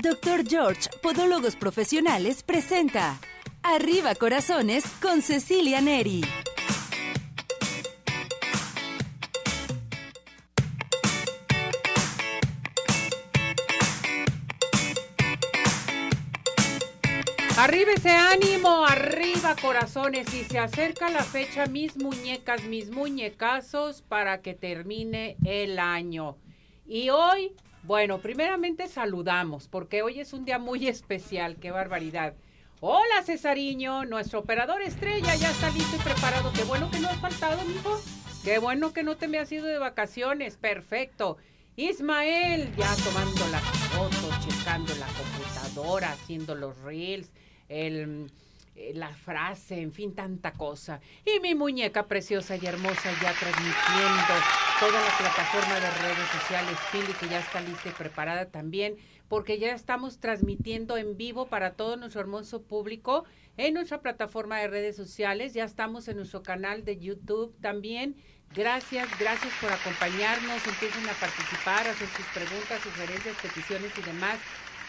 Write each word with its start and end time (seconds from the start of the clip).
Dr. 0.00 0.44
George, 0.48 0.88
Podólogos 1.02 1.56
Profesionales, 1.56 2.44
presenta 2.44 3.18
Arriba 3.64 4.14
Corazones 4.14 4.84
con 5.02 5.22
Cecilia 5.22 5.80
Neri. 5.80 6.20
Arriba 17.56 17.90
ese 17.96 18.10
ánimo, 18.10 18.86
arriba 18.86 19.56
corazones 19.60 20.32
y 20.32 20.44
se 20.44 20.60
acerca 20.60 21.10
la 21.10 21.24
fecha, 21.24 21.66
mis 21.66 21.96
muñecas, 21.96 22.62
mis 22.62 22.90
muñecazos 22.90 24.02
para 24.02 24.42
que 24.42 24.54
termine 24.54 25.36
el 25.44 25.80
año. 25.80 26.36
Y 26.86 27.10
hoy, 27.10 27.52
bueno, 27.88 28.18
primeramente 28.18 28.86
saludamos 28.86 29.66
porque 29.66 30.02
hoy 30.02 30.20
es 30.20 30.34
un 30.34 30.44
día 30.44 30.58
muy 30.58 30.86
especial, 30.88 31.56
qué 31.56 31.70
barbaridad. 31.70 32.34
Hola 32.80 33.22
Cesariño, 33.24 34.04
nuestro 34.04 34.40
operador 34.40 34.82
estrella 34.82 35.34
ya 35.36 35.50
está 35.50 35.70
listo 35.70 35.96
y 35.96 36.00
preparado. 36.00 36.52
Qué 36.52 36.64
bueno 36.64 36.90
que 36.90 37.00
no 37.00 37.08
has 37.08 37.16
faltado, 37.16 37.64
mijo. 37.64 37.98
Qué 38.44 38.58
bueno 38.58 38.92
que 38.92 39.02
no 39.02 39.16
te 39.16 39.26
me 39.26 39.38
has 39.38 39.50
ido 39.50 39.64
de 39.64 39.78
vacaciones, 39.78 40.58
perfecto. 40.58 41.38
Ismael, 41.76 42.70
ya 42.76 42.94
tomando 42.96 43.48
las 43.50 43.62
fotos, 43.62 44.46
checando 44.46 44.94
la 44.96 45.06
computadora, 45.06 46.12
haciendo 46.12 46.54
los 46.56 46.76
reels 46.82 47.30
el, 47.70 48.30
eh, 48.80 48.92
la 48.94 49.12
frase, 49.12 49.80
en 49.80 49.92
fin, 49.92 50.14
tanta 50.14 50.52
cosa. 50.52 51.00
Y 51.24 51.40
mi 51.40 51.56
muñeca 51.56 52.06
preciosa 52.06 52.54
y 52.54 52.64
hermosa 52.64 53.10
ya 53.20 53.32
transmitiendo 53.32 54.34
toda 54.78 55.04
la 55.04 55.18
plataforma 55.18 55.74
de 55.74 55.90
redes 55.90 56.28
sociales, 56.30 56.78
Pili, 56.92 57.12
que 57.14 57.28
ya 57.28 57.40
está 57.40 57.60
lista 57.60 57.88
y 57.88 57.92
preparada 57.92 58.46
también, 58.46 58.94
porque 59.26 59.58
ya 59.58 59.74
estamos 59.74 60.20
transmitiendo 60.20 60.96
en 60.96 61.16
vivo 61.16 61.46
para 61.46 61.72
todo 61.72 61.96
nuestro 61.96 62.20
hermoso 62.20 62.62
público 62.62 63.24
en 63.56 63.74
nuestra 63.74 64.00
plataforma 64.00 64.58
de 64.58 64.68
redes 64.68 64.94
sociales. 64.94 65.54
Ya 65.54 65.64
estamos 65.64 66.06
en 66.06 66.16
nuestro 66.16 66.44
canal 66.44 66.84
de 66.84 66.98
YouTube 66.98 67.56
también. 67.60 68.14
Gracias, 68.54 69.08
gracias 69.18 69.52
por 69.60 69.72
acompañarnos. 69.72 70.64
Empiecen 70.64 71.08
a 71.08 71.14
participar, 71.14 71.88
hacer 71.88 72.06
sus 72.06 72.26
preguntas, 72.26 72.80
sugerencias, 72.80 73.36
peticiones 73.42 73.90
y 73.98 74.02
demás. 74.02 74.38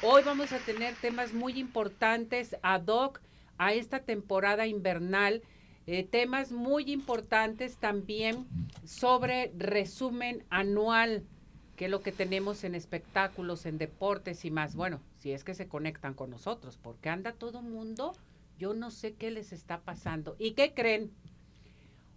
Hoy 0.03 0.21
vamos 0.23 0.51
a 0.51 0.59
tener 0.59 0.93
temas 0.93 1.33
muy 1.33 1.59
importantes 1.59 2.55
ad 2.61 2.85
hoc 2.85 3.19
a 3.59 3.73
esta 3.73 3.99
temporada 3.99 4.65
invernal. 4.65 5.43
Eh, 5.85 6.03
temas 6.03 6.51
muy 6.51 6.91
importantes 6.91 7.77
también 7.77 8.47
sobre 8.85 9.51
resumen 9.57 10.43
anual, 10.49 11.23
que 11.75 11.85
es 11.85 11.91
lo 11.91 12.01
que 12.01 12.11
tenemos 12.11 12.63
en 12.63 12.73
espectáculos, 12.73 13.65
en 13.65 13.77
deportes 13.77 14.45
y 14.45 14.51
más. 14.51 14.75
Bueno, 14.75 15.01
si 15.19 15.31
es 15.31 15.43
que 15.43 15.53
se 15.53 15.67
conectan 15.67 16.13
con 16.13 16.29
nosotros, 16.29 16.79
porque 16.81 17.09
anda 17.09 17.33
todo 17.33 17.61
mundo, 17.61 18.13
yo 18.57 18.73
no 18.73 18.91
sé 18.91 19.13
qué 19.13 19.31
les 19.31 19.51
está 19.51 19.81
pasando. 19.81 20.35
¿Y 20.39 20.51
qué 20.51 20.73
creen? 20.73 21.11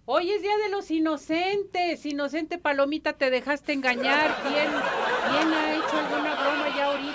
Hoy 0.04 0.32
es 0.32 0.42
Día 0.42 0.56
de 0.58 0.68
los 0.68 0.90
Inocentes. 0.90 2.04
Inocente 2.04 2.58
Palomita, 2.58 3.12
te 3.12 3.30
dejaste 3.30 3.72
engañar. 3.72 4.36
¿Quién, 4.42 4.66
¿Quién 4.66 5.52
ha 5.52 5.76
hecho 5.76 5.96
alguna 5.96 6.41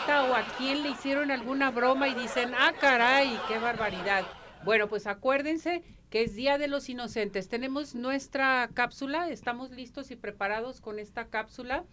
o 0.07 0.33
a 0.33 0.45
quién 0.57 0.83
le 0.83 0.91
hicieron 0.91 1.31
alguna 1.31 1.69
broma 1.69 2.07
y 2.07 2.13
dicen, 2.13 2.53
ah, 2.57 2.71
caray, 2.79 3.37
qué 3.49 3.59
barbaridad? 3.59 4.25
Bueno, 4.63 4.87
pues 4.87 5.05
acuérdense 5.05 5.83
que 6.09 6.23
es 6.23 6.33
Día 6.33 6.57
de 6.57 6.69
los 6.69 6.87
Inocentes. 6.87 7.49
Tenemos 7.49 7.93
nuestra 7.93 8.69
cápsula, 8.73 9.29
estamos 9.29 9.71
listos 9.71 10.09
y 10.09 10.15
preparados 10.15 10.79
con 10.79 10.99
esta 10.99 11.27
cápsula 11.27 11.83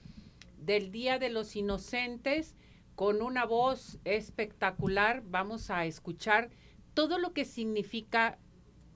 del 0.59 0.93
Día 0.93 1.19
de 1.19 1.29
los 1.29 1.57
Inocentes 1.57 2.55
con 2.95 3.21
una 3.21 3.47
voz 3.47 3.99
espectacular. 4.05 5.25
Vamos 5.27 5.71
a 5.71 5.85
escuchar 5.85 6.51
todo 6.95 7.19
lo 7.19 7.33
que 7.33 7.45
significa 7.45 8.39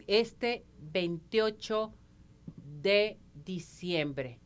este 0.07 0.65
28 0.79 1.93
de 2.81 3.19
diciembre, 3.35 4.39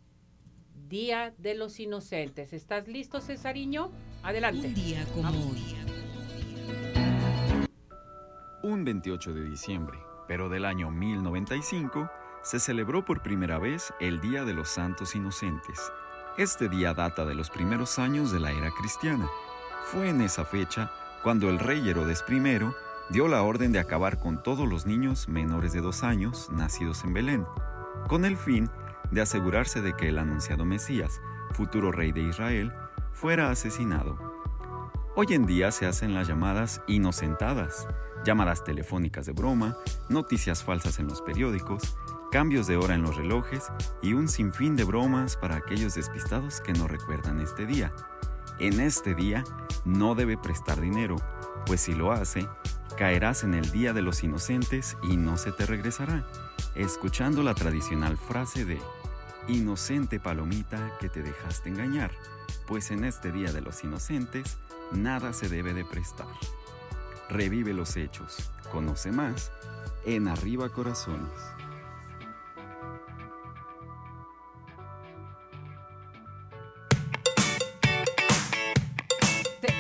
Día 0.89 1.35
de 1.37 1.55
los 1.57 1.79
Inocentes. 1.79 2.55
¿Estás 2.55 2.89
listo, 2.89 3.21
Cesariño? 3.21 3.93
Adelante. 4.23 4.69
Un 4.69 4.75
día 4.75 5.05
como 5.13 5.31
hoy. 5.51 5.77
Un 8.63 8.85
28 8.85 9.35
de 9.35 9.45
diciembre, 9.45 9.99
pero 10.29 10.49
del 10.49 10.65
año 10.65 10.93
1095, 10.93 12.09
se 12.43 12.61
celebró 12.61 13.05
por 13.05 13.23
primera 13.23 13.59
vez 13.59 13.93
el 13.99 14.21
Día 14.21 14.45
de 14.45 14.55
los 14.55 14.69
Santos 14.69 15.17
Inocentes. 15.17 15.81
Este 16.39 16.69
día 16.69 16.95
data 16.95 17.25
de 17.25 17.35
los 17.35 17.51
primeros 17.51 17.99
años 17.99 18.31
de 18.31 18.39
la 18.39 18.53
era 18.53 18.71
cristiana. 18.71 19.29
Fue 19.87 20.09
en 20.09 20.21
esa 20.21 20.45
fecha 20.45 20.93
cuando 21.25 21.51
el 21.51 21.59
rey 21.59 21.89
Herodes 21.89 22.25
I 22.29 22.41
dio 23.11 23.27
la 23.27 23.43
orden 23.43 23.73
de 23.73 23.81
acabar 23.81 24.21
con 24.21 24.43
todos 24.43 24.69
los 24.69 24.87
niños 24.87 25.29
menores 25.29 25.73
de 25.73 25.81
dos 25.81 26.05
años 26.05 26.49
nacidos 26.53 27.03
en 27.03 27.13
Belén, 27.13 27.47
con 28.09 28.25
el 28.25 28.37
fin 28.37 28.71
de 29.11 29.21
asegurarse 29.21 29.83
de 29.83 29.95
que 29.95 30.09
el 30.09 30.19
anunciado 30.19 30.65
Mesías, 30.65 31.21
futuro 31.53 31.91
rey 31.91 32.13
de 32.13 32.23
Israel, 32.23 32.73
fuera 33.13 33.51
asesinado. 33.51 34.19
Hoy 35.15 35.27
en 35.31 35.47
día 35.47 35.71
se 35.71 35.87
hacen 35.87 36.15
las 36.15 36.29
llamadas 36.29 36.81
inocentadas, 36.87 37.87
llamadas 38.25 38.65
telefónicas 38.65 39.27
de 39.27 39.33
broma, 39.33 39.77
noticias 40.09 40.65
falsas 40.65 40.99
en 40.99 41.09
los 41.09 41.21
periódicos, 41.23 41.97
cambios 42.31 42.67
de 42.67 42.77
hora 42.77 42.95
en 42.95 43.03
los 43.03 43.17
relojes 43.17 43.71
y 44.03 44.15
un 44.15 44.29
sinfín 44.29 44.75
de 44.75 44.85
bromas 44.85 45.37
para 45.37 45.57
aquellos 45.57 45.95
despistados 45.95 46.61
que 46.61 46.73
no 46.73 46.89
recuerdan 46.89 47.41
este 47.41 47.67
día. 47.67 47.93
En 48.59 48.81
este 48.81 49.15
día 49.15 49.45
no 49.85 50.15
debe 50.15 50.39
prestar 50.39 50.81
dinero, 50.81 51.17
pues 51.67 51.83
si 51.83 51.95
lo 51.95 52.13
hace, 52.13 52.49
caerás 52.97 53.45
en 53.45 53.55
el 53.55 53.71
día 53.71 53.93
de 53.93 54.03
los 54.03 54.23
inocentes 54.25 54.97
y 55.03 55.17
no 55.17 55.37
se 55.37 55.53
te 55.53 55.67
regresará, 55.67 56.27
escuchando 56.75 57.43
la 57.43 57.55
tradicional 57.55 58.17
frase 58.17 58.65
de 58.65 58.81
Inocente 59.49 60.21
palomita 60.21 60.97
que 61.01 61.09
te 61.09 61.21
dejaste 61.21 61.69
engañar, 61.69 62.13
pues 62.73 62.91
en 62.91 63.05
este 63.05 63.31
día 63.31 63.53
de 63.53 63.61
los 63.61 63.85
inocentes 63.85 64.57
nada 64.93 65.35
se 65.35 65.51
debe 65.51 65.75
de 65.75 65.85
prestar. 65.85 66.27
Revive 67.29 67.75
los 67.75 67.99
hechos, 67.99 68.51
conoce 68.71 69.13
más 69.13 69.53
en 70.07 70.27
Arriba 70.27 70.71
Corazones. 70.71 71.29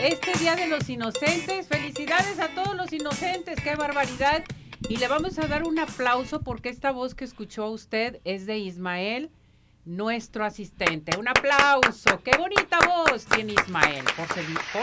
este 0.02 0.38
Día 0.38 0.54
de 0.54 0.66
los 0.66 0.86
Inocentes. 0.90 1.68
Felicidades 1.68 2.40
a 2.40 2.48
todos 2.48 2.76
los 2.76 2.92
inocentes, 2.92 3.58
qué 3.62 3.74
barbaridad. 3.74 4.44
Y 4.90 4.98
le 4.98 5.08
vamos 5.08 5.38
a 5.38 5.46
dar 5.46 5.62
un 5.62 5.78
aplauso 5.78 6.42
porque 6.42 6.68
esta 6.68 6.90
voz 6.90 7.14
que 7.14 7.24
escuchó 7.24 7.70
usted 7.70 8.20
es 8.24 8.44
de 8.44 8.58
Ismael, 8.58 9.30
nuestro 9.84 10.44
asistente. 10.44 11.16
Un 11.18 11.28
aplauso, 11.28 12.22
qué 12.22 12.36
bonita 12.36 12.78
voz 12.86 13.24
tiene 13.26 13.54
Ismael. 13.54 14.04
Por 14.16 14.28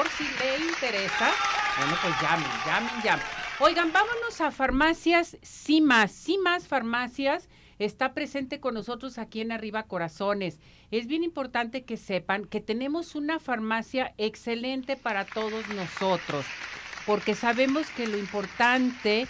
si, 0.10 0.24
le 0.24 0.66
interesa, 0.70 1.32
bueno, 1.78 1.98
pues 2.02 2.14
llamen, 2.22 2.50
llamen, 2.66 3.04
llamen. 3.04 3.26
Oigan, 3.60 3.92
vámonos 3.92 4.40
a 4.42 4.52
farmacias 4.52 5.38
CIMAS, 5.44 6.12
CIMAS 6.12 6.68
Farmacias 6.68 7.50
está 7.80 8.14
presente 8.14 8.60
con 8.60 8.74
nosotros 8.74 9.18
aquí 9.18 9.42
en 9.42 9.52
Arriba 9.52 9.84
Corazones. 9.84 10.60
Es 10.92 11.08
bien 11.08 11.24
importante 11.24 11.84
que 11.84 11.98
sepan 11.98 12.46
que 12.46 12.62
tenemos 12.62 13.16
una 13.16 13.40
farmacia 13.40 14.14
excelente 14.18 14.98
para 14.98 15.26
todos 15.26 15.68
nosotros, 15.70 16.46
porque 17.06 17.36
sabemos 17.36 17.90
que 17.92 18.06
lo 18.06 18.18
importante 18.18 19.28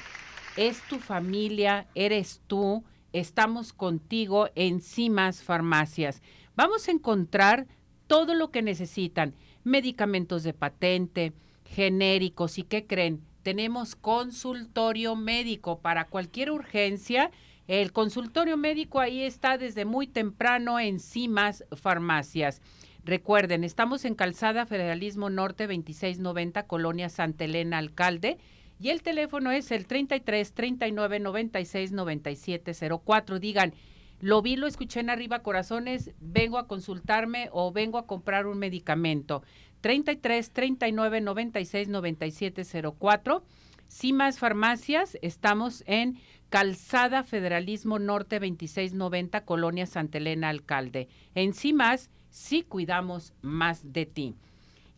es 0.57 0.81
tu 0.81 0.99
familia, 0.99 1.87
eres 1.95 2.41
tú, 2.47 2.83
estamos 3.13 3.73
contigo 3.73 4.49
en 4.55 4.81
CIMAS 4.81 5.43
Farmacias. 5.43 6.21
Vamos 6.55 6.87
a 6.87 6.91
encontrar 6.91 7.67
todo 8.07 8.33
lo 8.33 8.51
que 8.51 8.61
necesitan, 8.61 9.35
medicamentos 9.63 10.43
de 10.43 10.53
patente, 10.53 11.33
genéricos 11.63 12.57
y 12.57 12.63
qué 12.63 12.87
creen, 12.87 13.21
tenemos 13.43 13.95
consultorio 13.95 15.15
médico 15.15 15.79
para 15.79 16.07
cualquier 16.07 16.51
urgencia 16.51 17.31
el 17.69 17.91
consultorio 17.91 18.57
médico 18.57 18.99
ahí 18.99 19.21
está 19.21 19.59
desde 19.59 19.85
muy 19.85 20.07
temprano 20.07 20.79
en 20.79 20.99
CIMAS 20.99 21.63
Farmacias. 21.71 22.63
Recuerden, 23.05 23.63
estamos 23.63 24.05
en 24.05 24.15
Calzada 24.15 24.65
Federalismo 24.65 25.29
Norte 25.29 25.67
2690, 25.67 26.65
Colonia 26.65 27.09
Santa 27.09 27.43
Elena, 27.43 27.77
Alcalde. 27.77 28.39
Y 28.79 28.89
el 28.89 29.03
teléfono 29.03 29.51
es 29.51 29.71
el 29.71 29.85
33 29.85 30.53
39 30.53 31.19
96 31.19 31.91
97 31.91 32.71
04. 33.05 33.39
Digan, 33.39 33.73
lo 34.21 34.41
vi, 34.41 34.55
lo 34.55 34.67
escuché 34.67 35.01
en 35.01 35.09
arriba, 35.09 35.39
corazones, 35.39 36.11
vengo 36.19 36.57
a 36.57 36.67
consultarme 36.67 37.49
o 37.51 37.71
vengo 37.71 37.97
a 37.97 38.07
comprar 38.07 38.47
un 38.47 38.57
medicamento. 38.57 39.43
33 39.81 40.51
39 40.51 41.21
96 41.21 41.89
97 41.89 42.63
04. 42.97 43.43
CIMAS 43.89 44.39
Farmacias, 44.39 45.17
estamos 45.21 45.83
en 45.87 46.19
Calzada 46.49 47.23
Federalismo 47.23 47.99
Norte 47.99 48.39
2690, 48.39 49.45
Colonia 49.45 49.85
Santa 49.87 50.19
Elena, 50.19 50.49
Alcalde. 50.49 51.09
En 51.35 51.53
más, 51.75 52.09
sí 52.29 52.63
cuidamos 52.63 53.33
más 53.41 53.91
de 53.91 54.05
ti. 54.05 54.35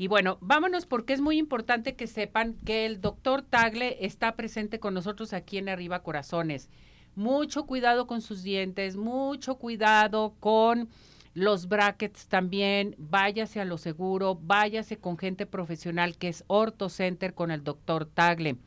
Y 0.02 0.08
bueno, 0.08 0.40
vámonos 0.42 0.88
porque 0.88 1.14
es 1.14 1.22
muy 1.22 1.38
importante 1.38 1.96
que 1.96 2.08
sepan 2.08 2.56
que 2.66 2.88
el 2.88 3.02
doctor 3.02 3.44
Tagle 3.44 4.04
está 4.04 4.36
presente 4.36 4.80
con 4.80 4.96
nosotros 4.96 5.32
aquí 5.32 5.60
en 5.60 5.70
Arriba 5.70 6.02
Corazones. 6.02 6.72
Mucho 7.16 7.68
cuidado 7.68 8.08
con 8.08 8.22
sus 8.22 8.42
dientes, 8.42 8.98
mucho 8.98 9.58
cuidado 9.60 10.34
con 10.40 10.90
los 11.36 11.68
brackets 11.68 12.26
también, 12.26 12.96
váyase 12.98 13.62
a 13.62 13.66
lo 13.66 13.78
seguro, 13.78 14.40
váyase 14.42 14.98
con 14.98 15.20
gente 15.20 15.46
profesional 15.46 16.18
que 16.18 16.30
es 16.30 16.46
Orto 16.48 16.90
Center 16.90 17.36
con 17.36 17.52
el 17.52 17.64
doctor 17.64 18.08
Tagle. 18.08 18.58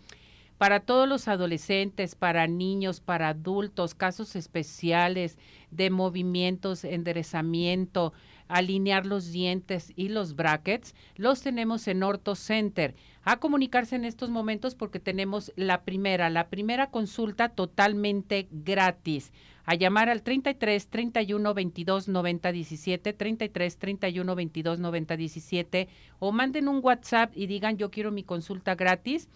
Para 0.57 0.79
todos 0.79 1.09
los 1.09 1.27
adolescentes, 1.27 2.15
para 2.15 2.47
niños, 2.47 3.01
para 3.01 3.31
adultos, 3.31 3.97
casos 3.97 4.37
especiales 4.37 5.37
de 5.73 5.91
movimientos, 5.91 6.85
enderezamiento, 6.85 8.13
alinear 8.49 9.07
los 9.07 9.33
dientes 9.33 9.93
y 9.97 10.09
los 10.09 10.37
brackets, 10.37 10.95
los 11.17 11.43
tenemos 11.43 11.89
en 11.89 12.03
Orto 12.03 12.35
Center. 12.35 12.95
A 13.23 13.39
comunicarse 13.39 13.97
en 13.97 14.05
estos 14.05 14.31
momentos 14.31 14.75
porque 14.75 15.01
tenemos 15.01 15.53
la 15.57 15.83
primera, 15.83 16.29
la 16.31 16.49
primera 16.49 16.91
consulta 16.91 17.49
totalmente 17.49 18.49
gratis. 18.51 19.33
A 19.65 19.75
llamar 19.75 20.11
al 20.11 20.23
33 20.23 20.89
31 20.89 21.55
22 21.55 22.09
90 22.09 22.53
17, 22.53 23.13
33 23.15 23.79
31 23.79 24.35
22 24.35 24.79
90 24.79 25.17
17 25.17 25.89
o 26.19 26.33
manden 26.33 26.69
un 26.69 26.81
WhatsApp 26.83 27.33
y 27.35 27.47
digan 27.47 27.79
yo 27.79 27.91
quiero 27.91 28.11
mi 28.11 28.25
consulta 28.25 28.75
gratis 28.75 29.29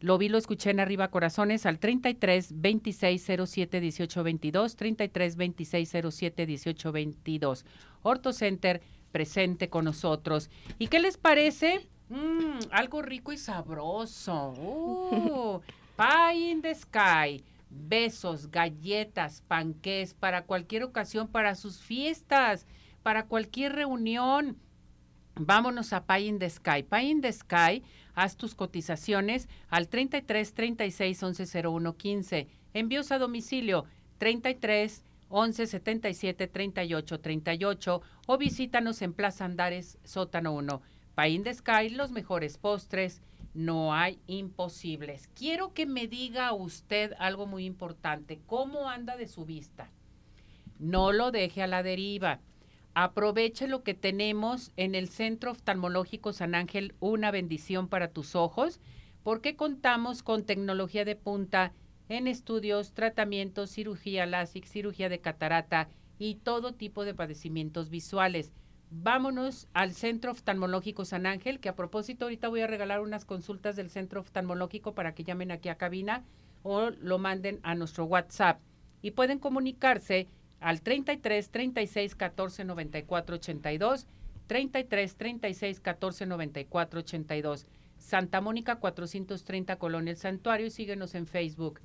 lo 0.00 0.16
vi, 0.16 0.30
lo 0.30 0.38
escuché 0.38 0.70
en 0.70 0.80
Arriba 0.80 1.08
Corazones 1.08 1.66
al 1.66 1.78
33 1.78 2.58
26 2.58 3.22
07 3.46 3.80
18 3.80 4.22
22, 4.22 4.76
33 4.76 5.36
26 5.36 5.92
07 6.10 6.46
18 6.46 6.92
22. 6.92 7.66
Orto 8.02 8.32
Center 8.32 8.80
presente 9.12 9.68
con 9.68 9.84
nosotros. 9.84 10.50
¿Y 10.78 10.88
qué 10.88 11.00
les 11.00 11.16
parece? 11.16 11.88
Mm, 12.08 12.58
algo 12.70 13.02
rico 13.02 13.32
y 13.32 13.38
sabroso. 13.38 14.54
Uh, 15.10 15.60
pie 15.96 16.50
in 16.50 16.62
the 16.62 16.74
sky. 16.74 17.42
Besos, 17.68 18.50
galletas, 18.50 19.42
panqués 19.46 20.14
para 20.14 20.42
cualquier 20.42 20.82
ocasión, 20.82 21.28
para 21.28 21.54
sus 21.54 21.78
fiestas, 21.78 22.66
para 23.02 23.26
cualquier 23.26 23.74
reunión. 23.74 24.56
Vámonos 25.36 25.92
a 25.92 26.04
Pie 26.04 26.26
in 26.26 26.38
the 26.38 26.50
Sky. 26.50 26.82
Pie 26.82 27.10
in 27.10 27.20
the 27.20 27.32
Sky 27.32 27.82
Haz 28.14 28.36
tus 28.36 28.54
cotizaciones 28.54 29.48
al 29.68 29.88
33 29.88 30.52
36 30.54 31.22
11 31.22 31.68
01 31.68 31.96
15. 31.96 32.48
Envíos 32.74 33.12
a 33.12 33.18
domicilio 33.18 33.86
33 34.18 35.02
11 35.30 35.66
77 35.66 36.46
38 36.46 37.20
38 37.20 38.02
o 38.26 38.38
visítanos 38.38 39.00
en 39.00 39.14
Plaza 39.14 39.46
Andares, 39.46 39.98
sótano 40.04 40.52
1. 40.52 40.82
Paín 41.14 41.42
de 41.42 41.54
Sky, 41.54 41.88
los 41.90 42.10
mejores 42.10 42.58
postres, 42.58 43.22
no 43.54 43.94
hay 43.94 44.20
imposibles. 44.26 45.28
Quiero 45.34 45.72
que 45.72 45.86
me 45.86 46.06
diga 46.06 46.52
usted 46.52 47.14
algo 47.18 47.46
muy 47.46 47.64
importante. 47.64 48.40
¿Cómo 48.46 48.90
anda 48.90 49.16
de 49.16 49.26
su 49.26 49.44
vista? 49.44 49.90
No 50.78 51.12
lo 51.12 51.30
deje 51.30 51.62
a 51.62 51.66
la 51.66 51.82
deriva 51.82 52.40
aproveche 52.94 53.68
lo 53.68 53.82
que 53.82 53.94
tenemos 53.94 54.72
en 54.76 54.94
el 54.94 55.08
Centro 55.08 55.52
Oftalmológico 55.52 56.32
San 56.32 56.54
Ángel, 56.54 56.94
una 57.00 57.30
bendición 57.30 57.88
para 57.88 58.08
tus 58.08 58.34
ojos, 58.34 58.80
porque 59.22 59.56
contamos 59.56 60.22
con 60.22 60.44
tecnología 60.44 61.04
de 61.04 61.16
punta 61.16 61.72
en 62.10 62.26
estudios, 62.26 62.92
tratamientos, 62.92 63.70
cirugía 63.70 64.26
láser, 64.26 64.66
cirugía 64.66 65.08
de 65.08 65.20
catarata 65.20 65.88
y 66.18 66.34
todo 66.34 66.74
tipo 66.74 67.04
de 67.04 67.14
padecimientos 67.14 67.88
visuales. 67.88 68.52
Vámonos 68.90 69.68
al 69.74 69.92
Centro 69.92 70.32
Oftalmológico 70.32 71.04
San 71.04 71.24
Ángel, 71.24 71.60
que 71.60 71.68
a 71.68 71.76
propósito 71.76 72.24
ahorita 72.24 72.48
voy 72.48 72.62
a 72.62 72.66
regalar 72.66 73.00
unas 73.00 73.24
consultas 73.24 73.76
del 73.76 73.90
Centro 73.90 74.20
Oftalmológico 74.20 74.92
para 74.92 75.14
que 75.14 75.22
llamen 75.22 75.52
aquí 75.52 75.68
a 75.68 75.76
cabina 75.76 76.24
o 76.64 76.90
lo 76.90 77.18
manden 77.18 77.60
a 77.62 77.76
nuestro 77.76 78.06
WhatsApp. 78.06 78.60
Y 79.02 79.12
pueden 79.12 79.38
comunicarse 79.38 80.26
al 80.58 80.82
33 80.82 81.48
36 81.48 82.16
14 82.16 82.64
94 82.64 83.36
82, 83.36 84.06
33 84.48 85.16
36 85.16 85.80
14 85.80 86.26
94 86.26 87.00
82. 87.00 87.66
Santa 87.98 88.40
Mónica 88.40 88.80
430 88.80 89.76
Colonia 89.76 90.10
El 90.10 90.16
Santuario 90.16 90.66
y 90.66 90.70
síguenos 90.70 91.14
en 91.14 91.28
Facebook. 91.28 91.80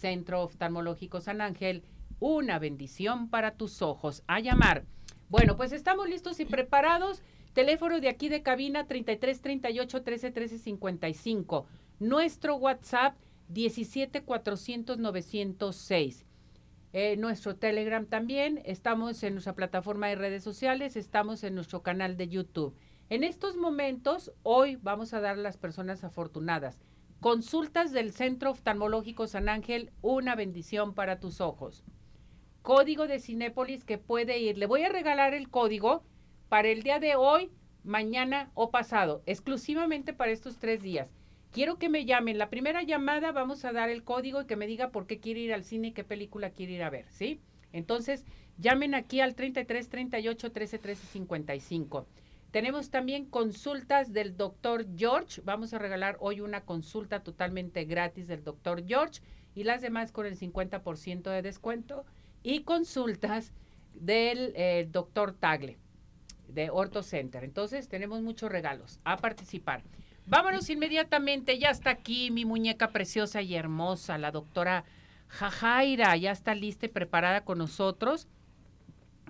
Centro 0.00 0.42
Oftalmológico 0.42 1.20
San 1.20 1.42
Ángel, 1.42 1.84
una 2.20 2.58
bendición 2.58 3.28
para 3.28 3.54
tus 3.54 3.82
ojos. 3.82 4.22
A 4.26 4.40
llamar. 4.40 4.84
Bueno, 5.28 5.56
pues 5.56 5.72
estamos 5.72 6.08
listos 6.08 6.40
y 6.40 6.46
preparados. 6.46 7.22
Teléfono 7.52 8.00
de 8.00 8.08
aquí 8.08 8.28
de 8.28 8.42
cabina 8.42 8.86
33 8.86 9.40
38 9.42 10.02
13 10.02 10.30
13 10.30 10.58
55. 10.58 11.66
Nuestro 11.98 12.56
WhatsApp 12.56 13.14
17 13.48 14.22
400 14.22 14.98
906. 14.98 16.24
Eh, 16.92 17.16
nuestro 17.18 17.54
Telegram 17.54 18.04
también, 18.04 18.60
estamos 18.64 19.22
en 19.22 19.34
nuestra 19.34 19.54
plataforma 19.54 20.08
de 20.08 20.16
redes 20.16 20.42
sociales, 20.42 20.96
estamos 20.96 21.44
en 21.44 21.54
nuestro 21.54 21.82
canal 21.82 22.16
de 22.16 22.26
YouTube. 22.26 22.74
En 23.10 23.22
estos 23.22 23.56
momentos, 23.56 24.32
hoy 24.42 24.76
vamos 24.76 25.14
a 25.14 25.20
dar 25.20 25.34
a 25.34 25.42
las 25.42 25.56
personas 25.56 26.02
afortunadas 26.02 26.80
consultas 27.20 27.92
del 27.92 28.12
Centro 28.12 28.50
Oftalmológico 28.50 29.26
San 29.26 29.50
Ángel, 29.50 29.90
una 30.00 30.34
bendición 30.34 30.94
para 30.94 31.20
tus 31.20 31.42
ojos. 31.42 31.84
Código 32.62 33.06
de 33.06 33.20
Cinépolis 33.20 33.84
que 33.84 33.98
puede 33.98 34.38
ir. 34.38 34.56
Le 34.56 34.66
voy 34.66 34.82
a 34.82 34.88
regalar 34.88 35.34
el 35.34 35.50
código 35.50 36.02
para 36.48 36.68
el 36.68 36.82
día 36.82 36.98
de 36.98 37.16
hoy, 37.16 37.50
mañana 37.84 38.50
o 38.54 38.70
pasado, 38.70 39.22
exclusivamente 39.26 40.14
para 40.14 40.32
estos 40.32 40.58
tres 40.58 40.82
días. 40.82 41.10
Quiero 41.52 41.78
que 41.78 41.90
me 41.90 42.06
llamen. 42.06 42.38
La 42.38 42.48
primera 42.48 42.82
llamada 42.82 43.32
vamos 43.32 43.64
a 43.64 43.72
dar 43.72 43.90
el 43.90 44.02
código 44.02 44.42
y 44.42 44.46
que 44.46 44.56
me 44.56 44.66
diga 44.66 44.90
por 44.90 45.06
qué 45.06 45.20
quiere 45.20 45.40
ir 45.40 45.52
al 45.52 45.64
cine 45.64 45.88
y 45.88 45.92
qué 45.92 46.04
película 46.04 46.50
quiere 46.50 46.72
ir 46.74 46.82
a 46.82 46.90
ver, 46.90 47.06
¿sí? 47.10 47.40
Entonces, 47.72 48.24
llamen 48.56 48.94
aquí 48.94 49.20
al 49.20 49.34
33 49.34 49.88
38 49.88 50.52
13 50.52 50.78
13 50.78 51.06
55. 51.06 52.06
Tenemos 52.50 52.90
también 52.90 53.26
consultas 53.26 54.12
del 54.12 54.36
doctor 54.36 54.86
George. 54.96 55.40
Vamos 55.44 55.72
a 55.72 55.78
regalar 55.78 56.16
hoy 56.20 56.40
una 56.40 56.62
consulta 56.62 57.22
totalmente 57.22 57.84
gratis 57.84 58.26
del 58.26 58.42
doctor 58.42 58.84
George 58.86 59.20
y 59.54 59.64
las 59.64 59.82
demás 59.82 60.10
con 60.10 60.26
el 60.26 60.36
50% 60.36 61.30
de 61.30 61.42
descuento. 61.42 62.04
Y 62.42 62.62
consultas 62.62 63.52
del 63.94 64.52
eh, 64.56 64.88
doctor 64.90 65.32
Tagle 65.32 65.78
de 66.48 66.70
Orto 66.70 67.02
Center. 67.02 67.44
Entonces, 67.44 67.88
tenemos 67.88 68.22
muchos 68.22 68.50
regalos 68.50 68.98
a 69.04 69.16
participar. 69.18 69.82
Vámonos 70.26 70.70
inmediatamente, 70.70 71.58
ya 71.58 71.70
está 71.70 71.90
aquí 71.90 72.30
mi 72.30 72.44
muñeca 72.44 72.90
preciosa 72.90 73.42
y 73.42 73.54
hermosa, 73.54 74.18
la 74.18 74.30
doctora 74.30 74.84
Jajaira, 75.28 76.16
ya 76.16 76.32
está 76.32 76.54
lista 76.54 76.86
y 76.86 76.88
preparada 76.88 77.44
con 77.44 77.58
nosotros. 77.58 78.28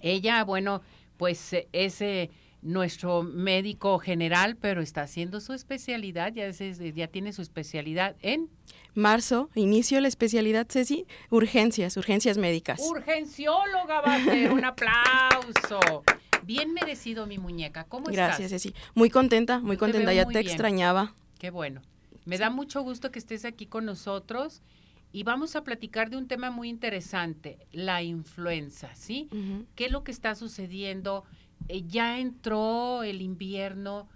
Ella, 0.01 0.45
bueno, 0.45 0.83
pues 1.17 1.55
es 1.73 2.01
eh, 2.01 2.31
nuestro 2.63 3.23
médico 3.23 3.99
general, 3.99 4.57
pero 4.57 4.83
está 4.83 5.03
haciendo 5.03 5.41
su 5.41 5.53
especialidad, 5.53 6.33
ya, 6.33 6.51
ya 6.51 7.09
tiene 7.09 7.33
su 7.33 7.43
especialidad 7.43 8.17
en... 8.21 8.49
Marzo, 8.95 9.51
inicio 9.55 10.01
la 10.01 10.09
especialidad, 10.09 10.67
Ceci, 10.69 11.07
urgencias, 11.31 11.97
urgencias 11.97 12.39
médicas. 12.39 12.81
Urgencióloga 12.81 14.01
va 14.01 14.17
a 14.17 14.25
ser, 14.25 14.53
un 14.53 14.65
aplauso. 14.65 16.03
Bien 16.43 16.73
merecido 16.73 17.27
mi 17.27 17.39
muñeca. 17.39 17.85
¿Cómo 17.85 18.11
estás? 18.11 18.39
Gracias, 18.39 18.51
Ceci. 18.51 18.75
Muy 18.95 19.09
contenta, 19.09 19.61
muy 19.61 19.77
contenta. 19.77 20.13
Ya 20.13 20.27
te 20.27 20.41
extrañaba. 20.41 21.15
Qué 21.39 21.51
bueno. 21.51 21.83
Me 22.25 22.37
da 22.37 22.51
mucho 22.51 22.83
gusto 22.83 23.11
que 23.11 23.19
estés 23.19 23.45
aquí 23.45 23.67
con 23.67 23.85
nosotros 23.85 24.61
y 25.13 25.23
vamos 25.23 25.57
a 25.57 25.65
platicar 25.65 26.11
de 26.11 26.17
un 26.17 26.29
tema 26.29 26.51
muy 26.51 26.69
interesante, 26.69 27.59
la 27.73 28.03
influenza, 28.03 28.95
¿sí? 28.95 29.29
¿Qué 29.75 29.87
es 29.87 29.93
lo 29.93 30.05
que 30.05 30.13
está 30.13 30.35
sucediendo? 30.35 31.25
Eh, 31.69 31.85
ya 31.87 32.19
entró 32.19 33.03
el 33.03 33.23
invierno, 33.23 34.09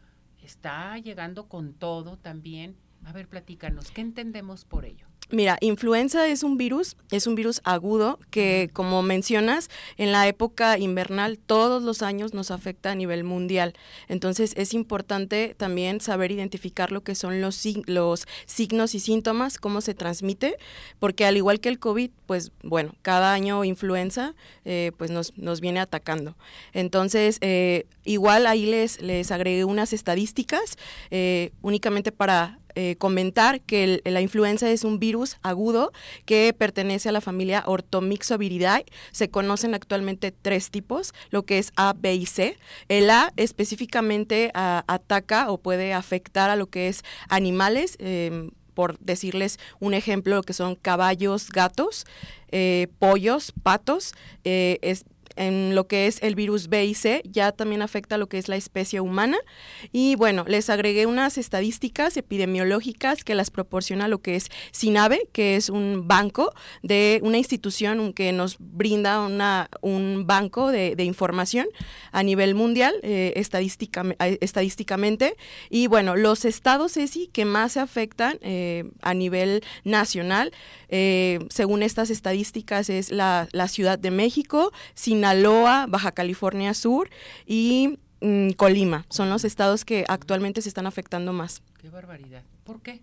está 0.42 0.98
llegando 0.98 1.48
con 1.48 1.74
todo 1.74 2.16
también. 2.18 2.76
A 3.04 3.12
ver, 3.12 3.28
platícanos, 3.28 3.90
¿qué 3.90 4.00
entendemos 4.00 4.64
por 4.64 4.84
ello? 4.84 5.06
Mira, 5.30 5.56
influenza 5.62 6.28
es 6.28 6.42
un 6.42 6.58
virus, 6.58 6.96
es 7.10 7.26
un 7.26 7.34
virus 7.34 7.62
agudo 7.64 8.18
que, 8.30 8.68
como 8.74 9.02
mencionas, 9.02 9.70
en 9.96 10.12
la 10.12 10.28
época 10.28 10.78
invernal 10.78 11.38
todos 11.38 11.82
los 11.82 12.02
años 12.02 12.34
nos 12.34 12.50
afecta 12.50 12.90
a 12.90 12.94
nivel 12.94 13.24
mundial. 13.24 13.72
Entonces 14.08 14.52
es 14.56 14.74
importante 14.74 15.54
también 15.56 16.02
saber 16.02 16.30
identificar 16.30 16.92
lo 16.92 17.02
que 17.02 17.14
son 17.14 17.40
los, 17.40 17.64
los 17.86 18.26
signos 18.44 18.94
y 18.94 19.00
síntomas, 19.00 19.56
cómo 19.58 19.80
se 19.80 19.94
transmite, 19.94 20.58
porque 20.98 21.24
al 21.24 21.38
igual 21.38 21.58
que 21.58 21.70
el 21.70 21.78
COVID, 21.78 22.10
pues 22.26 22.52
bueno, 22.62 22.94
cada 23.00 23.32
año 23.32 23.64
influenza 23.64 24.34
eh, 24.66 24.92
pues 24.98 25.10
nos, 25.10 25.36
nos 25.38 25.62
viene 25.62 25.80
atacando. 25.80 26.36
Entonces, 26.74 27.38
eh, 27.40 27.86
igual 28.04 28.46
ahí 28.46 28.66
les, 28.66 29.00
les 29.00 29.30
agregué 29.30 29.64
unas 29.64 29.94
estadísticas 29.94 30.76
eh, 31.10 31.50
únicamente 31.62 32.12
para 32.12 32.58
eh, 32.74 32.96
comentar 32.96 33.60
que 33.60 34.00
la 34.04 34.20
influenza 34.20 34.70
es 34.70 34.84
un 34.84 34.98
virus 34.98 35.36
agudo 35.42 35.92
que 36.24 36.54
pertenece 36.56 37.08
a 37.08 37.12
la 37.12 37.20
familia 37.20 37.62
Orthomyxoviridae. 37.66 38.84
Se 39.12 39.30
conocen 39.30 39.74
actualmente 39.74 40.32
tres 40.32 40.70
tipos, 40.70 41.14
lo 41.30 41.44
que 41.44 41.58
es 41.58 41.72
A, 41.76 41.94
B 41.96 42.14
y 42.14 42.26
C. 42.26 42.58
El 42.88 43.10
A 43.10 43.32
específicamente 43.36 44.50
ataca 44.54 45.50
o 45.50 45.58
puede 45.58 45.92
afectar 45.92 46.50
a 46.50 46.56
lo 46.56 46.66
que 46.66 46.88
es 46.88 47.02
animales. 47.28 47.96
Em, 47.98 48.50
por 48.74 48.98
decirles 48.98 49.58
un 49.80 49.94
ejemplo, 49.94 50.34
lo 50.34 50.42
que 50.42 50.52
son 50.52 50.74
caballos, 50.74 51.50
gatos, 51.50 52.04
eh, 52.50 52.88
pollos, 52.98 53.52
patos, 53.62 54.14
eh, 54.44 54.78
es, 54.82 55.04
en 55.36 55.74
lo 55.74 55.86
que 55.86 56.06
es 56.06 56.22
el 56.22 56.34
virus 56.34 56.68
B 56.68 56.84
y 56.84 56.94
C, 56.94 57.22
ya 57.24 57.52
también 57.52 57.82
afecta 57.82 58.18
lo 58.18 58.28
que 58.28 58.38
es 58.38 58.48
la 58.48 58.56
especie 58.56 59.00
humana. 59.00 59.38
Y 59.92 60.16
bueno, 60.16 60.44
les 60.46 60.70
agregué 60.70 61.06
unas 61.06 61.38
estadísticas 61.38 62.16
epidemiológicas 62.16 63.24
que 63.24 63.34
las 63.34 63.50
proporciona 63.50 64.08
lo 64.08 64.18
que 64.20 64.36
es 64.36 64.48
SINAVE, 64.72 65.28
que 65.32 65.56
es 65.56 65.68
un 65.68 66.06
banco 66.06 66.52
de 66.82 67.20
una 67.22 67.38
institución 67.38 68.12
que 68.12 68.32
nos 68.32 68.56
brinda 68.58 69.20
una, 69.20 69.68
un 69.80 70.26
banco 70.26 70.70
de, 70.70 70.94
información 71.04 71.66
a 72.12 72.22
nivel 72.22 72.54
mundial, 72.54 72.94
eh, 73.02 73.34
estadísticamente. 74.40 75.36
Y 75.68 75.86
bueno, 75.86 76.16
los 76.16 76.44
estados 76.44 76.96
ESI 76.96 77.28
que 77.28 77.44
más 77.44 77.72
se 77.72 77.80
afectan 77.80 78.38
eh, 78.40 78.84
a 79.02 79.12
nivel 79.12 79.62
nacional, 79.84 80.52
eh, 80.88 81.40
según 81.50 81.82
estas 81.82 82.10
estadísticas, 82.10 82.88
es 82.88 83.10
la, 83.10 83.48
la 83.52 83.68
Ciudad 83.68 83.98
de 83.98 84.10
México, 84.10 84.72
Sinaloa, 84.94 85.23
Sinaloa, 85.24 85.86
Baja 85.88 86.12
California 86.12 86.74
Sur 86.74 87.08
y 87.46 87.98
mm, 88.20 88.50
Colima. 88.50 89.06
Son 89.08 89.30
los 89.30 89.44
estados 89.44 89.86
que 89.86 90.04
actualmente 90.06 90.60
se 90.60 90.68
están 90.68 90.86
afectando 90.86 91.32
más. 91.32 91.62
Qué 91.80 91.88
barbaridad. 91.88 92.42
¿Por 92.64 92.82
qué? 92.82 93.00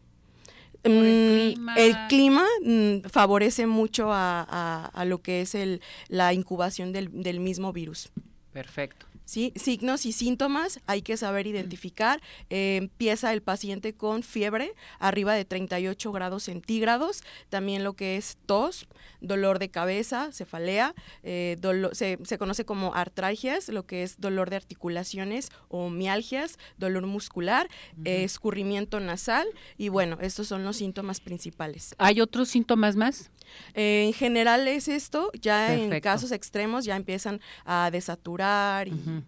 el 0.83 1.55
mm, 1.59 2.07
clima, 2.09 2.45
mm, 2.63 3.07
favorece 3.09 3.67
mucho 3.67 4.09
a, 4.11 5.03
lo 5.05 5.21
que 5.21 5.41
es 5.41 5.53
el, 5.55 5.81
la 6.09 6.33
incubación 6.33 6.91
del, 6.91 7.23
del 7.23 7.39
mismo 7.39 7.73
virus. 7.73 8.11
Perfecto. 8.53 9.05
¿Sí? 9.31 9.53
Signos 9.55 10.05
y 10.05 10.11
síntomas 10.11 10.81
hay 10.87 11.03
que 11.03 11.15
saber 11.15 11.47
identificar. 11.47 12.21
Eh, 12.49 12.75
empieza 12.75 13.31
el 13.31 13.41
paciente 13.41 13.93
con 13.93 14.23
fiebre 14.23 14.73
arriba 14.99 15.33
de 15.33 15.45
38 15.45 16.11
grados 16.11 16.43
centígrados, 16.43 17.23
también 17.47 17.85
lo 17.85 17.93
que 17.93 18.17
es 18.17 18.37
tos, 18.45 18.89
dolor 19.21 19.57
de 19.59 19.69
cabeza, 19.69 20.33
cefalea, 20.33 20.93
eh, 21.23 21.57
se, 21.93 22.37
conoce 22.37 22.65
como 22.65 22.93
artralgias, 22.93 23.69
lo 23.69 23.85
que 23.85 24.03
es 24.03 24.19
dolor 24.19 24.49
de 24.49 24.57
articulaciones 24.57 25.49
o 25.69 25.89
mialgias, 25.89 26.57
dolor 26.77 27.07
muscular, 27.07 27.69
escurrimiento 28.03 28.99
nasal 28.99 29.47
y 29.77 29.87
bueno, 29.87 30.17
estos 30.19 30.47
son 30.47 30.65
los 30.65 30.75
síntomas 30.75 31.21
principales. 31.21 31.95
¿Hay 31.97 32.19
otros 32.19 32.49
síntomas 32.49 32.97
más? 32.97 33.31
Eh, 33.73 34.05
en 34.07 34.13
general 34.13 34.67
es 34.67 34.87
esto, 34.87 35.31
ya 35.39 35.73
en 35.73 35.99
casos 36.01 36.31
extremos 36.31 36.85
ya 36.85 36.95
empiezan 36.95 37.39
a 37.65 37.89
desaturar 37.91 38.87
y 38.87 39.20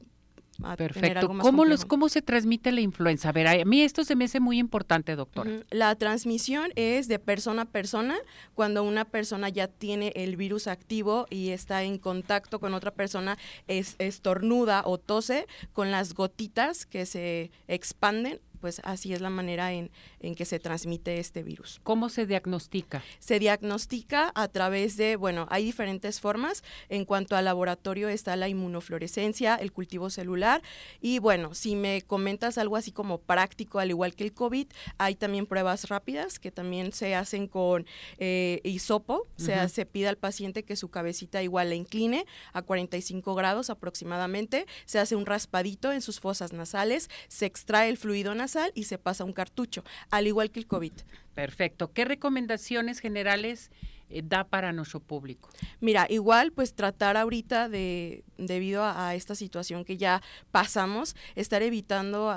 Perfecto. 0.78 1.28
¿Cómo, 1.40 1.66
los, 1.66 1.86
¿Cómo 1.86 2.10
se 2.10 2.22
transmite 2.22 2.72
la 2.72 2.82
influenza? 2.82 3.30
A 3.30 3.32
ver, 3.32 3.48
a 3.48 3.66
mí 3.66 3.82
esto 3.82 4.04
se 4.04 4.16
me 4.16 4.26
hace 4.26 4.40
muy 4.40 4.60
importante, 4.60 5.16
doctor. 5.16 5.66
La 5.70 5.96
transmisión 5.96 6.72
es 6.76 7.08
de 7.08 7.20
persona 7.20 7.64
a 7.64 7.66
persona. 7.66 8.16
Cuando 8.54 8.84
una 8.84 9.06
persona 9.06 9.50
ya 9.50 9.68
tiene 9.68 10.14
el 10.16 10.38
virus 10.38 10.68
activo 10.68 11.26
y 11.30 11.50
está 11.50 11.84
en 11.84 11.98
contacto 11.98 12.60
con 12.60 12.74
otra 12.74 12.92
persona, 12.92 13.38
es 13.68 13.96
estornuda 14.00 14.84
o 14.86 14.98
tose 14.98 15.48
con 15.74 15.92
las 15.92 16.14
gotitas 16.14 16.86
que 16.86 17.06
se 17.06 17.52
expanden 17.68 18.40
pues 18.64 18.80
así 18.86 19.12
es 19.14 19.20
la 19.20 19.30
manera 19.30 19.74
en, 19.74 19.92
en, 20.22 20.36
que 20.36 20.46
se 20.46 20.58
transmite 20.58 21.20
este 21.20 21.44
virus. 21.44 21.82
¿Cómo 21.84 22.08
se 22.08 22.26
diagnostica? 22.26 23.04
Se 23.20 23.38
diagnostica 23.38 24.32
a 24.36 24.48
través 24.48 24.96
de, 24.96 25.18
bueno, 25.18 25.48
hay 25.50 25.66
diferentes 25.66 26.22
formas. 26.22 26.64
En 26.88 27.04
cuanto 27.04 27.36
al 27.36 27.44
laboratorio 27.44 28.08
está 28.08 28.38
la 28.38 28.48
inmunofluorescencia, 28.48 29.56
el 29.56 29.74
cultivo 29.74 30.10
celular 30.10 30.62
y 31.02 31.20
bueno, 31.20 31.54
si 31.54 31.76
me 31.76 32.04
comentas 32.04 32.58
algo 32.58 32.78
así 32.78 32.94
como 32.94 33.18
práctico, 33.18 33.80
al 33.80 33.90
igual 33.90 34.16
que 34.16 34.24
el 34.24 34.32
COVID, 34.32 34.68
hay 34.98 35.16
también 35.16 35.46
pruebas 35.46 35.90
rápidas 35.90 36.40
que 36.40 36.50
también 36.50 36.94
se 36.94 37.16
hacen 37.16 37.48
con 37.48 37.86
eh, 38.18 38.62
hisopo, 38.64 39.28
se, 39.36 39.68
se 39.68 39.86
pide 39.86 40.08
al 40.08 40.18
paciente 40.18 40.64
que 40.64 40.78
su 40.78 40.88
cabecita 40.88 41.44
igual 41.44 41.68
la 41.68 41.76
incline 41.76 42.26
a 42.54 42.62
45 42.62 43.36
grados 43.36 43.70
aproximadamente, 43.70 44.68
se 44.86 45.00
hace 45.00 45.18
un 45.18 45.26
raspadito 45.26 45.92
en 45.92 46.02
sus 46.02 46.22
fosas 46.22 46.54
nasales, 46.54 47.10
se 47.28 47.46
extrae 47.46 47.90
el 47.90 47.98
fluido 47.98 48.34
nasal 48.34 48.53
y 48.74 48.84
se 48.84 48.98
pasa 48.98 49.24
un 49.24 49.34
cartucho, 49.34 49.84
al 50.10 50.28
igual 50.28 50.52
que 50.52 50.60
el 50.60 50.68
COVID. 50.68 50.94
Perfecto. 51.34 51.92
¿Qué 51.92 52.06
recomendaciones 52.06 53.00
generales 53.00 53.72
eh, 54.10 54.22
da 54.24 54.44
para 54.44 54.72
nuestro 54.72 55.00
público? 55.00 55.50
Mira, 55.80 56.06
igual 56.10 56.52
pues 56.52 56.76
tratar 56.76 57.18
ahorita 57.18 57.70
de, 57.70 58.24
debido 58.38 58.84
a, 58.84 59.16
esta 59.16 59.34
situación 59.34 59.84
que 59.84 59.98
ya 59.98 60.22
pasamos, 60.52 61.16
estar 61.36 61.64
evitando 61.64 62.30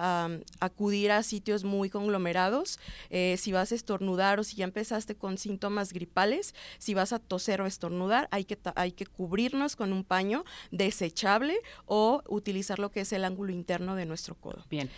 acudir 0.60 1.12
a 1.12 1.22
sitios 1.22 1.64
muy 1.64 1.90
conglomerados, 1.90 2.78
eh, 3.10 3.36
si 3.38 3.52
vas 3.52 3.72
a 3.72 3.74
estornudar 3.74 4.40
o 4.40 4.44
si 4.44 4.56
ya 4.56 4.64
empezaste 4.64 5.14
con 5.14 5.36
síntomas 5.36 5.92
gripales, 5.92 6.54
si 6.78 6.94
vas 6.94 7.12
a 7.12 7.18
toser 7.18 7.60
o 7.60 7.66
estornudar, 7.66 8.28
hay 8.30 8.44
que, 8.44 8.58
hay 8.74 8.92
que 8.92 9.06
cubrirnos 9.06 9.76
con 9.76 9.92
un 9.92 10.04
paño 10.04 10.44
desechable 10.70 11.58
o 11.84 12.22
utilizar 12.28 12.78
lo 12.78 12.90
que 12.90 13.00
es 13.00 13.12
el 13.12 13.24
ángulo 13.24 13.52
interno 13.52 13.94
de 13.94 14.06
nuestro 14.06 14.34
codo. 14.36 14.64
Bien. 14.70 14.88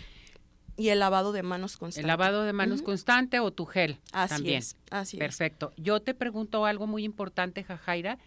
Y 0.79 0.89
el 0.89 0.99
lavado 0.99 1.33
de 1.33 1.43
manos 1.43 1.75
constante. 1.75 2.01
El 2.01 2.07
lavado 2.07 2.43
de 2.43 2.53
manos 2.53 2.81
constante 2.81 3.39
o 3.41 3.51
tu 3.51 3.65
gel. 3.65 3.99
Así 4.13 4.35
también. 4.35 4.59
es. 4.59 4.77
Así 4.89 5.17
Perfecto. 5.17 5.73
Yo 5.75 5.99
te 5.99 6.13
pregunto 6.13 6.65
algo 6.65 6.87
muy 6.87 7.03
importante, 7.03 7.63
Jajaira. 7.63 8.17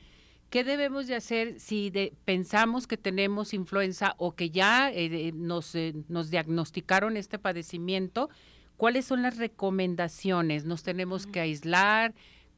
¿Qué 0.51 0.63
debemos 0.63 1.07
de 1.07 1.15
hacer 1.15 1.59
si 1.59 1.91
pensamos 2.27 2.87
que 2.87 2.99
tenemos 2.99 3.55
influenza 3.55 4.15
o 4.19 4.35
que 4.35 4.51
ya 4.51 4.93
eh, 4.93 5.33
nos, 5.35 5.75
eh, 5.75 5.95
nos 6.09 6.29
diagnosticaron 6.29 7.17
este 7.17 7.39
padecimiento? 7.39 8.29
¿Cuáles 8.77 9.07
son 9.07 9.23
las 9.23 9.39
recomendaciones? 9.39 10.67
¿Nos 10.67 10.83
tenemos 10.83 11.27
que 11.27 11.41
aislar? 11.41 12.13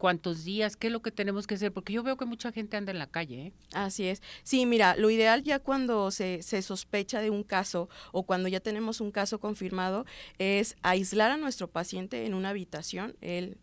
Cuántos 0.05 0.45
días, 0.45 0.77
qué 0.77 0.89
es 0.89 0.93
lo 0.93 1.01
que 1.01 1.11
tenemos 1.11 1.47
que 1.47 1.55
hacer, 1.55 1.73
porque 1.73 1.95
yo 1.95 2.03
veo 2.03 2.19
que 2.19 2.27
mucha 2.27 2.53
gente 2.53 2.77
anda 2.77 2.93
en 2.93 2.99
la 2.99 3.07
calle. 3.07 3.47
¿eh? 3.47 3.53
Así 3.73 4.07
es. 4.07 4.21
Sí, 4.43 4.67
mira, 4.67 4.97
lo 4.97 5.09
ideal 5.09 5.43
ya 5.43 5.61
cuando 5.61 6.11
se, 6.11 6.43
se 6.43 6.61
sospecha 6.61 7.23
de 7.23 7.31
un 7.31 7.43
caso 7.43 7.89
o 8.13 8.25
cuando 8.25 8.51
ya 8.51 8.61
tenemos 8.61 9.01
un 9.01 9.11
caso 9.11 9.41
confirmado 9.41 10.05
es 10.37 10.77
aislar 10.83 11.31
a 11.31 11.39
nuestro 11.39 11.69
paciente 11.69 12.27
en 12.27 12.35
una 12.35 12.51
habitación, 12.51 13.17
él 13.23 13.57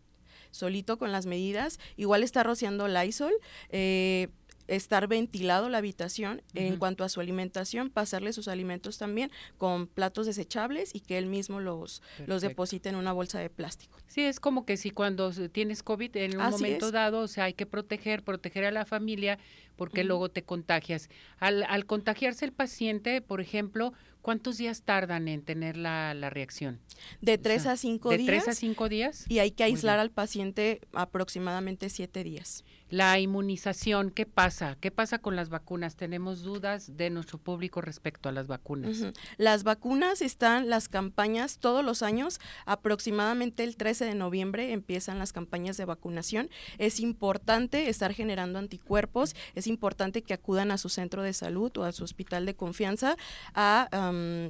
solito 0.50 0.98
con 0.98 1.12
las 1.12 1.26
medidas, 1.26 1.78
igual 1.96 2.24
está 2.24 2.42
rociando 2.42 2.88
Lysol, 2.88 3.34
eh, 3.68 4.26
estar 4.76 5.06
ventilado 5.06 5.68
la 5.68 5.78
habitación 5.78 6.42
en 6.54 6.76
cuanto 6.76 7.04
a 7.04 7.08
su 7.08 7.20
alimentación, 7.20 7.90
pasarle 7.90 8.32
sus 8.32 8.48
alimentos 8.48 8.98
también 8.98 9.30
con 9.58 9.86
platos 9.86 10.26
desechables 10.26 10.94
y 10.94 11.00
que 11.00 11.18
él 11.18 11.26
mismo 11.26 11.60
los, 11.60 12.02
los 12.26 12.42
deposite 12.42 12.88
en 12.88 12.96
una 12.96 13.12
bolsa 13.12 13.38
de 13.38 13.50
plástico. 13.50 13.98
Sí, 14.06 14.22
es 14.22 14.40
como 14.40 14.64
que 14.64 14.76
si 14.76 14.90
cuando 14.90 15.30
tienes 15.50 15.82
COVID 15.82 16.16
en 16.16 16.38
un 16.38 16.50
momento 16.50 16.90
dado, 16.90 17.20
o 17.20 17.28
sea, 17.28 17.44
hay 17.44 17.54
que 17.54 17.66
proteger, 17.66 18.22
proteger 18.22 18.64
a 18.64 18.70
la 18.70 18.84
familia 18.84 19.38
porque 19.76 20.04
luego 20.04 20.28
te 20.30 20.42
contagias. 20.42 21.08
Al, 21.38 21.64
al 21.64 21.86
contagiarse 21.86 22.44
el 22.44 22.52
paciente, 22.52 23.20
por 23.20 23.40
ejemplo, 23.40 23.92
¿Cuántos 24.22 24.56
días 24.56 24.82
tardan 24.82 25.26
en 25.26 25.42
tener 25.42 25.76
la, 25.76 26.14
reacción? 26.30 26.78
De 27.20 27.38
tres 27.38 27.66
a 27.66 27.76
cinco 27.76 28.10
días. 28.10 28.20
De 28.20 28.26
tres 28.26 28.48
a 28.48 28.54
cinco 28.54 28.88
días. 28.88 29.24
Y 29.28 29.40
hay 29.40 29.50
que 29.50 29.64
aislar 29.64 29.98
al 29.98 30.12
paciente 30.12 30.80
aproximadamente 30.92 31.90
siete 31.90 32.22
días. 32.22 32.64
La 32.92 33.18
inmunización, 33.18 34.10
¿qué 34.10 34.26
pasa? 34.26 34.76
¿Qué 34.78 34.90
pasa 34.90 35.18
con 35.18 35.34
las 35.34 35.48
vacunas? 35.48 35.96
Tenemos 35.96 36.42
dudas 36.42 36.94
de 36.98 37.08
nuestro 37.08 37.38
público 37.38 37.80
respecto 37.80 38.28
a 38.28 38.32
las 38.32 38.48
vacunas. 38.48 39.06
Las 39.38 39.64
vacunas 39.64 40.20
están, 40.20 40.68
las 40.68 40.90
campañas 40.90 41.56
todos 41.56 41.82
los 41.82 42.02
años, 42.02 42.38
aproximadamente 42.66 43.64
el 43.64 43.78
13 43.78 44.04
de 44.04 44.14
noviembre 44.14 44.74
empiezan 44.74 45.18
las 45.18 45.32
campañas 45.32 45.78
de 45.78 45.86
vacunación. 45.86 46.50
Es 46.76 47.00
importante 47.00 47.88
estar 47.88 48.12
generando 48.12 48.58
anticuerpos, 48.58 49.34
es 49.54 49.66
importante 49.66 50.20
que 50.20 50.34
acudan 50.34 50.70
a 50.70 50.76
su 50.76 50.90
centro 50.90 51.22
de 51.22 51.32
salud 51.32 51.74
o 51.78 51.84
a 51.84 51.92
su 51.92 52.04
hospital 52.04 52.44
de 52.44 52.54
confianza 52.54 53.16
a 53.54 53.88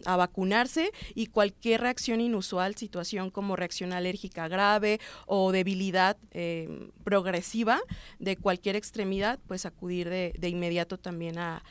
a 0.05 0.17
vacunarse 0.17 0.91
y 1.15 1.27
cualquier 1.27 1.83
reacción 1.83 2.21
inusual, 2.21 2.75
situación 2.75 3.31
como 3.31 3.57
reacción 3.57 3.93
alérgica 3.93 4.49
grave 4.49 5.01
o 5.27 5.53
debilidad 5.53 6.17
em, 6.33 6.91
progresiva 7.05 7.81
de 8.19 8.32
cualquier 8.37 8.77
extremidad, 8.77 9.39
pues 9.47 9.67
acudir 9.67 10.09
de, 10.09 10.49
inmediato 10.49 10.99
también 10.99 11.39
a, 11.39 11.63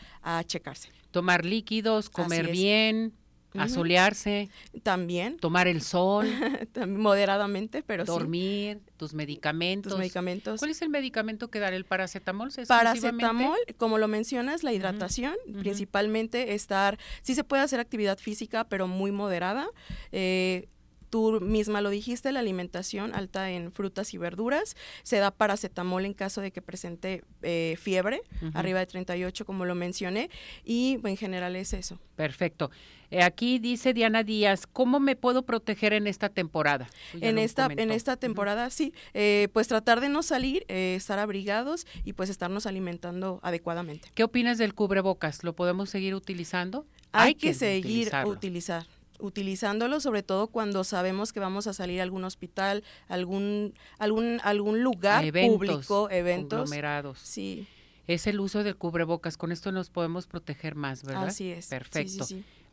checarse. 0.45 0.89
Tomar 1.11 1.45
líquidos, 1.45 2.09
comer 2.09 2.51
bien, 2.51 3.13
asolearse. 3.59 4.49
También. 4.83 5.37
Tomar 5.37 5.67
el 5.67 5.81
sol. 5.81 6.27
moderadamente, 6.87 7.83
pero 7.83 8.05
Dormir, 8.05 8.81
tus 8.97 9.13
medicamentos. 9.13 9.97
medicamentos. 9.97 10.59
¿Cuál 10.59 10.71
es 10.71 10.81
el 10.81 10.89
medicamento 10.89 11.49
que 11.49 11.59
dar? 11.59 11.73
¿El 11.73 11.85
paracetamol? 11.85 12.51
Paracetamol, 12.67 13.57
como 13.77 13.97
lo 13.97 14.07
mencionas, 14.07 14.63
la 14.63 14.73
hidratación, 14.73 15.35
principalmente 15.59 16.53
estar, 16.53 16.97
sí 17.21 17.35
se 17.35 17.43
puede 17.43 17.63
hacer 17.63 17.79
actividad 17.79 18.17
física, 18.17 18.63
pero 18.65 18.87
muy 18.87 19.11
moderada. 19.11 19.67
Eh, 20.11 20.67
tú 21.11 21.39
misma 21.41 21.81
lo 21.81 21.91
dijiste, 21.91 22.31
la 22.31 22.39
alimentación 22.39 23.13
alta 23.13 23.51
en 23.51 23.71
frutas 23.71 24.15
y 24.15 24.17
verduras, 24.17 24.75
se 25.03 25.17
da 25.17 25.29
paracetamol 25.29 26.05
en 26.05 26.13
caso 26.15 26.41
de 26.41 26.51
que 26.51 26.63
presente 26.63 27.23
eh, 27.43 27.75
fiebre, 27.79 28.21
arriba 28.55 28.79
de 28.79 28.87
38 28.87 29.45
como 29.45 29.65
lo 29.65 29.75
mencioné, 29.75 30.31
y 30.65 30.99
en 31.03 31.17
general 31.17 31.55
es 31.55 31.73
eso. 31.73 31.99
Perfecto. 32.15 32.71
Eh, 33.11 33.23
aquí 33.23 33.59
dice 33.59 33.93
Diana 33.93 34.23
Díaz, 34.23 34.65
¿cómo 34.65 34.99
me 35.01 35.17
puedo 35.17 35.43
proteger 35.43 35.91
en 35.91 36.07
esta 36.07 36.29
temporada? 36.29 36.89
En 37.19 37.37
esta, 37.37 37.67
en 37.69 37.91
esta 37.91 38.15
temporada, 38.15 38.69
sí, 38.69 38.93
eh, 39.13 39.49
pues 39.51 39.67
tratar 39.67 39.99
de 39.99 40.07
no 40.07 40.23
salir, 40.23 40.65
eh, 40.69 40.95
estar 40.95 41.19
abrigados 41.19 41.85
y 42.05 42.13
pues 42.13 42.29
estarnos 42.29 42.65
alimentando 42.65 43.41
adecuadamente. 43.43 44.09
¿Qué 44.15 44.23
opinas 44.23 44.57
del 44.57 44.73
cubrebocas? 44.73 45.43
¿Lo 45.43 45.53
podemos 45.53 45.89
seguir 45.89 46.15
utilizando? 46.15 46.85
Hay, 47.11 47.35
que, 47.35 47.53
seguir 47.53 48.09
utilizar 48.25 48.87
utilizándolo 49.21 49.99
sobre 49.99 50.23
todo 50.23 50.47
cuando 50.47 50.83
sabemos 50.83 51.33
que 51.33 51.39
vamos 51.39 51.67
a 51.67 51.73
salir 51.73 51.99
a 51.99 52.03
algún 52.03 52.23
hospital, 52.23 52.83
algún 53.07 53.73
algún 53.99 54.39
algún 54.43 54.83
lugar 54.83 55.23
público, 55.31 56.09
eventos 56.09 56.59
conglomerados. 56.59 57.19
Sí. 57.19 57.67
Es 58.07 58.27
el 58.27 58.39
uso 58.39 58.63
del 58.63 58.75
cubrebocas, 58.75 59.37
con 59.37 59.51
esto 59.51 59.71
nos 59.71 59.89
podemos 59.89 60.27
proteger 60.27 60.75
más, 60.75 61.03
¿verdad? 61.03 61.27
Así 61.27 61.51
es. 61.51 61.67
Perfecto. 61.67 62.25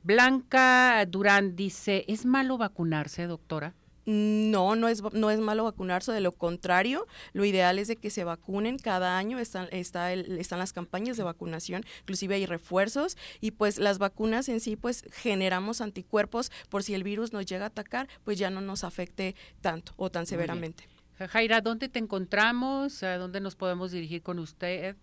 Blanca 0.02 1.04
Durán 1.06 1.54
dice, 1.54 2.04
¿es 2.08 2.24
malo 2.24 2.56
vacunarse, 2.56 3.26
doctora? 3.26 3.74
No, 4.10 4.74
no 4.74 4.88
es, 4.88 5.02
no 5.12 5.30
es 5.30 5.38
malo 5.38 5.64
vacunarse, 5.64 6.12
de 6.12 6.22
lo 6.22 6.32
contrario, 6.32 7.06
lo 7.34 7.44
ideal 7.44 7.78
es 7.78 7.88
de 7.88 7.96
que 7.96 8.08
se 8.08 8.24
vacunen 8.24 8.78
cada 8.78 9.18
año, 9.18 9.38
están, 9.38 9.68
está 9.70 10.14
están 10.14 10.58
las 10.58 10.72
campañas 10.72 11.18
de 11.18 11.24
vacunación, 11.24 11.84
inclusive 12.00 12.36
hay 12.36 12.46
refuerzos 12.46 13.18
y 13.42 13.50
pues 13.50 13.78
las 13.78 13.98
vacunas 13.98 14.48
en 14.48 14.60
sí 14.60 14.76
pues 14.76 15.04
generamos 15.12 15.82
anticuerpos 15.82 16.50
por 16.70 16.82
si 16.82 16.94
el 16.94 17.04
virus 17.04 17.34
nos 17.34 17.44
llega 17.44 17.64
a 17.64 17.68
atacar, 17.68 18.08
pues 18.24 18.38
ya 18.38 18.48
no 18.48 18.62
nos 18.62 18.82
afecte 18.82 19.34
tanto 19.60 19.92
o 19.98 20.10
tan 20.10 20.24
severamente. 20.24 20.88
Jaira, 21.18 21.60
¿dónde 21.60 21.90
te 21.90 21.98
encontramos? 21.98 23.02
¿A 23.02 23.18
dónde 23.18 23.42
nos 23.42 23.56
podemos 23.56 23.92
dirigir 23.92 24.22
con 24.22 24.38
usted? 24.38 24.96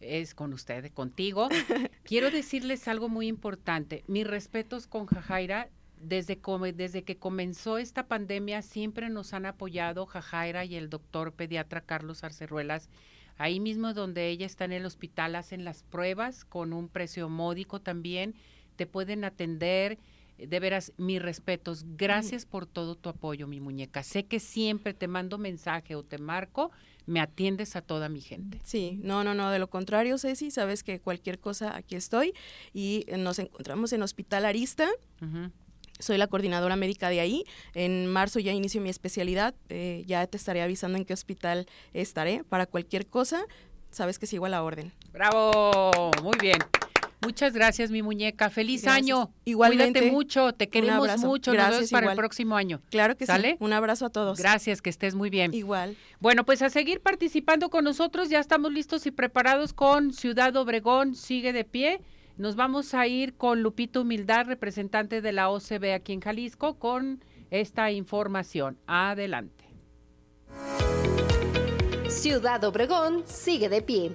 es 0.00 0.34
con 0.34 0.52
usted, 0.52 0.92
contigo. 0.92 1.48
Quiero 2.04 2.30
decirles 2.30 2.88
algo 2.88 3.08
muy 3.08 3.28
importante. 3.28 4.04
Mis 4.06 4.26
respetos 4.26 4.86
con 4.86 5.06
Jajaira. 5.06 5.68
Desde, 6.00 6.40
desde 6.74 7.04
que 7.04 7.16
comenzó 7.16 7.78
esta 7.78 8.06
pandemia 8.06 8.62
siempre 8.62 9.08
nos 9.08 9.32
han 9.32 9.46
apoyado 9.46 10.06
Jajaira 10.06 10.64
y 10.64 10.76
el 10.76 10.90
doctor 10.90 11.32
pediatra 11.32 11.80
Carlos 11.80 12.24
Arceruelas. 12.24 12.88
Ahí 13.36 13.60
mismo 13.60 13.94
donde 13.94 14.28
ella 14.28 14.46
está 14.46 14.64
en 14.64 14.72
el 14.72 14.86
hospital 14.86 15.36
hacen 15.36 15.64
las 15.64 15.82
pruebas 15.82 16.44
con 16.44 16.72
un 16.72 16.88
precio 16.88 17.28
módico 17.28 17.80
también. 17.80 18.34
Te 18.76 18.86
pueden 18.86 19.24
atender. 19.24 19.98
De 20.38 20.60
veras, 20.60 20.92
mis 20.98 21.20
respetos. 21.20 21.84
Gracias 21.96 22.46
por 22.46 22.64
todo 22.66 22.94
tu 22.94 23.08
apoyo, 23.08 23.48
mi 23.48 23.58
muñeca. 23.58 24.04
Sé 24.04 24.26
que 24.26 24.38
siempre 24.38 24.94
te 24.94 25.08
mando 25.08 25.36
mensaje 25.36 25.96
o 25.96 26.04
te 26.04 26.18
marco 26.18 26.70
me 27.08 27.20
atiendes 27.20 27.74
a 27.74 27.80
toda 27.80 28.08
mi 28.10 28.20
gente. 28.20 28.60
Sí, 28.64 29.00
no, 29.02 29.24
no, 29.24 29.34
no, 29.34 29.50
de 29.50 29.58
lo 29.58 29.70
contrario, 29.70 30.18
Ceci, 30.18 30.50
sabes 30.50 30.84
que 30.84 31.00
cualquier 31.00 31.40
cosa 31.40 31.74
aquí 31.74 31.96
estoy 31.96 32.34
y 32.74 33.06
nos 33.16 33.38
encontramos 33.38 33.92
en 33.94 34.02
Hospital 34.02 34.44
Arista. 34.44 34.88
Soy 35.98 36.18
la 36.18 36.26
coordinadora 36.26 36.76
médica 36.76 37.08
de 37.08 37.20
ahí. 37.20 37.44
En 37.74 38.06
marzo 38.06 38.40
ya 38.40 38.52
inicio 38.52 38.80
mi 38.80 38.88
especialidad. 38.88 39.54
Eh, 39.68 40.04
ya 40.06 40.26
te 40.26 40.36
estaré 40.36 40.62
avisando 40.62 40.98
en 40.98 41.04
qué 41.04 41.12
hospital 41.12 41.66
estaré. 41.92 42.44
Para 42.44 42.66
cualquier 42.66 43.06
cosa, 43.06 43.44
sabes 43.90 44.18
que 44.18 44.26
sigo 44.26 44.46
a 44.46 44.48
la 44.48 44.62
orden. 44.62 44.92
Bravo, 45.12 46.10
muy 46.22 46.36
bien. 46.40 46.58
Muchas 47.20 47.52
gracias, 47.52 47.90
mi 47.90 48.02
muñeca. 48.02 48.48
Feliz 48.48 48.86
año. 48.86 49.32
Igualmente. 49.44 49.98
Cuídate 49.98 50.12
mucho, 50.12 50.52
te 50.52 50.68
queremos 50.68 51.18
mucho. 51.18 51.52
Gracias, 51.52 51.80
Nos 51.80 51.90
vemos 51.90 51.90
para 51.90 52.12
el 52.12 52.16
próximo 52.16 52.56
año. 52.56 52.80
Claro 52.90 53.16
que 53.16 53.26
sí. 53.26 53.56
Un 53.58 53.72
abrazo 53.72 54.06
a 54.06 54.10
todos. 54.10 54.38
Gracias, 54.38 54.80
que 54.80 54.90
estés 54.90 55.14
muy 55.14 55.28
bien. 55.28 55.52
Igual. 55.52 55.96
Bueno, 56.20 56.44
pues 56.44 56.62
a 56.62 56.70
seguir 56.70 57.00
participando 57.00 57.70
con 57.70 57.84
nosotros. 57.84 58.28
Ya 58.28 58.38
estamos 58.38 58.72
listos 58.72 59.04
y 59.06 59.10
preparados 59.10 59.72
con 59.72 60.12
Ciudad 60.12 60.54
Obregón. 60.56 61.16
Sigue 61.16 61.52
de 61.52 61.64
pie. 61.64 62.00
Nos 62.38 62.54
vamos 62.54 62.94
a 62.94 63.04
ir 63.08 63.36
con 63.36 63.64
Lupito 63.64 64.02
Humildad, 64.02 64.46
representante 64.46 65.20
de 65.20 65.32
la 65.32 65.50
OCB 65.50 65.92
aquí 65.92 66.12
en 66.12 66.20
Jalisco, 66.20 66.78
con 66.78 67.24
esta 67.50 67.90
información. 67.90 68.78
Adelante. 68.86 69.64
Ciudad 72.08 72.62
Obregón 72.62 73.24
sigue 73.26 73.68
de 73.68 73.82
pie. 73.82 74.12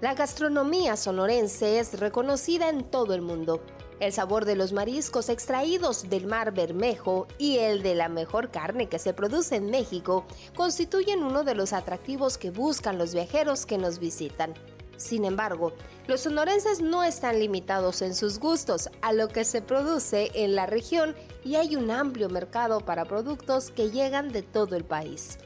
La 0.00 0.14
gastronomía 0.14 0.96
sonorense 0.96 1.78
es 1.78 2.00
reconocida 2.00 2.70
en 2.70 2.82
todo 2.82 3.14
el 3.14 3.22
mundo. 3.22 3.64
El 4.00 4.12
sabor 4.12 4.44
de 4.44 4.56
los 4.56 4.72
mariscos 4.72 5.28
extraídos 5.28 6.10
del 6.10 6.26
mar 6.26 6.52
Bermejo 6.52 7.28
y 7.38 7.58
el 7.58 7.84
de 7.84 7.94
la 7.94 8.08
mejor 8.08 8.50
carne 8.50 8.88
que 8.88 8.98
se 8.98 9.14
produce 9.14 9.54
en 9.54 9.70
México 9.70 10.26
constituyen 10.56 11.22
uno 11.22 11.44
de 11.44 11.54
los 11.54 11.72
atractivos 11.72 12.36
que 12.36 12.50
buscan 12.50 12.98
los 12.98 13.14
viajeros 13.14 13.64
que 13.64 13.78
nos 13.78 14.00
visitan. 14.00 14.54
Sin 14.98 15.24
embargo, 15.24 15.72
los 16.08 16.22
sonorenses 16.22 16.80
no 16.80 17.04
están 17.04 17.38
limitados 17.38 18.02
en 18.02 18.16
sus 18.16 18.40
gustos 18.40 18.90
a 19.00 19.12
lo 19.12 19.28
que 19.28 19.44
se 19.44 19.62
produce 19.62 20.32
en 20.34 20.56
la 20.56 20.66
región 20.66 21.14
y 21.44 21.54
hay 21.54 21.76
un 21.76 21.92
amplio 21.92 22.28
mercado 22.28 22.80
para 22.80 23.04
productos 23.04 23.70
que 23.70 23.92
llegan 23.92 24.30
de 24.32 24.42
todo 24.42 24.74
el 24.74 24.84
país. 24.84 25.38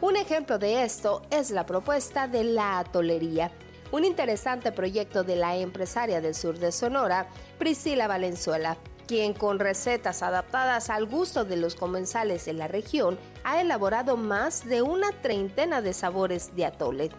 Un 0.00 0.16
ejemplo 0.16 0.58
de 0.58 0.84
esto 0.84 1.20
es 1.30 1.50
la 1.50 1.66
propuesta 1.66 2.28
de 2.28 2.44
la 2.44 2.78
atolería, 2.78 3.52
un 3.92 4.06
interesante 4.06 4.72
proyecto 4.72 5.22
de 5.22 5.36
la 5.36 5.54
empresaria 5.58 6.22
del 6.22 6.34
sur 6.34 6.58
de 6.58 6.72
Sonora, 6.72 7.28
Priscila 7.58 8.08
Valenzuela, 8.08 8.78
quien 9.06 9.34
con 9.34 9.58
recetas 9.58 10.22
adaptadas 10.22 10.90
al 10.90 11.06
gusto 11.06 11.44
de 11.44 11.56
los 11.56 11.74
comensales 11.74 12.48
en 12.48 12.58
la 12.58 12.68
región 12.68 13.18
ha 13.44 13.60
elaborado 13.60 14.16
más 14.16 14.64
de 14.64 14.82
una 14.82 15.12
treintena 15.12 15.82
de 15.82 15.92
sabores 15.92 16.56
de 16.56 16.64
atole. 16.64 17.10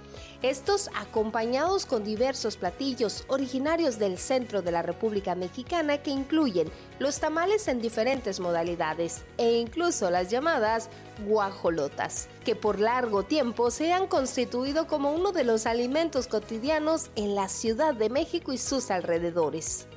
Estos 0.41 0.89
acompañados 0.95 1.85
con 1.85 2.03
diversos 2.03 2.57
platillos 2.57 3.25
originarios 3.27 3.99
del 3.99 4.17
centro 4.17 4.61
de 4.61 4.71
la 4.71 4.81
República 4.81 5.35
Mexicana 5.35 5.99
que 5.99 6.11
incluyen 6.11 6.69
los 6.99 7.19
tamales 7.19 7.67
en 7.67 7.81
diferentes 7.81 8.39
modalidades 8.39 9.23
e 9.37 9.59
incluso 9.59 10.09
las 10.09 10.29
llamadas 10.29 10.89
guajolotas, 11.25 12.27
que 12.43 12.55
por 12.55 12.79
largo 12.79 13.23
tiempo 13.23 13.71
se 13.71 13.93
han 13.93 14.07
constituido 14.07 14.87
como 14.87 15.13
uno 15.13 15.31
de 15.31 15.43
los 15.43 15.65
alimentos 15.65 16.27
cotidianos 16.27 17.09
en 17.15 17.35
la 17.35 17.49
Ciudad 17.49 17.93
de 17.93 18.09
México 18.09 18.53
y 18.53 18.57
sus 18.57 18.91
alrededores. 18.91 19.87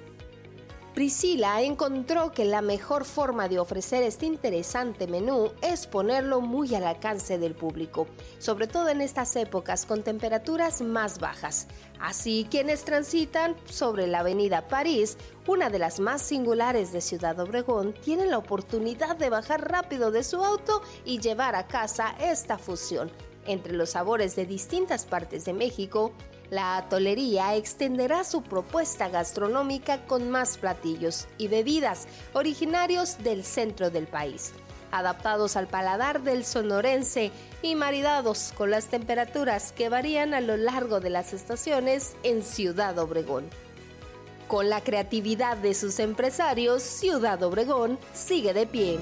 Priscila 0.99 1.63
encontró 1.63 2.33
que 2.33 2.45
la 2.45 2.61
mejor 2.61 3.05
forma 3.05 3.49
de 3.49 3.61
ofrecer 3.61 4.03
este 4.03 4.27
interesante 4.27 5.07
menú 5.07 5.53
es 5.63 5.87
ponerlo 5.87 6.41
muy 6.41 6.75
al 6.75 6.85
alcance 6.85 7.39
del 7.39 7.55
público, 7.55 8.09
sobre 8.41 8.67
todo 8.67 8.89
en 8.89 9.01
estas 9.01 9.37
épocas 9.37 9.87
con 9.87 10.03
temperaturas 10.03 10.81
más 10.81 11.21
bajas. 11.21 11.69
Así, 12.01 12.49
quienes 12.51 12.85
transitan 12.85 13.55
sobre 13.67 14.09
la 14.09 14.19
avenida 14.19 14.67
París, 14.67 15.19
una 15.47 15.71
de 15.71 15.79
las 15.79 16.01
más 16.01 16.21
singulares 16.21 16.93
de 16.93 17.01
Ciudad 17.01 17.39
Obregón, 17.39 17.95
tienen 17.95 18.31
la 18.31 18.39
oportunidad 18.39 19.15
de 19.15 19.31
bajar 19.31 19.71
rápido 19.71 20.11
de 20.11 20.25
su 20.25 20.45
auto 20.45 20.83
y 21.05 21.21
llevar 21.21 21.55
a 21.55 21.69
casa 21.69 22.17
esta 22.21 22.59
fusión 22.59 23.09
entre 23.47 23.75
los 23.75 23.91
sabores 23.91 24.35
de 24.35 24.47
distintas 24.47 25.07
partes 25.07 25.45
de 25.45 25.53
México 25.53 26.13
la 26.51 26.79
atolería 26.79 27.55
extenderá 27.57 28.25
su 28.25 28.43
propuesta 28.43 29.09
gastronómica 29.09 30.05
con 30.07 30.31
más 30.31 30.59
platillos 30.59 31.27
y 31.37 31.49
bebidas 31.49 32.07
originarios 32.33 33.19
del 33.23 33.45
centro 33.45 33.91
del 33.91 34.07
país, 34.07 34.53
adaptados 34.91 35.57
al 35.57 35.67
paladar 35.67 36.23
del 36.23 36.45
sonorense 36.45 37.31
y 37.61 37.75
maridados 37.75 38.53
con 38.57 38.71
las 38.71 38.87
temperaturas 38.87 39.73
que 39.73 39.89
varían 39.89 40.33
a 40.33 40.41
lo 40.41 40.57
largo 40.57 41.01
de 41.01 41.11
las 41.11 41.33
estaciones 41.33 42.17
en 42.23 42.43
Ciudad 42.43 42.99
Obregón. 42.99 43.51
Con 44.47 44.71
la 44.71 44.81
creatividad 44.81 45.59
de 45.59 45.75
sus 45.75 45.99
empresarios, 45.99 46.83
Ciudad 46.83 47.43
Obregón 47.43 47.99
sigue 48.15 48.55
de 48.55 48.67
pie. 48.67 48.99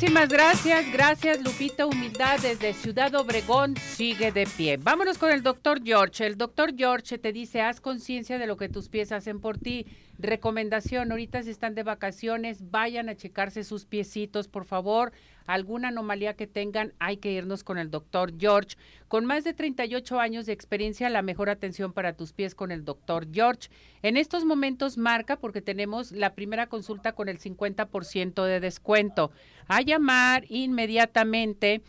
Muchísimas 0.00 0.30
gracias, 0.30 0.90
gracias 0.90 1.42
Lupita 1.42 1.84
Humildad 1.84 2.40
desde 2.40 2.72
Ciudad 2.72 3.14
Obregón 3.16 3.76
sigue 3.76 4.32
de 4.32 4.46
pie. 4.46 4.78
Vámonos 4.78 5.18
con 5.18 5.30
el 5.30 5.42
doctor 5.42 5.82
George. 5.84 6.24
El 6.24 6.38
doctor 6.38 6.74
George 6.74 7.18
te 7.18 7.34
dice, 7.34 7.60
haz 7.60 7.82
conciencia 7.82 8.38
de 8.38 8.46
lo 8.46 8.56
que 8.56 8.70
tus 8.70 8.88
pies 8.88 9.12
hacen 9.12 9.40
por 9.40 9.58
ti. 9.58 9.84
Recomendación, 10.22 11.10
ahorita 11.10 11.42
si 11.42 11.50
están 11.50 11.74
de 11.74 11.82
vacaciones, 11.82 12.70
vayan 12.70 13.08
a 13.08 13.16
checarse 13.16 13.64
sus 13.64 13.86
piecitos, 13.86 14.48
por 14.48 14.66
favor. 14.66 15.12
Alguna 15.46 15.88
anomalía 15.88 16.34
que 16.34 16.46
tengan, 16.46 16.92
hay 16.98 17.16
que 17.16 17.32
irnos 17.32 17.64
con 17.64 17.78
el 17.78 17.90
doctor 17.90 18.34
George. 18.38 18.76
Con 19.08 19.24
más 19.24 19.44
de 19.44 19.54
38 19.54 20.20
años 20.20 20.44
de 20.44 20.52
experiencia, 20.52 21.08
la 21.08 21.22
mejor 21.22 21.48
atención 21.48 21.94
para 21.94 22.12
tus 22.12 22.34
pies 22.34 22.54
con 22.54 22.70
el 22.70 22.84
doctor 22.84 23.28
George. 23.32 23.70
En 24.02 24.18
estos 24.18 24.44
momentos 24.44 24.98
marca 24.98 25.36
porque 25.36 25.62
tenemos 25.62 26.12
la 26.12 26.34
primera 26.34 26.66
consulta 26.66 27.12
con 27.12 27.30
el 27.30 27.38
50% 27.38 28.44
de 28.44 28.60
descuento. 28.60 29.30
A 29.68 29.80
llamar 29.80 30.44
inmediatamente 30.48 31.80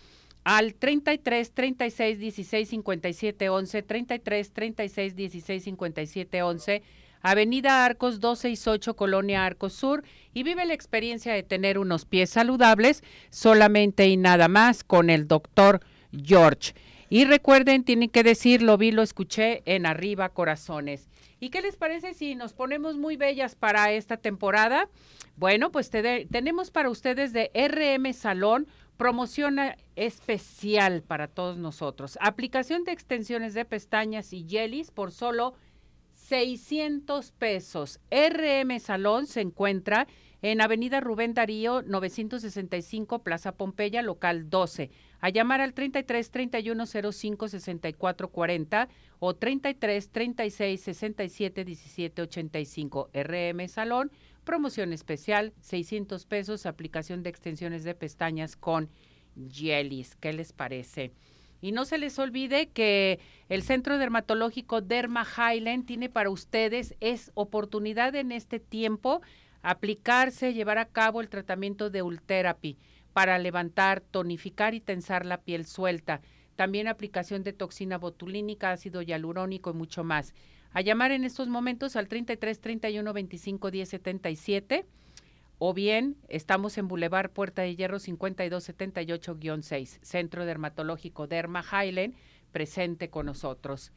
al 0.44 0.74
33 0.74 1.52
36 1.52 2.17
16 2.17 2.70
57 2.70 3.50
11, 3.50 3.84
33 3.84 4.52
36 4.54 5.15
16 5.15 5.63
57 5.63 6.41
11, 6.41 6.84
Avenida 7.22 7.86
Arcos 7.86 8.20
268, 8.20 8.96
Colonia 8.96 9.46
Arcos 9.46 9.74
Sur, 9.74 10.04
y 10.34 10.44
vive 10.44 10.66
la 10.66 10.74
experiencia 10.74 11.34
de 11.34 11.44
tener 11.44 11.78
unos 11.78 12.06
pies 12.06 12.30
saludables 12.30 13.04
solamente 13.30 14.08
y 14.08 14.18
nada 14.18 14.48
más 14.48 14.84
con 14.84 15.10
el 15.10 15.28
doctor 15.28 15.82
George. 16.12 16.74
Y 17.10 17.26
recuerden, 17.26 17.84
tienen 17.84 18.10
que 18.10 18.24
decir, 18.24 18.62
lo 18.62 18.78
vi, 18.78 18.92
lo 18.92 19.02
escuché 19.02 19.64
en 19.66 19.86
Arriba 19.86 20.30
Corazones. 20.30 21.10
¿Y 21.42 21.50
qué 21.50 21.62
les 21.62 21.76
parece 21.76 22.14
si 22.14 22.36
nos 22.36 22.54
ponemos 22.54 22.96
muy 22.96 23.18
bellas 23.18 23.56
para 23.56 23.92
esta 23.92 24.16
temporada? 24.16 24.88
Bueno, 25.36 25.72
pues 25.72 25.90
tenemos 25.90 26.72
para 26.72 26.90
ustedes 26.90 27.34
de 27.34 27.52
RM 27.54 28.14
Salón 28.14 28.68
promoción 28.96 29.58
especial 29.96 31.02
para 31.02 31.28
todos 31.28 31.58
nosotros. 31.58 32.18
Aplicación 32.22 32.84
de 32.84 32.92
extensiones 32.92 33.56
de 33.56 33.66
pestañas 33.66 34.32
y 34.32 34.48
jellies 34.48 34.92
por 34.92 35.12
solo 35.12 35.56
600 36.32 37.34
pesos. 37.34 38.00
RM 38.10 38.80
Salón 38.80 39.28
se 39.28 39.41
encuentra 39.41 40.08
en 40.41 40.62
Avenida 40.62 41.02
Rubén 41.02 41.34
Darío 41.34 41.82
965 41.82 43.20
Plaza 43.20 43.52
Pompeya, 43.52 44.02
local 44.02 44.50
12. 44.50 44.91
A 45.20 45.28
llamar 45.28 45.60
al 45.60 45.74
33 45.74 46.32
31 46.32 46.86
05 46.86 47.50
64 47.50 48.30
40 48.30 48.88
o 49.20 49.36
33 49.36 50.10
36 50.10 50.82
67 50.82 51.65
17 51.65 52.22
85. 52.22 53.10
RM 53.13 53.67
Salón 53.67 54.10
Promoción 54.46 54.94
especial, 54.94 55.52
600 55.60 56.26
pesos, 56.28 56.65
aplicación 56.65 57.24
de 57.24 57.30
extensiones 57.30 57.84
de 57.84 57.94
pestañas 57.94 58.56
con 58.56 58.89
jellies. 59.52 60.15
¿Qué 60.15 60.32
les 60.32 60.54
parece? 60.54 61.12
Y 61.62 61.71
no 61.71 61.86
se 61.86 61.97
les 61.97 62.17
olvide 62.19 62.69
que 62.69 63.19
el 63.50 63.63
Centro 63.63 63.97
Dermatológico 63.97 64.82
Derma 64.82 65.26
Highland 65.26 65.86
tiene 65.86 66.10
para 66.10 66.30
ustedes 66.30 66.95
es 67.00 67.32
oportunidad 67.36 68.15
en 68.15 68.32
este 68.32 68.60
tiempo 68.60 69.21
aplicarse, 69.62 70.54
llevar 70.54 70.80
a 70.80 70.86
cabo 70.86 71.21
el 71.21 71.30
tratamiento 71.30 71.89
de 71.89 72.02
Ultherapy 72.02 72.78
para 73.13 73.38
levantar, 73.38 74.02
tonificar 74.02 74.74
y 74.74 74.80
tensar 74.80 75.26
la 75.26 75.38
piel 75.38 75.65
suelta. 75.65 76.21
También 76.56 76.88
aplicación 76.88 77.43
de 77.43 77.54
toxina 77.54 77.97
botulínica, 77.97 78.71
ácido 78.71 79.02
hialurónico 79.02 79.71
y 79.71 79.74
mucho 79.74 80.04
más 80.04 80.34
a 80.74 80.82
llamar 80.82 81.12
en 81.12 81.24
estos 81.24 81.47
momentos 81.47 81.95
al 81.95 82.08
33 82.08 82.60
31 82.60 83.13
25 83.13 83.71
10 83.71 83.89
77 83.89 84.86
o 85.63 85.76
bien 85.76 86.17
estamos 86.28 86.76
en 86.80 86.88
Boulevard 86.88 87.30
Puerta 87.30 87.62
de 87.62 87.76
Hierro 87.76 88.00
5278-6, 88.00 90.00
Centro 90.02 90.43
Dermatológico 90.43 91.28
Derma 91.28 91.63
Highland, 91.63 92.15
presente 92.52 93.12
con 93.12 93.28
nosotros. 93.28 93.91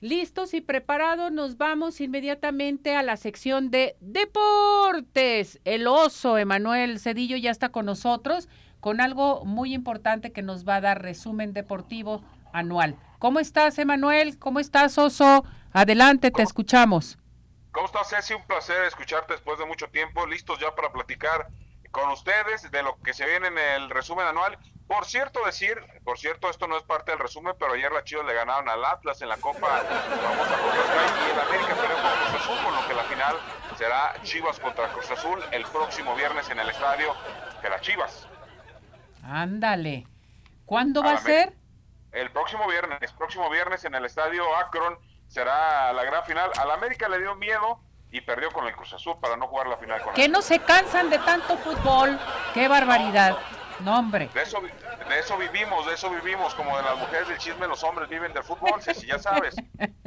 Listos 0.00 0.52
y 0.52 0.60
preparados, 0.60 1.30
nos 1.30 1.58
vamos 1.58 2.00
inmediatamente 2.00 2.96
a 2.96 3.04
la 3.04 3.16
sección 3.16 3.70
de 3.70 3.94
deportes. 4.00 5.60
El 5.64 5.86
oso 5.86 6.38
Emanuel 6.38 6.98
Cedillo 6.98 7.36
ya 7.36 7.52
está 7.52 7.68
con 7.68 7.86
nosotros 7.86 8.48
con 8.80 9.00
algo 9.00 9.44
muy 9.44 9.74
importante 9.74 10.32
que 10.32 10.42
nos 10.42 10.66
va 10.66 10.74
a 10.74 10.80
dar 10.80 11.02
resumen 11.02 11.52
deportivo 11.52 12.24
anual. 12.52 12.96
¿Cómo 13.20 13.38
estás, 13.38 13.78
Emanuel? 13.78 14.40
¿Cómo 14.40 14.58
estás, 14.58 14.98
oso? 14.98 15.44
Adelante, 15.70 16.32
te 16.32 16.42
escuchamos. 16.42 17.16
¿Cómo 17.76 17.88
estás, 17.88 18.08
Ceci? 18.08 18.32
Un 18.32 18.42
placer 18.46 18.84
escucharte 18.84 19.34
después 19.34 19.58
de 19.58 19.66
mucho 19.66 19.86
tiempo. 19.90 20.26
Listos 20.26 20.58
ya 20.58 20.74
para 20.74 20.90
platicar 20.90 21.46
con 21.90 22.08
ustedes 22.08 22.70
de 22.70 22.82
lo 22.82 22.96
que 23.02 23.12
se 23.12 23.26
viene 23.26 23.48
en 23.48 23.58
el 23.58 23.90
resumen 23.90 24.26
anual. 24.26 24.56
Por 24.88 25.04
cierto, 25.04 25.44
decir, 25.44 25.76
por 26.02 26.18
cierto, 26.18 26.48
esto 26.48 26.66
no 26.68 26.78
es 26.78 26.84
parte 26.84 27.10
del 27.10 27.20
resumen, 27.20 27.54
pero 27.58 27.74
ayer 27.74 27.92
las 27.92 28.04
Chivas 28.04 28.24
le 28.24 28.32
ganaron 28.32 28.66
al 28.70 28.82
Atlas 28.82 29.20
en 29.20 29.28
la 29.28 29.36
Copa 29.36 29.60
Vamos 29.60 30.48
a 30.48 30.56
Copa 30.56 30.74
y 31.28 31.30
el 31.30 31.38
América 31.38 31.76
con 31.76 32.30
Cruz 32.30 32.42
Azul, 32.42 32.64
con 32.64 32.74
lo 32.76 32.88
que 32.88 32.94
la 32.94 33.04
final 33.04 33.36
será 33.76 34.22
Chivas 34.22 34.58
contra 34.58 34.88
Cruz 34.88 35.10
Azul 35.10 35.44
el 35.50 35.66
próximo 35.66 36.16
viernes 36.16 36.48
en 36.48 36.58
el 36.58 36.70
estadio 36.70 37.14
de 37.60 37.68
las 37.68 37.82
Chivas. 37.82 38.26
Ándale. 39.22 40.06
¿Cuándo 40.64 41.02
va 41.02 41.12
a 41.12 41.18
ser? 41.18 41.52
El 42.12 42.30
próximo 42.30 42.66
viernes, 42.68 43.12
próximo 43.12 43.50
viernes 43.50 43.84
en 43.84 43.94
el 43.94 44.06
estadio 44.06 44.56
Akron 44.56 44.98
será 45.28 45.92
la 45.92 46.04
gran 46.04 46.24
final. 46.24 46.50
Al 46.58 46.70
América 46.70 47.08
le 47.08 47.18
dio 47.18 47.34
miedo 47.36 47.80
y 48.10 48.20
perdió 48.20 48.50
con 48.50 48.66
el 48.66 48.74
Cruz 48.74 48.92
Azul 48.92 49.16
para 49.20 49.36
no 49.36 49.46
jugar 49.48 49.66
la 49.66 49.76
final 49.76 50.00
con 50.00 50.14
Que 50.14 50.28
no 50.28 50.42
se 50.42 50.58
cansan 50.60 51.10
de 51.10 51.18
tanto 51.18 51.56
fútbol. 51.58 52.18
¡Qué 52.54 52.68
barbaridad! 52.68 53.36
No, 53.80 53.98
hombre. 53.98 54.30
De 54.32 54.42
eso, 54.42 54.60
de 54.60 55.18
eso 55.18 55.36
vivimos, 55.36 55.86
de 55.86 55.94
eso 55.94 56.08
vivimos. 56.10 56.54
Como 56.54 56.76
de 56.76 56.82
las 56.82 56.98
mujeres 56.98 57.28
del 57.28 57.38
chisme, 57.38 57.66
los 57.66 57.82
hombres 57.84 58.08
viven 58.08 58.32
del 58.32 58.42
fútbol, 58.42 58.80
si 58.80 59.06
ya 59.06 59.18
sabes. 59.18 59.54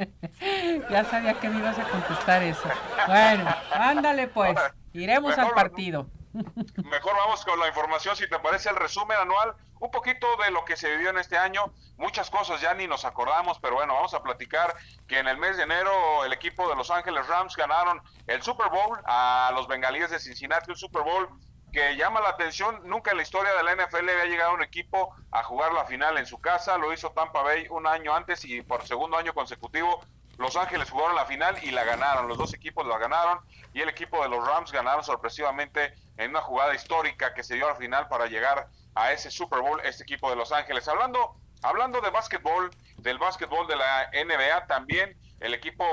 ya 0.90 1.04
sabía 1.04 1.34
que 1.34 1.48
me 1.48 1.58
ibas 1.58 1.78
a 1.78 1.84
contestar 1.84 2.42
eso. 2.42 2.68
Bueno, 3.06 3.44
ándale 3.72 4.26
pues. 4.28 4.58
Iremos 4.92 5.38
al 5.38 5.50
partido. 5.52 6.08
Mejor 6.32 7.16
vamos 7.16 7.44
con 7.44 7.58
la 7.58 7.68
información, 7.68 8.16
si 8.16 8.28
te 8.28 8.38
parece 8.38 8.70
el 8.70 8.76
resumen 8.76 9.18
anual, 9.18 9.54
un 9.80 9.90
poquito 9.90 10.26
de 10.44 10.50
lo 10.50 10.64
que 10.64 10.76
se 10.76 10.90
vivió 10.90 11.10
en 11.10 11.18
este 11.18 11.36
año, 11.36 11.72
muchas 11.96 12.30
cosas 12.30 12.60
ya 12.60 12.74
ni 12.74 12.86
nos 12.86 13.04
acordamos, 13.04 13.58
pero 13.58 13.74
bueno, 13.74 13.94
vamos 13.94 14.14
a 14.14 14.22
platicar 14.22 14.74
que 15.08 15.18
en 15.18 15.26
el 15.26 15.38
mes 15.38 15.56
de 15.56 15.64
enero 15.64 16.24
el 16.24 16.32
equipo 16.32 16.68
de 16.68 16.76
Los 16.76 16.90
Ángeles 16.90 17.26
Rams 17.26 17.56
ganaron 17.56 18.00
el 18.26 18.42
Super 18.42 18.68
Bowl 18.68 19.00
a 19.06 19.50
los 19.54 19.66
bengalíes 19.66 20.10
de 20.10 20.20
Cincinnati, 20.20 20.70
un 20.70 20.76
Super 20.76 21.02
Bowl 21.02 21.28
que 21.72 21.96
llama 21.96 22.20
la 22.20 22.30
atención, 22.30 22.80
nunca 22.84 23.12
en 23.12 23.18
la 23.18 23.22
historia 23.22 23.52
de 23.54 23.62
la 23.62 23.74
NFL 23.74 24.08
había 24.08 24.24
llegado 24.26 24.54
un 24.54 24.62
equipo 24.62 25.14
a 25.30 25.42
jugar 25.42 25.72
la 25.72 25.84
final 25.84 26.18
en 26.18 26.26
su 26.26 26.40
casa, 26.40 26.78
lo 26.78 26.92
hizo 26.92 27.10
Tampa 27.10 27.42
Bay 27.42 27.66
un 27.70 27.86
año 27.86 28.14
antes 28.14 28.44
y 28.44 28.62
por 28.62 28.86
segundo 28.86 29.16
año 29.16 29.32
consecutivo 29.34 30.00
los 30.40 30.56
Ángeles 30.56 30.90
jugaron 30.90 31.14
la 31.14 31.26
final 31.26 31.62
y 31.62 31.70
la 31.70 31.84
ganaron. 31.84 32.26
Los 32.26 32.38
dos 32.38 32.54
equipos 32.54 32.86
la 32.86 32.96
ganaron 32.96 33.40
y 33.74 33.82
el 33.82 33.90
equipo 33.90 34.22
de 34.22 34.30
los 34.30 34.44
Rams 34.44 34.72
ganaron 34.72 35.04
sorpresivamente 35.04 35.92
en 36.16 36.30
una 36.30 36.40
jugada 36.40 36.74
histórica 36.74 37.34
que 37.34 37.44
se 37.44 37.56
dio 37.56 37.68
al 37.68 37.76
final 37.76 38.08
para 38.08 38.26
llegar 38.26 38.68
a 38.94 39.12
ese 39.12 39.30
Super 39.30 39.60
Bowl, 39.60 39.80
este 39.84 40.02
equipo 40.02 40.30
de 40.30 40.36
Los 40.36 40.50
Ángeles. 40.50 40.88
Hablando, 40.88 41.36
hablando 41.62 42.00
de 42.00 42.08
básquetbol, 42.08 42.70
del 42.96 43.18
básquetbol 43.18 43.66
de 43.66 43.76
la 43.76 44.10
NBA 44.14 44.66
también, 44.66 45.14
el 45.40 45.52
equipo 45.52 45.84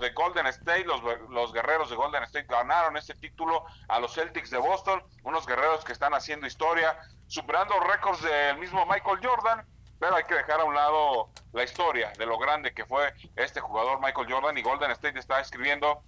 de 0.00 0.10
Golden 0.10 0.46
State, 0.46 0.84
los, 0.84 1.02
los, 1.28 1.52
guerreros 1.52 1.90
de 1.90 1.96
Golden 1.96 2.22
State 2.22 2.46
ganaron 2.48 2.96
este 2.96 3.14
título 3.14 3.64
a 3.88 4.00
los 4.00 4.14
Celtics 4.14 4.50
de 4.50 4.58
Boston, 4.58 5.02
unos 5.24 5.46
guerreros 5.46 5.84
que 5.84 5.92
están 5.92 6.14
haciendo 6.14 6.46
historia, 6.46 6.98
superando 7.26 7.78
récords 7.80 8.22
del 8.22 8.56
mismo 8.56 8.86
Michael 8.86 9.20
Jordan 9.22 9.66
pero 10.00 10.16
hay 10.16 10.24
que 10.24 10.34
dejar 10.34 10.60
a 10.60 10.64
un 10.64 10.74
lado 10.74 11.28
la 11.52 11.62
historia 11.62 12.12
de 12.18 12.26
lo 12.26 12.38
grande 12.38 12.72
que 12.72 12.86
fue 12.86 13.12
este 13.36 13.60
jugador 13.60 14.00
Michael 14.00 14.32
Jordan 14.32 14.56
y 14.56 14.62
Golden 14.62 14.90
State 14.92 15.18
está 15.18 15.40
escribiendo 15.40 16.02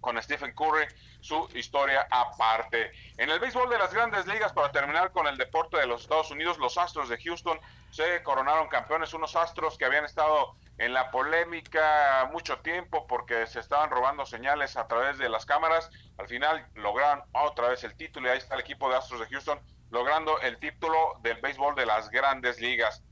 con 0.00 0.20
Stephen 0.22 0.54
Curry 0.54 0.86
su 1.20 1.48
historia 1.54 2.06
aparte. 2.10 2.90
En 3.18 3.28
el 3.28 3.40
béisbol 3.40 3.68
de 3.68 3.78
las 3.78 3.92
grandes 3.92 4.26
ligas, 4.26 4.52
para 4.52 4.70
terminar 4.70 5.10
con 5.10 5.26
el 5.26 5.36
deporte 5.36 5.76
de 5.76 5.86
los 5.86 6.02
Estados 6.02 6.30
Unidos, 6.30 6.56
los 6.58 6.78
Astros 6.78 7.08
de 7.08 7.20
Houston 7.20 7.60
se 7.90 8.22
coronaron 8.22 8.68
campeones, 8.68 9.12
unos 9.12 9.34
Astros 9.36 9.76
que 9.76 9.84
habían 9.84 10.04
estado 10.04 10.54
en 10.78 10.94
la 10.94 11.10
polémica 11.10 12.28
mucho 12.32 12.58
tiempo 12.60 13.06
porque 13.08 13.46
se 13.48 13.58
estaban 13.60 13.90
robando 13.90 14.24
señales 14.24 14.76
a 14.76 14.86
través 14.86 15.18
de 15.18 15.28
las 15.28 15.44
cámaras. 15.44 15.90
Al 16.16 16.28
final 16.28 16.64
lograron 16.74 17.24
otra 17.32 17.68
vez 17.68 17.82
el 17.84 17.96
título 17.96 18.28
y 18.28 18.30
ahí 18.30 18.38
está 18.38 18.54
el 18.54 18.60
equipo 18.60 18.88
de 18.88 18.96
Astros 18.96 19.20
de 19.20 19.26
Houston 19.26 19.60
logrando 19.90 20.40
el 20.40 20.58
título 20.58 21.18
del 21.22 21.40
béisbol 21.40 21.74
de 21.74 21.86
las 21.86 22.10
grandes 22.10 22.60
ligas. 22.60 23.02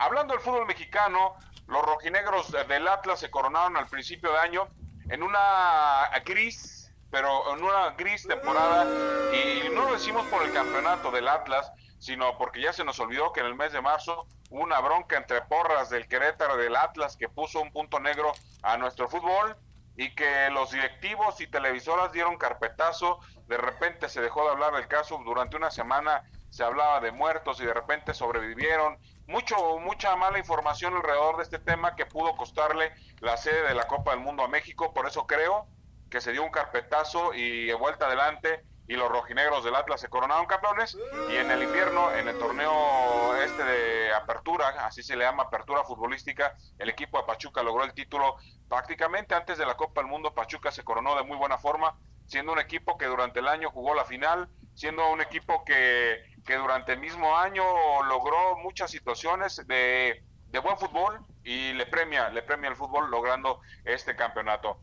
Hablando 0.00 0.32
del 0.32 0.42
fútbol 0.42 0.64
mexicano, 0.64 1.34
los 1.66 1.84
rojinegros 1.84 2.50
del 2.50 2.88
Atlas 2.88 3.20
se 3.20 3.30
coronaron 3.30 3.76
al 3.76 3.86
principio 3.86 4.32
de 4.32 4.38
año 4.38 4.66
en 5.10 5.22
una 5.22 6.08
gris, 6.24 6.90
pero 7.10 7.54
en 7.54 7.62
una 7.62 7.90
gris 7.90 8.26
temporada, 8.26 8.86
y 9.34 9.68
no 9.68 9.82
lo 9.82 9.92
decimos 9.92 10.26
por 10.28 10.42
el 10.42 10.54
campeonato 10.54 11.10
del 11.10 11.28
Atlas, 11.28 11.70
sino 11.98 12.38
porque 12.38 12.62
ya 12.62 12.72
se 12.72 12.82
nos 12.82 12.98
olvidó 12.98 13.30
que 13.34 13.40
en 13.40 13.46
el 13.46 13.54
mes 13.54 13.72
de 13.74 13.82
marzo 13.82 14.26
hubo 14.48 14.62
una 14.62 14.80
bronca 14.80 15.18
entre 15.18 15.42
porras 15.42 15.90
del 15.90 16.08
Querétaro 16.08 16.56
del 16.56 16.76
Atlas 16.76 17.18
que 17.18 17.28
puso 17.28 17.60
un 17.60 17.70
punto 17.70 18.00
negro 18.00 18.32
a 18.62 18.78
nuestro 18.78 19.06
fútbol 19.06 19.54
y 19.96 20.14
que 20.14 20.48
los 20.48 20.70
directivos 20.70 21.42
y 21.42 21.46
televisoras 21.46 22.10
dieron 22.10 22.38
carpetazo, 22.38 23.18
de 23.48 23.58
repente 23.58 24.08
se 24.08 24.22
dejó 24.22 24.44
de 24.44 24.52
hablar 24.52 24.72
del 24.72 24.88
caso, 24.88 25.20
durante 25.26 25.58
una 25.58 25.70
semana 25.70 26.22
se 26.48 26.64
hablaba 26.64 27.00
de 27.00 27.12
muertos 27.12 27.60
y 27.60 27.66
de 27.66 27.74
repente 27.74 28.14
sobrevivieron 28.14 28.98
mucho, 29.30 29.78
mucha 29.78 30.16
mala 30.16 30.38
información 30.38 30.94
alrededor 30.94 31.36
de 31.36 31.44
este 31.44 31.58
tema 31.58 31.94
que 31.94 32.04
pudo 32.04 32.36
costarle 32.36 32.92
la 33.20 33.36
sede 33.36 33.68
de 33.68 33.74
la 33.74 33.84
Copa 33.84 34.10
del 34.10 34.20
Mundo 34.20 34.42
a 34.42 34.48
México. 34.48 34.92
Por 34.92 35.06
eso 35.06 35.26
creo 35.26 35.68
que 36.10 36.20
se 36.20 36.32
dio 36.32 36.42
un 36.42 36.50
carpetazo 36.50 37.32
y 37.32 37.72
vuelta 37.72 38.06
adelante 38.06 38.64
y 38.88 38.94
los 38.94 39.08
rojinegros 39.08 39.62
del 39.62 39.76
Atlas 39.76 40.00
se 40.00 40.08
coronaron 40.08 40.46
campeones 40.46 40.98
y 41.30 41.36
en 41.36 41.48
el 41.52 41.62
invierno, 41.62 42.12
en 42.12 42.26
el 42.26 42.36
torneo 42.38 43.36
este 43.36 43.62
de 43.62 44.12
apertura, 44.12 44.70
así 44.84 45.04
se 45.04 45.14
le 45.14 45.24
llama 45.24 45.44
apertura 45.44 45.84
futbolística, 45.84 46.56
el 46.76 46.88
equipo 46.88 47.18
de 47.18 47.24
Pachuca 47.24 47.62
logró 47.62 47.84
el 47.84 47.94
título 47.94 48.34
prácticamente 48.68 49.36
antes 49.36 49.58
de 49.58 49.64
la 49.64 49.76
Copa 49.76 50.00
del 50.00 50.10
Mundo, 50.10 50.34
Pachuca 50.34 50.72
se 50.72 50.82
coronó 50.82 51.14
de 51.14 51.22
muy 51.22 51.36
buena 51.36 51.56
forma, 51.56 51.96
siendo 52.26 52.52
un 52.52 52.58
equipo 52.58 52.98
que 52.98 53.06
durante 53.06 53.38
el 53.38 53.46
año 53.46 53.70
jugó 53.70 53.94
la 53.94 54.04
final, 54.04 54.48
siendo 54.74 55.08
un 55.12 55.20
equipo 55.20 55.64
que 55.64 56.20
que 56.50 56.56
durante 56.56 56.94
el 56.94 56.98
mismo 56.98 57.36
año 57.36 57.62
logró 58.02 58.56
muchas 58.56 58.90
situaciones 58.90 59.64
de, 59.68 60.20
de 60.48 60.58
buen 60.58 60.76
fútbol 60.78 61.24
y 61.44 61.72
le 61.74 61.86
premia, 61.86 62.28
le 62.28 62.42
premia 62.42 62.70
el 62.70 62.74
fútbol 62.74 63.08
logrando 63.08 63.60
este 63.84 64.16
campeonato. 64.16 64.76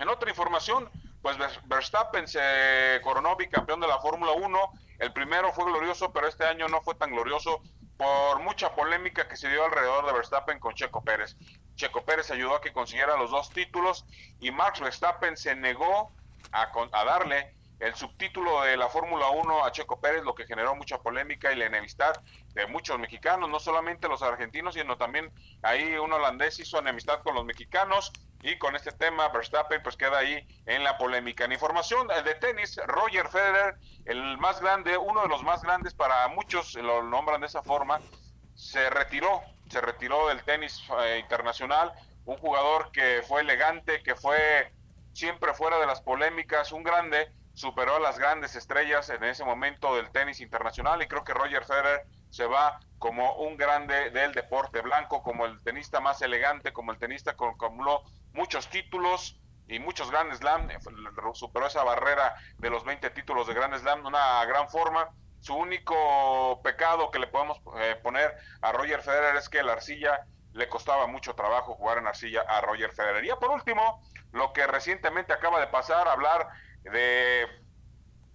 En 0.00 0.08
otra 0.08 0.30
información, 0.30 0.90
pues 1.22 1.36
Verstappen 1.66 2.26
se 2.26 3.00
coronó 3.04 3.36
bicampeón 3.36 3.78
de 3.78 3.86
la 3.86 4.00
Fórmula 4.00 4.32
1. 4.32 4.58
El 4.98 5.12
primero 5.12 5.52
fue 5.52 5.64
glorioso, 5.66 6.12
pero 6.12 6.26
este 6.26 6.44
año 6.44 6.66
no 6.66 6.82
fue 6.82 6.96
tan 6.96 7.12
glorioso 7.12 7.62
por 7.96 8.40
mucha 8.40 8.74
polémica 8.74 9.28
que 9.28 9.36
se 9.36 9.48
dio 9.48 9.64
alrededor 9.64 10.06
de 10.06 10.12
Verstappen 10.12 10.58
con 10.58 10.74
Checo 10.74 11.04
Pérez. 11.04 11.36
Checo 11.76 12.04
Pérez 12.04 12.32
ayudó 12.32 12.56
a 12.56 12.60
que 12.60 12.72
consiguiera 12.72 13.16
los 13.16 13.30
dos 13.30 13.50
títulos 13.50 14.06
y 14.40 14.50
Max 14.50 14.80
Verstappen 14.80 15.36
se 15.36 15.54
negó 15.54 16.10
a, 16.50 16.72
a 16.90 17.04
darle 17.04 17.54
el 17.80 17.94
subtítulo 17.94 18.62
de 18.62 18.76
la 18.76 18.88
Fórmula 18.88 19.30
1 19.30 19.64
a 19.64 19.72
Checo 19.72 20.00
Pérez, 20.00 20.22
lo 20.22 20.34
que 20.34 20.46
generó 20.46 20.74
mucha 20.74 20.98
polémica 20.98 21.50
y 21.50 21.56
la 21.56 21.66
enemistad 21.66 22.12
de 22.52 22.66
muchos 22.66 22.98
mexicanos, 22.98 23.48
no 23.48 23.58
solamente 23.58 24.06
los 24.06 24.22
argentinos, 24.22 24.74
sino 24.74 24.98
también 24.98 25.32
ahí 25.62 25.96
un 25.96 26.12
holandés 26.12 26.58
hizo 26.60 26.78
enemistad 26.78 27.22
con 27.22 27.34
los 27.34 27.44
mexicanos 27.44 28.12
y 28.42 28.58
con 28.58 28.76
este 28.76 28.92
tema 28.92 29.28
Verstappen 29.28 29.82
pues 29.82 29.96
queda 29.96 30.18
ahí 30.18 30.46
en 30.66 30.84
la 30.84 30.98
polémica. 30.98 31.44
En 31.44 31.52
información 31.52 32.06
de 32.08 32.34
tenis, 32.34 32.78
Roger 32.86 33.28
Federer, 33.28 33.76
el 34.04 34.36
más 34.38 34.60
grande, 34.60 34.98
uno 34.98 35.22
de 35.22 35.28
los 35.28 35.42
más 35.42 35.62
grandes 35.62 35.94
para 35.94 36.28
muchos 36.28 36.74
lo 36.74 37.02
nombran 37.02 37.40
de 37.40 37.46
esa 37.46 37.62
forma, 37.62 38.00
se 38.54 38.90
retiró, 38.90 39.40
se 39.70 39.80
retiró 39.80 40.28
del 40.28 40.42
tenis 40.44 40.82
eh, 41.02 41.18
internacional, 41.18 41.92
un 42.26 42.36
jugador 42.36 42.92
que 42.92 43.22
fue 43.26 43.40
elegante, 43.40 44.02
que 44.02 44.14
fue 44.14 44.70
siempre 45.14 45.54
fuera 45.54 45.78
de 45.78 45.86
las 45.86 46.02
polémicas, 46.02 46.72
un 46.72 46.82
grande 46.82 47.32
superó 47.60 47.96
a 47.96 48.00
las 48.00 48.18
grandes 48.18 48.56
estrellas 48.56 49.10
en 49.10 49.22
ese 49.22 49.44
momento 49.44 49.94
del 49.94 50.10
tenis 50.10 50.40
internacional 50.40 51.02
y 51.02 51.08
creo 51.08 51.24
que 51.24 51.34
Roger 51.34 51.62
Federer 51.64 52.06
se 52.30 52.46
va 52.46 52.80
como 52.98 53.34
un 53.34 53.58
grande 53.58 54.10
del 54.10 54.32
deporte 54.32 54.80
blanco, 54.80 55.22
como 55.22 55.44
el 55.44 55.62
tenista 55.62 56.00
más 56.00 56.22
elegante, 56.22 56.72
como 56.72 56.90
el 56.90 56.98
tenista 56.98 57.36
que 57.36 57.44
acumuló 57.44 58.02
muchos 58.32 58.68
títulos 58.70 59.38
y 59.68 59.78
muchos 59.78 60.10
Grand 60.10 60.32
Slam, 60.32 60.68
superó 61.34 61.66
esa 61.66 61.84
barrera 61.84 62.34
de 62.56 62.70
los 62.70 62.82
20 62.84 63.10
títulos 63.10 63.46
de 63.46 63.52
Grand 63.52 63.76
Slam 63.76 64.02
de 64.02 64.08
una 64.08 64.42
gran 64.46 64.68
forma. 64.70 65.10
Su 65.40 65.54
único 65.54 66.60
pecado 66.62 67.10
que 67.10 67.18
le 67.18 67.26
podemos 67.26 67.60
eh, 67.76 67.94
poner 68.02 68.36
a 68.62 68.72
Roger 68.72 69.02
Federer 69.02 69.36
es 69.36 69.48
que 69.50 69.62
la 69.62 69.74
arcilla 69.74 70.26
le 70.54 70.68
costaba 70.68 71.06
mucho 71.06 71.34
trabajo 71.34 71.74
jugar 71.74 71.98
en 71.98 72.06
arcilla 72.06 72.40
a 72.48 72.62
Roger 72.62 72.90
Federer. 72.92 73.24
Y 73.24 73.30
por 73.38 73.50
último, 73.50 74.02
lo 74.32 74.52
que 74.52 74.66
recientemente 74.66 75.32
acaba 75.32 75.60
de 75.60 75.66
pasar, 75.66 76.08
hablar 76.08 76.48
de, 76.84 77.46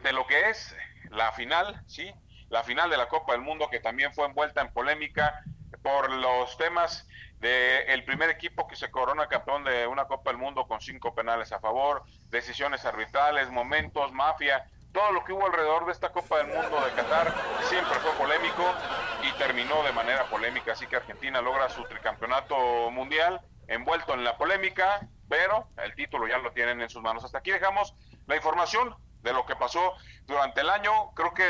de 0.01 0.13
lo 0.13 0.25
que 0.27 0.49
es 0.49 0.75
la 1.09 1.31
final, 1.31 1.81
¿sí? 1.87 2.13
La 2.49 2.63
final 2.63 2.89
de 2.89 2.97
la 2.97 3.07
Copa 3.07 3.33
del 3.33 3.41
Mundo 3.41 3.69
que 3.69 3.79
también 3.79 4.13
fue 4.13 4.25
envuelta 4.25 4.61
en 4.61 4.71
polémica 4.71 5.43
por 5.81 6.11
los 6.11 6.57
temas 6.57 7.07
del 7.39 8.03
primer 8.05 8.29
equipo 8.29 8.67
que 8.67 8.75
se 8.75 8.89
corona 8.89 9.27
campeón 9.27 9.63
de 9.63 9.85
una 9.87 10.05
Copa 10.05 10.31
del 10.31 10.39
Mundo 10.39 10.67
con 10.67 10.81
cinco 10.81 11.13
penales 11.13 11.51
a 11.51 11.59
favor, 11.59 12.03
decisiones 12.29 12.85
arbitrales, 12.85 13.49
momentos, 13.49 14.11
mafia, 14.13 14.67
todo 14.91 15.11
lo 15.11 15.23
que 15.25 15.33
hubo 15.33 15.45
alrededor 15.45 15.85
de 15.85 15.91
esta 15.91 16.09
Copa 16.09 16.37
del 16.37 16.47
Mundo 16.47 16.83
de 16.85 16.91
Qatar 16.93 17.33
siempre 17.63 17.99
fue 17.99 18.11
polémico 18.13 18.63
y 19.21 19.31
terminó 19.37 19.83
de 19.83 19.91
manera 19.91 20.23
polémica, 20.25 20.71
así 20.71 20.87
que 20.87 20.95
Argentina 20.95 21.41
logra 21.41 21.69
su 21.69 21.83
tricampeonato 21.83 22.89
mundial 22.91 23.41
envuelto 23.67 24.13
en 24.13 24.23
la 24.23 24.37
polémica, 24.37 25.07
pero 25.27 25.67
el 25.83 25.93
título 25.95 26.27
ya 26.27 26.37
lo 26.37 26.51
tienen 26.51 26.81
en 26.81 26.89
sus 26.89 27.01
manos. 27.01 27.25
Hasta 27.25 27.39
aquí 27.39 27.51
dejamos 27.51 27.93
la 28.27 28.35
información 28.35 28.95
de 29.23 29.33
lo 29.33 29.45
que 29.45 29.55
pasó 29.55 29.93
durante 30.27 30.61
el 30.61 30.69
año. 30.69 30.91
Creo 31.15 31.33
que 31.33 31.43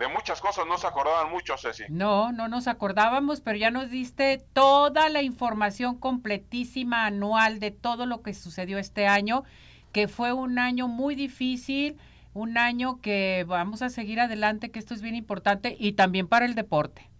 de 0.00 0.08
muchas 0.08 0.40
cosas 0.40 0.66
no 0.66 0.78
se 0.78 0.86
acordaban 0.86 1.30
mucho, 1.30 1.58
Ceci. 1.58 1.84
No, 1.90 2.32
no 2.32 2.48
nos 2.48 2.68
acordábamos, 2.68 3.40
pero 3.42 3.58
ya 3.58 3.70
nos 3.70 3.90
diste 3.90 4.38
toda 4.54 5.10
la 5.10 5.20
información 5.20 5.98
completísima 5.98 7.04
anual 7.04 7.60
de 7.60 7.70
todo 7.70 8.06
lo 8.06 8.22
que 8.22 8.32
sucedió 8.32 8.78
este 8.78 9.06
año, 9.06 9.44
que 9.92 10.08
fue 10.08 10.32
un 10.32 10.58
año 10.58 10.88
muy 10.88 11.14
difícil, 11.14 11.98
un 12.32 12.56
año 12.56 13.00
que 13.02 13.44
vamos 13.46 13.82
a 13.82 13.90
seguir 13.90 14.20
adelante, 14.20 14.70
que 14.70 14.78
esto 14.78 14.94
es 14.94 15.02
bien 15.02 15.16
importante, 15.16 15.76
y 15.78 15.92
también 15.92 16.28
para 16.28 16.46
el 16.46 16.54
deporte. 16.54 17.10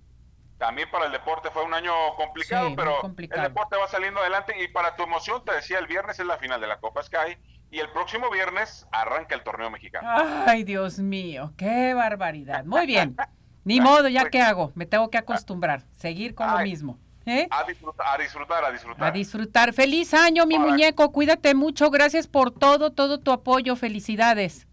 También 0.56 0.90
para 0.90 1.06
el 1.06 1.12
deporte 1.12 1.50
fue 1.50 1.64
un 1.64 1.74
año 1.74 1.92
complicado, 2.16 2.70
pero 2.76 3.00
el 3.02 3.42
deporte 3.42 3.76
va 3.76 3.88
saliendo 3.88 4.20
adelante 4.20 4.62
y 4.62 4.68
para 4.68 4.94
tu 4.94 5.02
emoción, 5.02 5.44
te 5.44 5.52
decía, 5.54 5.78
el 5.78 5.86
viernes 5.86 6.18
es 6.18 6.26
la 6.26 6.36
final 6.38 6.60
de 6.60 6.66
la 6.66 6.80
Copa 6.80 7.02
Sky 7.02 7.36
y 7.70 7.78
el 7.78 7.88
próximo 7.90 8.30
viernes 8.30 8.87
arranca 8.90 9.35
el 9.35 9.42
torneo 9.42 9.70
mexicano. 9.70 10.09
Ay, 10.46 10.64
Dios 10.64 10.98
mío, 10.98 11.52
qué 11.56 11.94
barbaridad. 11.94 12.64
Muy 12.64 12.87
bien. 12.87 13.16
Ni 13.64 13.80
modo, 13.80 14.09
ya 14.09 14.30
qué 14.30 14.40
hago, 14.40 14.72
me 14.74 14.87
tengo 14.87 15.11
que 15.11 15.18
acostumbrar, 15.18 15.85
seguir 15.92 16.35
con 16.35 16.50
lo 16.50 16.59
mismo. 16.61 16.98
¿eh? 17.26 17.46
A, 17.50 17.64
disfrutar, 17.64 18.06
a 18.09 18.18
disfrutar, 18.18 18.64
a 18.64 18.72
disfrutar. 18.72 19.09
A 19.09 19.11
disfrutar. 19.11 19.72
Feliz 19.74 20.14
año, 20.14 20.46
mi 20.46 20.59
muñeco, 20.59 21.12
cuídate 21.12 21.54
mucho, 21.54 21.90
gracias 21.90 22.26
por 22.26 22.50
todo, 22.50 22.92
todo 22.92 23.20
tu 23.20 23.30
apoyo, 23.30 23.76
felicidades. 23.76 24.66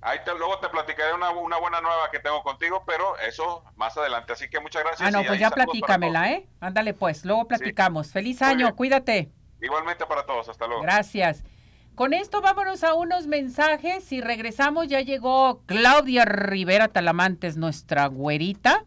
Ahí 0.00 0.18
te, 0.24 0.36
luego 0.36 0.58
te 0.58 0.68
platicaré 0.68 1.14
una, 1.14 1.30
una, 1.30 1.58
buena 1.58 1.80
nueva 1.80 2.10
que 2.10 2.18
tengo 2.18 2.42
contigo, 2.42 2.82
pero 2.84 3.16
eso 3.18 3.64
más 3.76 3.96
adelante. 3.96 4.32
Así 4.32 4.50
que 4.50 4.58
muchas 4.58 4.82
gracias. 4.82 5.08
Ah, 5.08 5.12
no, 5.12 5.24
pues 5.24 5.38
ya 5.38 5.50
platícamela, 5.50 6.32
¿eh? 6.32 6.48
Ándale 6.60 6.92
pues, 6.92 7.24
luego 7.24 7.46
platicamos. 7.46 8.10
Feliz 8.10 8.42
año, 8.42 8.74
cuídate. 8.74 9.30
Igualmente 9.60 10.04
para 10.04 10.26
todos, 10.26 10.48
hasta 10.48 10.66
luego. 10.66 10.82
Gracias. 10.82 11.44
Con 11.94 12.14
esto 12.14 12.40
vámonos 12.40 12.84
a 12.84 12.94
unos 12.94 13.26
mensajes 13.26 14.10
y 14.12 14.22
regresamos. 14.22 14.88
Ya 14.88 15.02
llegó 15.02 15.60
Claudia 15.66 16.24
Rivera 16.24 16.88
Talamantes, 16.88 17.58
nuestra 17.58 18.06
güerita, 18.06 18.86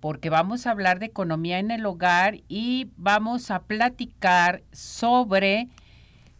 porque 0.00 0.30
vamos 0.30 0.66
a 0.66 0.70
hablar 0.70 0.98
de 0.98 1.06
economía 1.06 1.58
en 1.58 1.70
el 1.70 1.84
hogar 1.84 2.40
y 2.48 2.88
vamos 2.96 3.50
a 3.50 3.60
platicar 3.60 4.62
sobre 4.72 5.68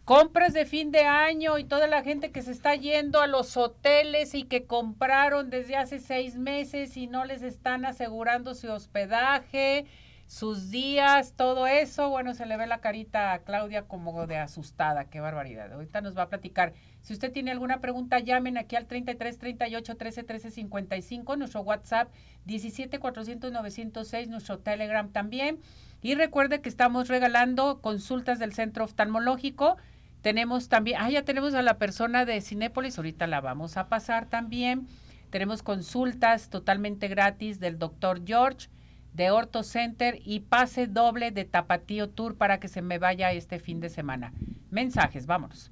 compras 0.03 0.53
de 0.53 0.65
fin 0.65 0.91
de 0.91 1.05
año 1.05 1.59
y 1.59 1.63
toda 1.63 1.85
la 1.85 2.01
gente 2.01 2.31
que 2.31 2.41
se 2.41 2.51
está 2.51 2.73
yendo 2.73 3.21
a 3.21 3.27
los 3.27 3.55
hoteles 3.55 4.33
y 4.33 4.43
que 4.43 4.65
compraron 4.65 5.51
desde 5.51 5.75
hace 5.75 5.99
seis 5.99 6.35
meses 6.35 6.97
y 6.97 7.05
no 7.05 7.23
les 7.23 7.43
están 7.43 7.85
asegurando 7.85 8.55
su 8.55 8.71
hospedaje 8.71 9.85
sus 10.27 10.71
días, 10.71 11.33
todo 11.35 11.67
eso, 11.67 12.09
bueno, 12.09 12.33
se 12.33 12.45
le 12.45 12.57
ve 12.57 12.65
la 12.65 12.79
carita 12.79 13.33
a 13.33 13.39
Claudia 13.39 13.83
como 13.83 14.25
de 14.25 14.37
asustada, 14.37 15.05
qué 15.05 15.19
barbaridad. 15.19 15.71
Ahorita 15.71 16.01
nos 16.01 16.17
va 16.17 16.23
a 16.23 16.29
platicar. 16.29 16.73
Si 17.01 17.13
usted 17.13 17.31
tiene 17.31 17.51
alguna 17.51 17.81
pregunta, 17.81 18.19
llamen 18.19 18.57
aquí 18.57 18.75
al 18.75 18.87
33 18.87 19.37
38 19.37 19.95
13 19.95 20.23
13 20.23 20.51
55, 20.51 21.35
nuestro 21.35 21.61
WhatsApp 21.61 22.09
17 22.45 22.99
400 22.99 23.51
906, 23.51 24.29
nuestro 24.29 24.59
Telegram 24.59 25.09
también. 25.11 25.59
Y 26.01 26.15
recuerde 26.15 26.61
que 26.61 26.69
estamos 26.69 27.09
regalando 27.09 27.79
consultas 27.81 28.39
del 28.39 28.53
centro 28.53 28.85
oftalmológico. 28.85 29.77
Tenemos 30.21 30.69
también, 30.69 30.97
ah, 31.01 31.09
ya 31.09 31.23
tenemos 31.23 31.53
a 31.53 31.61
la 31.61 31.77
persona 31.77 32.25
de 32.25 32.41
Cinépolis, 32.41 32.97
ahorita 32.97 33.27
la 33.27 33.41
vamos 33.41 33.77
a 33.77 33.87
pasar 33.87 34.25
también. 34.25 34.87
Tenemos 35.29 35.63
consultas 35.63 36.49
totalmente 36.49 37.07
gratis 37.07 37.59
del 37.59 37.77
doctor 37.77 38.21
George 38.25 38.69
de 39.13 39.31
Orto 39.31 39.63
Center 39.63 40.19
y 40.23 40.41
pase 40.41 40.87
doble 40.87 41.31
de 41.31 41.45
Tapatío 41.45 42.09
Tour 42.09 42.37
para 42.37 42.59
que 42.59 42.67
se 42.67 42.81
me 42.81 42.99
vaya 42.99 43.31
este 43.31 43.59
fin 43.59 43.79
de 43.79 43.89
semana. 43.89 44.33
Mensajes, 44.69 45.25
vámonos. 45.25 45.71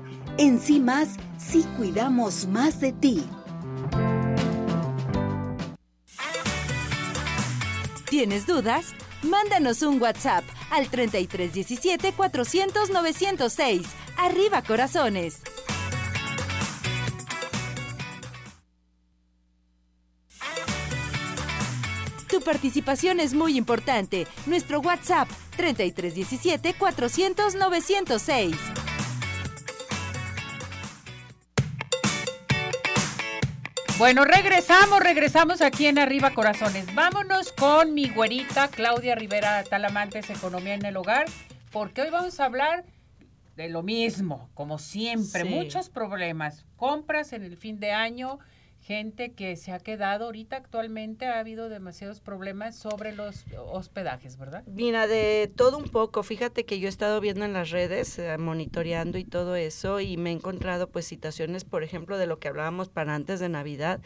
En 0.41 0.59
sí 0.59 0.79
más, 0.79 1.17
sí 1.37 1.63
cuidamos 1.77 2.47
más 2.47 2.81
de 2.81 2.91
ti. 2.93 3.23
¿Tienes 8.09 8.47
dudas? 8.47 8.95
Mándanos 9.21 9.83
un 9.83 10.01
WhatsApp 10.01 10.43
al 10.71 10.87
3317 10.89 12.13
400 12.13 12.89
906. 12.89 13.85
Arriba 14.17 14.63
corazones. 14.63 15.43
Tu 22.27 22.41
participación 22.41 23.19
es 23.19 23.35
muy 23.35 23.57
importante. 23.57 24.25
Nuestro 24.47 24.79
WhatsApp 24.79 25.29
3317 25.55 26.73
400 26.73 27.53
906. 27.53 28.55
Bueno, 34.01 34.25
regresamos, 34.25 34.99
regresamos 34.99 35.61
aquí 35.61 35.85
en 35.85 35.99
Arriba 35.99 36.31
Corazones. 36.31 36.87
Vámonos 36.95 37.51
con 37.51 37.93
mi 37.93 38.09
güerita 38.09 38.67
Claudia 38.67 39.13
Rivera 39.13 39.63
Talamantes, 39.63 40.27
Economía 40.31 40.73
en 40.73 40.83
el 40.83 40.97
Hogar, 40.97 41.27
porque 41.71 42.01
hoy 42.01 42.09
vamos 42.09 42.39
a 42.39 42.45
hablar 42.45 42.83
de 43.55 43.69
lo 43.69 43.83
mismo, 43.83 44.49
como 44.55 44.79
siempre, 44.79 45.43
muchos 45.43 45.89
problemas, 45.89 46.65
compras 46.77 47.31
en 47.31 47.43
el 47.43 47.57
fin 47.57 47.79
de 47.79 47.91
año, 47.91 48.39
gente 48.81 49.33
que 49.33 49.55
se 49.55 49.71
ha 49.71 49.79
quedado 49.79 50.25
ahorita 50.25 50.57
actualmente 50.57 51.25
ha 51.25 51.39
habido 51.39 51.69
demasiados 51.69 52.19
problemas 52.19 52.75
sobre 52.75 53.15
los 53.15 53.45
hospedajes, 53.57 54.37
¿verdad? 54.37 54.63
Mira, 54.65 55.07
de 55.07 55.51
todo 55.55 55.77
un 55.77 55.89
poco, 55.89 56.23
fíjate 56.23 56.65
que 56.65 56.79
yo 56.79 56.87
he 56.87 56.89
estado 56.89 57.21
viendo 57.21 57.45
en 57.45 57.53
las 57.53 57.69
redes, 57.69 58.17
eh, 58.17 58.37
monitoreando 58.37 59.17
y 59.17 59.23
todo 59.23 59.55
eso 59.55 59.99
y 59.99 60.17
me 60.17 60.31
he 60.31 60.33
encontrado 60.33 60.89
pues 60.89 61.05
situaciones, 61.05 61.63
por 61.63 61.83
ejemplo, 61.83 62.17
de 62.17 62.25
lo 62.25 62.39
que 62.39 62.47
hablábamos 62.47 62.89
para 62.89 63.13
antes 63.13 63.39
de 63.39 63.49
Navidad, 63.49 64.01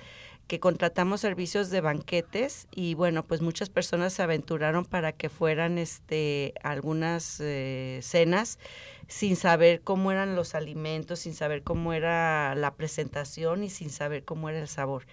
que 0.47 0.59
contratamos 0.59 1.21
servicios 1.21 1.69
de 1.69 1.81
banquetes 1.81 2.67
y 2.71 2.93
bueno, 2.93 3.23
pues 3.23 3.41
muchas 3.41 3.69
personas 3.69 4.13
se 4.13 4.21
aventuraron 4.21 4.85
para 4.85 5.11
que 5.11 5.29
fueran 5.29 5.77
este 5.77 6.53
algunas 6.61 7.39
eh, 7.39 7.99
cenas 8.03 8.59
sin 9.07 9.35
saber 9.35 9.81
cómo 9.81 10.11
eran 10.11 10.35
los 10.35 10.55
alimentos, 10.55 11.19
sin 11.19 11.33
saber 11.33 11.63
cómo 11.63 11.93
era 11.93 12.55
la 12.55 12.75
presentación 12.75 13.63
y 13.63 13.69
sin 13.69 13.89
saber 13.89 14.23
cómo 14.23 14.49
era 14.49 14.59
el 14.59 14.67
sabor 14.67 15.05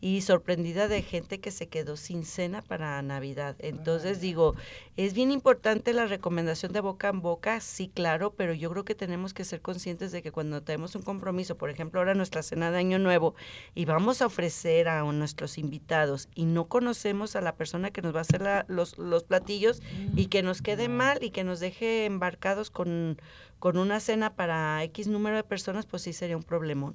y 0.00 0.20
sorprendida 0.20 0.88
de 0.88 1.02
gente 1.02 1.40
que 1.40 1.50
se 1.50 1.68
quedó 1.68 1.96
sin 1.96 2.24
cena 2.24 2.62
para 2.62 3.00
Navidad. 3.02 3.56
Entonces 3.58 4.20
digo, 4.20 4.54
es 4.96 5.14
bien 5.14 5.30
importante 5.30 5.92
la 5.92 6.06
recomendación 6.06 6.72
de 6.72 6.80
boca 6.80 7.08
en 7.08 7.20
boca, 7.20 7.60
sí, 7.60 7.90
claro, 7.92 8.32
pero 8.36 8.52
yo 8.54 8.70
creo 8.70 8.84
que 8.84 8.94
tenemos 8.94 9.34
que 9.34 9.44
ser 9.44 9.60
conscientes 9.60 10.12
de 10.12 10.22
que 10.22 10.32
cuando 10.32 10.62
tenemos 10.62 10.94
un 10.94 11.02
compromiso, 11.02 11.56
por 11.56 11.70
ejemplo, 11.70 12.00
ahora 12.00 12.14
nuestra 12.14 12.42
cena 12.42 12.70
de 12.70 12.78
Año 12.78 12.98
Nuevo, 12.98 13.34
y 13.74 13.84
vamos 13.84 14.22
a 14.22 14.26
ofrecer 14.26 14.88
a 14.88 15.02
nuestros 15.02 15.58
invitados 15.58 16.28
y 16.34 16.44
no 16.44 16.68
conocemos 16.68 17.36
a 17.36 17.40
la 17.40 17.56
persona 17.56 17.90
que 17.90 18.02
nos 18.02 18.14
va 18.14 18.18
a 18.18 18.22
hacer 18.22 18.64
los, 18.68 18.98
los 18.98 19.24
platillos 19.24 19.82
y 20.14 20.26
que 20.26 20.42
nos 20.42 20.62
quede 20.62 20.88
mal 20.88 21.22
y 21.22 21.30
que 21.30 21.44
nos 21.44 21.60
deje 21.60 22.04
embarcados 22.04 22.70
con 22.70 23.20
con 23.58 23.78
una 23.78 24.00
cena 24.00 24.34
para 24.34 24.82
X 24.84 25.08
número 25.08 25.36
de 25.36 25.44
personas, 25.44 25.86
pues 25.86 26.02
sí 26.02 26.12
sería 26.12 26.36
un 26.36 26.42
problemón. 26.42 26.94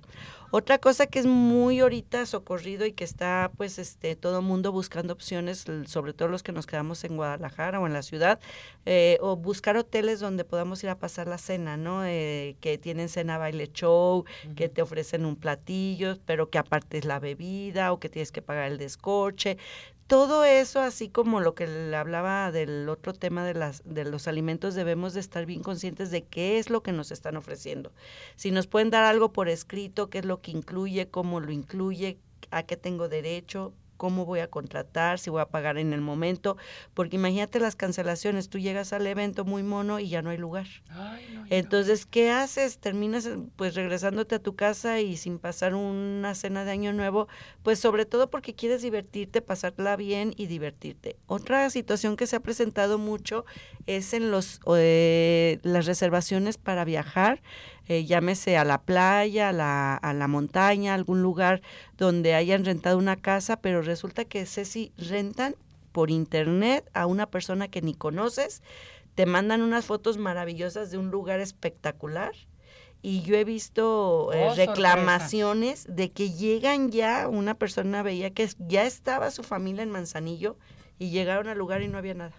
Otra 0.52 0.78
cosa 0.78 1.08
que 1.08 1.20
es 1.20 1.26
muy 1.26 1.80
ahorita 1.80 2.26
socorrido 2.26 2.86
y 2.86 2.92
que 2.92 3.04
está 3.04 3.52
pues 3.58 3.80
este 3.80 4.16
todo 4.16 4.42
mundo 4.42 4.72
buscando 4.72 5.12
opciones, 5.14 5.66
sobre 5.88 6.14
todo 6.14 6.28
los 6.28 6.44
que 6.44 6.52
nos 6.52 6.68
quedamos 6.68 7.04
en 7.04 7.16
Guadalajara 7.16 7.80
o 7.80 7.88
en 7.88 7.94
la 7.94 8.04
ciudad, 8.04 8.40
eh, 8.86 9.18
o 9.22 9.36
buscar 9.36 9.78
hoteles 9.78 10.20
donde 10.20 10.46
podamos 10.46 10.84
ir 10.84 10.90
a 10.90 11.00
pasar 11.00 11.28
la 11.28 11.40
cena, 11.40 11.76
¿no? 11.76 12.06
Eh, 12.06 12.56
que 12.62 12.78
tienen 12.78 13.10
cena 13.10 13.38
baile 13.40 13.72
show, 13.74 14.26
que 14.56 14.70
te 14.70 14.82
ofrecen 14.82 15.26
un 15.26 15.36
platillo, 15.36 16.18
pero 16.26 16.50
que 16.50 16.60
aparte 16.60 17.00
es 17.00 17.06
la 17.06 17.20
bebida 17.20 17.92
o 17.92 18.00
que 18.00 18.10
tienes 18.10 18.32
que 18.32 18.42
pagar 18.42 18.72
el 18.72 18.78
descorche 18.78 19.58
todo 20.08 20.44
eso, 20.44 20.80
así 20.80 21.10
como 21.10 21.40
lo 21.40 21.56
que 21.56 21.68
le 21.68 21.96
hablaba 21.96 22.52
del 22.52 22.90
otro 22.90 23.14
tema 23.14 23.46
de, 23.46 23.54
las, 23.54 23.82
de 23.86 24.06
los 24.06 24.28
alimentos, 24.28 24.76
debemos 24.76 25.14
de 25.14 25.20
estar 25.20 25.46
bien 25.46 25.64
conscientes 25.64 26.12
de 26.12 26.24
qué 26.24 26.60
es 26.60 26.70
lo 26.70 26.84
que 26.84 26.92
nos 26.92 27.12
están 27.12 27.38
ofreciendo. 27.38 27.92
Si 28.36 28.52
nos 28.52 28.68
pueden 28.68 28.90
dar 28.90 29.04
algo 29.04 29.32
por 29.32 29.50
escrito, 29.50 30.10
qué 30.10 30.20
es 30.20 30.26
lo 30.26 30.42
que 30.42 30.52
incluye, 30.52 31.10
cómo 31.10 31.40
lo 31.40 31.52
incluye, 31.52 32.18
a 32.52 32.64
qué 32.64 32.78
tengo 32.78 33.10
derecho, 33.10 33.74
cómo 33.98 34.26
voy 34.26 34.40
a 34.40 34.50
contratar, 34.50 35.20
si 35.20 35.30
voy 35.30 35.42
a 35.42 35.50
pagar 35.50 35.78
en 35.78 35.94
el 35.94 36.02
momento, 36.02 36.58
porque 36.94 37.16
imagínate 37.16 37.60
las 37.60 37.76
cancelaciones, 37.76 38.50
tú 38.50 38.60
llegas 38.60 38.94
al 38.94 39.08
evento 39.08 39.46
muy 39.46 39.64
mono 39.64 40.00
y 40.00 40.10
ya 40.10 40.22
no 40.22 40.30
hay 40.30 40.38
lugar. 40.38 40.68
Entonces, 41.50 42.06
¿qué 42.06 42.32
haces? 42.32 42.80
Terminas 42.80 43.30
pues 43.56 43.76
regresándote 43.76 44.36
a 44.36 44.40
tu 44.40 44.56
casa 44.56 45.00
y 45.00 45.18
sin 45.18 45.40
pasar 45.40 45.76
una 45.76 46.36
cena 46.36 46.66
de 46.66 46.72
año 46.72 46.94
nuevo, 46.94 47.28
pues 47.64 47.80
sobre 47.80 48.06
todo 48.06 48.30
porque 48.30 48.54
quieres 48.54 48.82
divertirte, 48.82 49.42
pasarla 49.42 49.96
bien 49.96 50.34
y 50.38 50.48
divertirte. 50.48 51.18
Otra 51.28 51.70
situación 51.70 52.16
que 52.16 52.28
se 52.28 52.36
ha 52.36 52.40
presentado 52.40 52.98
mucho 52.98 53.46
es 53.86 54.14
en 54.14 54.32
los 54.32 54.60
eh, 54.76 55.60
las 55.64 55.86
reservaciones 55.86 56.58
para 56.58 56.86
viajar 56.86 57.42
eh, 57.88 58.06
llámese 58.06 58.58
a 58.58 58.64
la 58.64 58.82
playa, 58.82 59.50
a 59.50 59.54
la, 59.54 59.96
a 59.96 60.14
la 60.14 60.28
montaña, 60.28 60.94
algún 60.94 61.22
lugar 61.22 61.62
donde 61.98 62.34
hayan 62.34 62.66
rentado 62.66 62.98
una 62.98 63.16
casa, 63.16 63.58
pero 63.58 63.82
resulta 63.82 64.26
que 64.26 64.46
Ceci 64.46 64.92
rentan 64.98 65.56
por 65.92 66.10
internet 66.10 66.90
a 66.94 67.06
una 67.06 67.28
persona 67.28 67.68
que 67.68 67.82
ni 67.82 67.94
conoces, 67.94 68.62
te 69.16 69.26
mandan 69.26 69.62
unas 69.62 69.86
fotos 69.86 70.18
maravillosas 70.18 70.92
de 70.92 70.98
un 70.98 71.12
lugar 71.12 71.40
espectacular 71.40 72.34
y 73.02 73.22
yo 73.22 73.36
he 73.36 73.44
visto 73.44 74.32
eh, 74.34 74.48
oh, 74.50 74.56
reclamaciones 74.56 75.86
de 75.90 76.12
que 76.12 76.32
llegan 76.32 76.90
ya, 76.90 77.28
una 77.28 77.54
persona 77.54 78.02
veía 78.02 78.32
que 78.32 78.48
ya 78.60 78.86
estaba 78.86 79.30
su 79.30 79.44
familia 79.44 79.84
en 79.84 79.92
Manzanillo 79.92 80.58
y 81.04 81.10
llegaron 81.10 81.50
al 81.50 81.58
lugar 81.58 81.82
y 81.82 81.90
no 81.90 81.98
había 81.98 82.14
nada. 82.14 82.32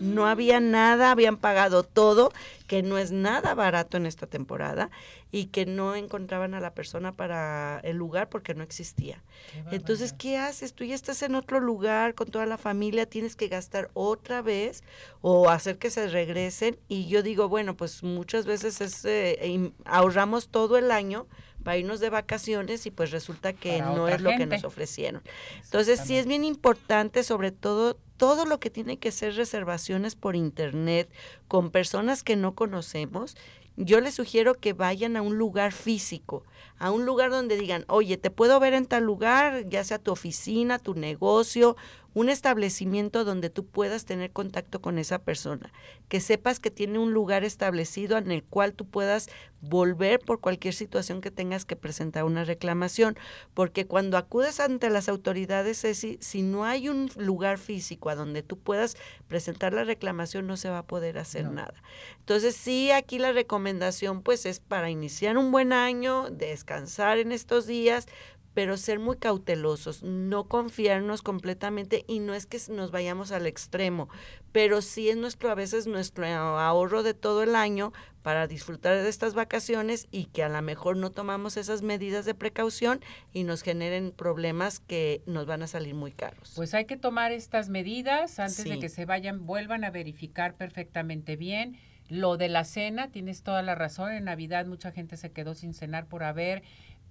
No 0.00 0.26
había 0.26 0.58
nada, 0.58 1.12
habían 1.12 1.36
pagado 1.36 1.84
todo, 1.84 2.32
que 2.66 2.82
no 2.82 2.98
es 2.98 3.12
nada 3.12 3.54
barato 3.54 3.96
en 3.98 4.04
esta 4.04 4.26
temporada 4.26 4.90
y 5.30 5.44
que 5.46 5.64
no 5.64 5.94
encontraban 5.94 6.54
a 6.54 6.60
la 6.60 6.74
persona 6.74 7.12
para 7.12 7.78
el 7.84 7.96
lugar 7.96 8.28
porque 8.28 8.52
no 8.56 8.64
existía. 8.64 9.22
Entonces, 9.70 10.12
¿qué 10.12 10.38
haces? 10.38 10.74
Tú 10.74 10.82
ya 10.82 10.96
estás 10.96 11.22
en 11.22 11.36
otro 11.36 11.60
lugar 11.60 12.16
con 12.16 12.28
toda 12.32 12.46
la 12.46 12.58
familia, 12.58 13.06
tienes 13.06 13.36
que 13.36 13.46
gastar 13.46 13.92
otra 13.94 14.42
vez 14.42 14.82
o 15.20 15.48
hacer 15.48 15.78
que 15.78 15.90
se 15.90 16.08
regresen 16.08 16.80
y 16.88 17.06
yo 17.06 17.22
digo, 17.22 17.48
bueno, 17.48 17.76
pues 17.76 18.02
muchas 18.02 18.44
veces 18.44 18.80
es, 18.80 19.04
eh, 19.04 19.70
ahorramos 19.84 20.48
todo 20.48 20.76
el 20.76 20.90
año 20.90 21.28
para 21.62 21.76
irnos 21.76 22.00
de 22.00 22.10
vacaciones 22.10 22.86
y 22.86 22.90
pues 22.90 23.10
resulta 23.10 23.52
que 23.52 23.80
no 23.80 24.08
es 24.08 24.20
lo 24.20 24.30
que 24.30 24.46
nos 24.46 24.64
ofrecieron. 24.64 25.22
Entonces 25.64 26.00
sí 26.00 26.16
es 26.16 26.26
bien 26.26 26.44
importante, 26.44 27.22
sobre 27.22 27.52
todo 27.52 27.96
todo 28.16 28.44
lo 28.44 28.60
que 28.60 28.68
tiene 28.68 28.98
que 28.98 29.12
ser 29.12 29.34
reservaciones 29.34 30.14
por 30.14 30.36
internet 30.36 31.10
con 31.48 31.70
personas 31.70 32.22
que 32.22 32.36
no 32.36 32.54
conocemos, 32.54 33.34
yo 33.76 34.00
les 34.00 34.14
sugiero 34.14 34.54
que 34.54 34.74
vayan 34.74 35.16
a 35.16 35.22
un 35.22 35.38
lugar 35.38 35.72
físico, 35.72 36.44
a 36.80 36.90
un 36.90 37.06
lugar 37.06 37.30
donde 37.30 37.56
digan, 37.56 37.84
oye, 37.86 38.16
te 38.16 38.30
puedo 38.30 38.58
ver 38.58 38.74
en 38.74 38.86
tal 38.86 39.04
lugar, 39.04 39.68
ya 39.68 39.84
sea 39.84 39.98
tu 39.98 40.10
oficina, 40.10 40.78
tu 40.78 40.94
negocio 40.94 41.76
un 42.12 42.28
establecimiento 42.28 43.24
donde 43.24 43.50
tú 43.50 43.66
puedas 43.66 44.04
tener 44.04 44.32
contacto 44.32 44.80
con 44.80 44.98
esa 44.98 45.20
persona, 45.20 45.72
que 46.08 46.20
sepas 46.20 46.58
que 46.58 46.70
tiene 46.70 46.98
un 46.98 47.12
lugar 47.12 47.44
establecido 47.44 48.18
en 48.18 48.32
el 48.32 48.42
cual 48.42 48.74
tú 48.74 48.84
puedas 48.84 49.28
volver 49.60 50.18
por 50.18 50.40
cualquier 50.40 50.74
situación 50.74 51.20
que 51.20 51.30
tengas 51.30 51.64
que 51.64 51.76
presentar 51.76 52.24
una 52.24 52.44
reclamación, 52.44 53.16
porque 53.54 53.86
cuando 53.86 54.16
acudes 54.16 54.58
ante 54.58 54.90
las 54.90 55.08
autoridades, 55.08 55.82
Ceci, 55.82 56.18
si 56.20 56.42
no 56.42 56.64
hay 56.64 56.88
un 56.88 57.10
lugar 57.16 57.58
físico 57.58 58.10
a 58.10 58.14
donde 58.14 58.42
tú 58.42 58.58
puedas 58.58 58.96
presentar 59.28 59.72
la 59.72 59.84
reclamación, 59.84 60.46
no 60.46 60.56
se 60.56 60.70
va 60.70 60.78
a 60.78 60.86
poder 60.86 61.18
hacer 61.18 61.50
nada. 61.50 61.74
Entonces, 62.18 62.56
sí, 62.56 62.90
aquí 62.90 63.18
la 63.18 63.32
recomendación 63.32 64.22
pues 64.22 64.46
es 64.46 64.60
para 64.60 64.90
iniciar 64.90 65.36
un 65.36 65.52
buen 65.52 65.72
año, 65.72 66.28
descansar 66.30 66.69
en 66.70 67.32
estos 67.32 67.66
días, 67.66 68.06
pero 68.54 68.76
ser 68.76 68.98
muy 68.98 69.16
cautelosos, 69.16 70.02
no 70.02 70.48
confiarnos 70.48 71.22
completamente 71.22 72.04
y 72.08 72.18
no 72.18 72.34
es 72.34 72.46
que 72.46 72.58
nos 72.68 72.90
vayamos 72.90 73.30
al 73.32 73.46
extremo, 73.46 74.08
pero 74.52 74.82
sí 74.82 75.08
es 75.08 75.16
nuestro 75.16 75.50
a 75.50 75.54
veces 75.54 75.86
nuestro 75.86 76.26
ahorro 76.26 77.02
de 77.02 77.14
todo 77.14 77.42
el 77.42 77.54
año 77.54 77.92
para 78.22 78.46
disfrutar 78.46 79.02
de 79.02 79.08
estas 79.08 79.34
vacaciones 79.34 80.08
y 80.10 80.26
que 80.26 80.42
a 80.42 80.48
lo 80.48 80.60
mejor 80.62 80.96
no 80.96 81.10
tomamos 81.10 81.56
esas 81.56 81.82
medidas 81.82 82.24
de 82.24 82.34
precaución 82.34 83.00
y 83.32 83.44
nos 83.44 83.62
generen 83.62 84.10
problemas 84.10 84.80
que 84.80 85.22
nos 85.26 85.46
van 85.46 85.62
a 85.62 85.66
salir 85.66 85.94
muy 85.94 86.12
caros. 86.12 86.52
Pues 86.56 86.74
hay 86.74 86.86
que 86.86 86.96
tomar 86.96 87.32
estas 87.32 87.68
medidas 87.68 88.38
antes 88.40 88.64
de 88.64 88.78
que 88.78 88.88
se 88.88 89.06
vayan, 89.06 89.46
vuelvan 89.46 89.84
a 89.84 89.90
verificar 89.90 90.54
perfectamente 90.54 91.36
bien. 91.36 91.78
Lo 92.10 92.36
de 92.36 92.48
la 92.48 92.64
cena, 92.64 93.08
tienes 93.08 93.42
toda 93.42 93.62
la 93.62 93.74
razón, 93.74 94.12
en 94.12 94.24
Navidad 94.24 94.66
mucha 94.66 94.90
gente 94.90 95.16
se 95.16 95.30
quedó 95.30 95.54
sin 95.54 95.72
cenar 95.72 96.06
por 96.06 96.24
haber 96.24 96.62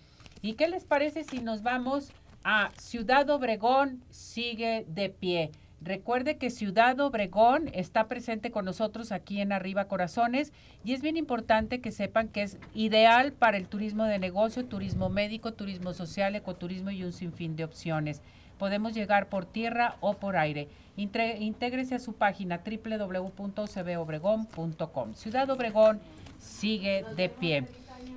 ¿Y 0.42 0.54
qué 0.54 0.68
les 0.68 0.86
parece 0.86 1.24
si 1.24 1.40
nos 1.40 1.62
vamos 1.62 2.12
a 2.44 2.72
Ciudad 2.80 3.30
Obregón? 3.30 4.02
Sigue 4.10 4.88
de 4.88 5.10
pie. 5.10 5.52
Recuerde 5.82 6.38
que 6.38 6.50
Ciudad 6.50 6.98
Obregón 7.02 7.70
está 7.74 8.08
presente 8.08 8.50
con 8.52 8.64
nosotros 8.64 9.12
aquí 9.12 9.42
en 9.42 9.52
Arriba 9.52 9.90
Corazones 9.90 10.54
y 10.86 10.94
es 10.94 11.02
bien 11.02 11.18
importante 11.18 11.82
que 11.82 11.92
sepan 11.92 12.30
que 12.30 12.44
es 12.44 12.58
ideal 12.74 13.34
para 13.34 13.58
el 13.58 13.68
turismo 13.68 14.06
de 14.06 14.18
negocio, 14.18 14.66
turismo 14.66 15.10
médico, 15.10 15.52
turismo 15.52 15.94
social, 15.94 16.36
ecoturismo 16.36 16.92
y 16.92 17.04
un 17.04 17.12
sinfín 17.12 17.58
de 17.58 17.66
opciones. 17.66 18.22
Podemos 18.58 18.94
llegar 18.94 19.30
por 19.30 19.46
tierra 19.46 19.96
o 20.00 20.16
por 20.16 20.38
aire. 20.38 20.70
intégrese 20.96 21.96
a 21.96 22.00
su 22.00 22.14
página 22.14 22.62
www.cbobregón.com. 22.64 25.16
Ciudad 25.16 25.50
Obregón 25.50 26.00
sigue 26.40 27.04
de 27.16 27.30
pie. 27.30 27.66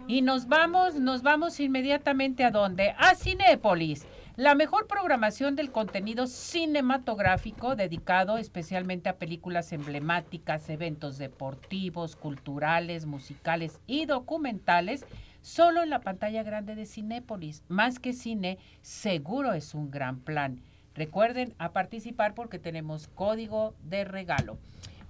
Y 0.08 0.22
nos 0.22 0.46
vamos, 0.46 0.94
nos 0.94 1.22
vamos 1.22 1.58
inmediatamente 1.58 2.44
a 2.44 2.50
dónde? 2.50 2.94
A 2.98 3.14
Cinépolis. 3.14 4.06
La 4.36 4.54
mejor 4.54 4.86
programación 4.86 5.56
del 5.56 5.72
contenido 5.72 6.26
cinematográfico 6.26 7.74
dedicado 7.74 8.36
especialmente 8.36 9.08
a 9.08 9.16
películas 9.16 9.72
emblemáticas, 9.72 10.68
eventos 10.68 11.16
deportivos, 11.16 12.16
culturales, 12.16 13.06
musicales 13.06 13.80
y 13.86 14.04
documentales 14.04 15.06
solo 15.46 15.84
en 15.84 15.90
la 15.90 16.00
pantalla 16.00 16.42
grande 16.42 16.74
de 16.74 16.86
Cinépolis. 16.86 17.62
Más 17.68 18.00
que 18.00 18.12
cine, 18.12 18.58
seguro 18.82 19.52
es 19.52 19.74
un 19.74 19.92
gran 19.92 20.18
plan. 20.18 20.60
Recuerden 20.94 21.54
a 21.58 21.70
participar 21.70 22.34
porque 22.34 22.58
tenemos 22.58 23.06
código 23.06 23.74
de 23.84 24.04
regalo. 24.04 24.58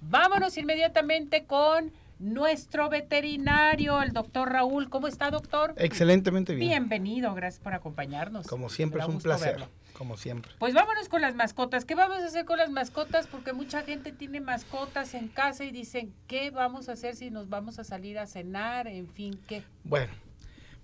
Vámonos 0.01 0.55
inmediatamente 0.57 1.45
con 1.45 1.91
nuestro 2.19 2.87
veterinario, 2.87 4.01
el 4.03 4.13
doctor 4.13 4.51
Raúl. 4.51 4.89
¿Cómo 4.89 5.07
está, 5.07 5.31
doctor? 5.31 5.73
Excelentemente 5.77 6.53
bien. 6.53 6.69
Bienvenido, 6.69 7.33
gracias 7.33 7.63
por 7.63 7.73
acompañarnos. 7.73 8.45
Como 8.45 8.69
siempre, 8.69 9.01
es 9.01 9.07
un 9.07 9.17
placer. 9.17 9.65
Como 9.93 10.17
siempre. 10.17 10.51
Pues 10.59 10.75
vámonos 10.75 11.09
con 11.09 11.21
las 11.21 11.33
mascotas. 11.33 11.83
¿Qué 11.83 11.95
vamos 11.95 12.19
a 12.19 12.25
hacer 12.27 12.45
con 12.45 12.59
las 12.59 12.69
mascotas? 12.69 13.25
Porque 13.25 13.53
mucha 13.53 13.81
gente 13.81 14.11
tiene 14.11 14.39
mascotas 14.39 15.15
en 15.15 15.29
casa 15.29 15.63
y 15.63 15.71
dicen, 15.71 16.13
¿qué 16.27 16.51
vamos 16.51 16.89
a 16.89 16.91
hacer 16.91 17.15
si 17.15 17.31
nos 17.31 17.49
vamos 17.49 17.79
a 17.79 17.83
salir 17.83 18.19
a 18.19 18.27
cenar? 18.27 18.87
En 18.87 19.07
fin, 19.07 19.39
¿qué? 19.47 19.63
Bueno, 19.83 20.13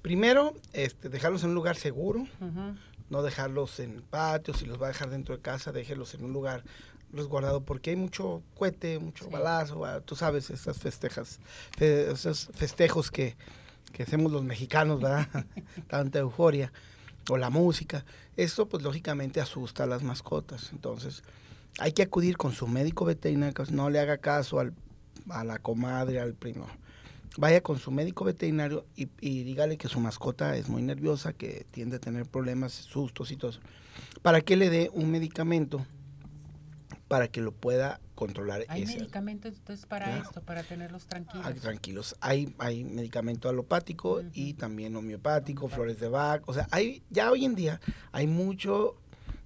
Primero, 0.03 0.53
este, 0.73 1.07
dejarlos 1.07 1.43
en 1.43 1.51
un 1.51 1.55
lugar 1.55 1.77
seguro, 1.77 2.27
no 3.09 3.23
dejarlos 3.23 3.79
en 3.79 4.01
patios, 4.01 4.57
si 4.57 4.65
los 4.65 4.79
va 4.79 4.87
a 4.87 4.89
dejar 4.89 5.09
dentro 5.09 5.33
de 5.33 5.41
casa, 5.41 5.71
déjelos 5.71 6.13
en 6.13 6.25
un 6.25 6.33
lugar 6.33 6.65
resguardado 7.13 7.61
porque 7.61 7.91
hay 7.91 7.95
mucho 7.95 8.43
cohete, 8.53 8.99
mucho 8.99 9.29
balazo, 9.29 9.85
ah, 9.85 10.01
tú 10.01 10.17
sabes, 10.17 10.49
esas 10.49 10.77
festejas, 10.77 11.39
esos 11.79 12.49
festejos 12.53 13.11
que, 13.11 13.37
que 13.93 14.03
hacemos 14.03 14.29
los 14.29 14.43
mexicanos, 14.43 14.99
¿verdad? 14.99 15.25
Tanta 15.87 16.19
euforia, 16.19 16.73
o 17.29 17.37
la 17.37 17.49
música. 17.49 18.03
Esto 18.35 18.67
pues 18.67 18.83
lógicamente 18.83 19.39
asusta 19.39 19.85
a 19.85 19.87
las 19.87 20.03
mascotas, 20.03 20.71
entonces 20.73 21.23
hay 21.79 21.93
que 21.93 22.03
acudir 22.03 22.35
con 22.35 22.51
su 22.51 22.67
médico 22.67 23.05
veterinario, 23.05 23.53
no 23.71 23.89
le 23.89 24.01
haga 24.01 24.17
caso 24.17 24.59
al, 24.59 24.73
a 25.29 25.45
la 25.45 25.59
comadre, 25.59 26.19
al 26.19 26.33
primo. 26.33 26.67
Vaya 27.37 27.61
con 27.61 27.79
su 27.79 27.91
médico 27.91 28.25
veterinario 28.25 28.85
y, 28.95 29.09
y 29.19 29.43
dígale 29.43 29.77
que 29.77 29.87
su 29.87 29.99
mascota 29.99 30.55
es 30.55 30.69
muy 30.69 30.81
nerviosa, 30.81 31.33
que 31.33 31.65
tiende 31.71 31.95
a 31.95 31.99
tener 31.99 32.25
problemas, 32.25 32.73
sustos 32.73 33.31
y 33.31 33.37
todo 33.37 33.51
eso, 33.51 33.59
para 34.21 34.41
que 34.41 34.55
le 34.55 34.69
dé 34.69 34.91
un 34.93 35.09
medicamento 35.11 35.85
para 37.13 37.27
que 37.27 37.41
lo 37.41 37.51
pueda 37.51 37.99
controlar. 38.15 38.65
¿Hay 38.69 38.85
medicamentos 38.85 39.53
entonces 39.55 39.85
para 39.85 40.17
esto, 40.17 40.41
para 40.41 40.63
tenerlos 40.63 41.05
tranquilos? 41.05 41.45
Ah, 41.45 41.53
tranquilos. 41.53 42.15
Hay, 42.21 42.55
hay 42.57 42.83
medicamento 42.83 43.49
alopático 43.49 44.23
y 44.33 44.55
también 44.55 44.95
homeopático, 44.95 45.67
flores 45.67 45.99
de 45.99 46.07
Bach. 46.07 46.41
O 46.47 46.55
sea, 46.55 46.67
hay 46.71 47.03
ya 47.11 47.29
hoy 47.29 47.45
en 47.45 47.53
día 47.53 47.79
hay 48.11 48.25
mucho 48.25 48.95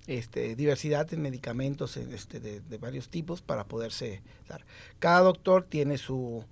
este, 0.05 0.55
diversidad 0.55 1.13
en 1.13 1.21
medicamentos 1.21 1.97
este, 1.97 2.39
de, 2.39 2.61
de 2.61 2.77
varios 2.77 3.09
tipos 3.09 3.41
para 3.41 3.65
poderse 3.65 4.21
dar. 4.47 4.63
Cada 4.99 5.19
doctor 5.19 5.65
tiene 5.65 5.97
su 5.97 6.45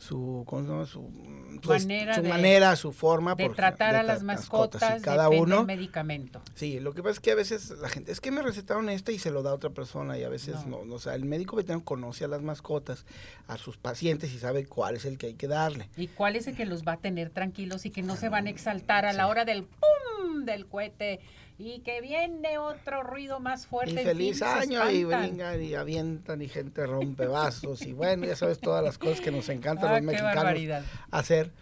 su, 0.00 0.46
su, 0.86 1.60
pues, 1.60 1.82
manera, 1.84 2.14
su, 2.14 2.22
manera, 2.22 2.76
su 2.76 2.92
forma 2.92 3.34
de 3.34 3.50
tratar 3.50 3.94
a 3.96 4.02
las 4.02 4.22
mascotas, 4.22 5.02
cada 5.02 5.28
uno 5.28 5.64
medicamento. 5.64 6.40
Sí, 6.54 6.80
lo 6.80 6.94
que 6.94 7.02
pasa 7.02 7.12
es 7.12 7.20
que 7.20 7.32
a 7.32 7.34
veces 7.34 7.68
la 7.78 7.90
gente 7.90 8.10
es 8.10 8.20
que 8.20 8.30
me 8.30 8.40
recetaron 8.40 8.88
este 8.88 9.12
y 9.12 9.18
se 9.18 9.30
lo 9.30 9.42
da 9.42 9.50
a 9.50 9.54
otra 9.54 9.68
persona 9.68 10.16
y 10.16 10.24
a 10.24 10.30
veces 10.30 10.66
no. 10.66 10.78
o 10.78 10.98
sea, 10.98 11.14
el 11.14 11.26
médico 11.26 11.54
veterinario 11.54 11.84
conoce 11.84 12.24
a 12.24 12.28
las 12.28 12.40
mascotas, 12.40 13.04
a 13.46 13.58
sus 13.58 13.76
pacientes 13.76 14.32
y 14.32 14.38
sabe 14.38 14.64
cuál 14.64 14.96
es 14.96 15.04
el 15.04 15.18
que 15.18 15.26
hay 15.26 15.34
que 15.34 15.48
darle. 15.48 15.90
Y 15.98 16.08
cuál 16.08 16.34
es 16.34 16.46
el 16.46 16.56
que 16.56 16.64
los 16.64 16.82
va 16.82 16.92
a 16.92 16.96
tener 16.96 17.28
tranquilos 17.28 17.84
y 17.84 17.90
que 17.90 18.02
no 18.02 18.16
se 18.16 18.30
van 18.30 18.46
a 18.46 18.50
exaltar 18.50 19.04
a 19.04 19.12
la 19.12 19.28
hora 19.28 19.44
del 19.44 19.64
pum 19.64 20.19
del 20.52 20.66
cohete 20.66 21.20
y 21.58 21.80
que 21.80 22.00
viene 22.00 22.58
otro 22.58 23.02
ruido 23.02 23.40
más 23.40 23.66
fuerte. 23.66 24.00
Y 24.00 24.04
feliz 24.04 24.42
año 24.42 24.90
y 24.90 25.04
brincan 25.04 25.62
y 25.62 25.74
avientan 25.74 26.40
y 26.42 26.48
gente 26.48 26.86
rompe 26.86 27.26
vasos 27.26 27.82
y 27.82 27.92
bueno, 27.92 28.26
ya 28.26 28.36
sabes 28.36 28.60
todas 28.60 28.82
las 28.82 28.98
cosas 28.98 29.20
que 29.20 29.30
nos 29.30 29.48
encantan 29.48 29.90
los 29.90 29.98
ah, 29.98 30.02
mexicanos 30.02 30.84
hacer 31.10 31.52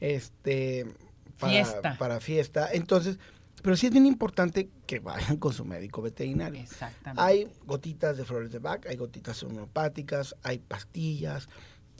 este 0.00 0.86
para 1.38 1.52
fiesta. 1.52 1.96
para 1.98 2.20
fiesta. 2.20 2.68
Entonces, 2.72 3.18
pero 3.62 3.76
sí 3.76 3.86
es 3.86 3.92
bien 3.92 4.06
importante 4.06 4.68
que 4.86 5.00
vayan 5.00 5.36
con 5.38 5.52
su 5.52 5.64
médico 5.64 6.02
veterinario. 6.02 6.60
Exactamente. 6.60 7.22
Hay 7.22 7.48
gotitas 7.64 8.16
de 8.16 8.24
flores 8.24 8.50
de 8.50 8.58
Bach, 8.58 8.86
hay 8.86 8.96
gotitas 8.96 9.42
homeopáticas, 9.42 10.36
hay 10.42 10.58
pastillas, 10.58 11.48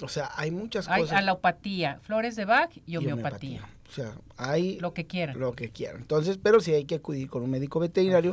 o 0.03 0.09
sea, 0.09 0.31
hay 0.37 0.51
muchas 0.51 0.87
cosas. 0.87 1.11
Hay 1.13 1.19
alopatía, 1.19 2.01
flores 2.03 2.37
de 2.37 2.45
Bach 2.45 2.71
y 2.87 2.97
homeopatía. 2.97 3.69
O 3.89 3.93
sea, 3.93 4.15
hay... 4.37 4.79
Lo 4.81 4.95
que 4.95 5.07
quieran. 5.07 5.39
Lo 5.39 5.53
que 5.53 5.71
quieran. 5.71 6.03
Entonces, 6.03 6.39
pero 6.43 6.61
sí 6.61 6.73
hay 6.73 6.85
que 6.85 6.97
acudir 6.97 7.29
con 7.29 7.43
un 7.43 7.51
médico 7.51 7.81
veterinario 7.81 8.33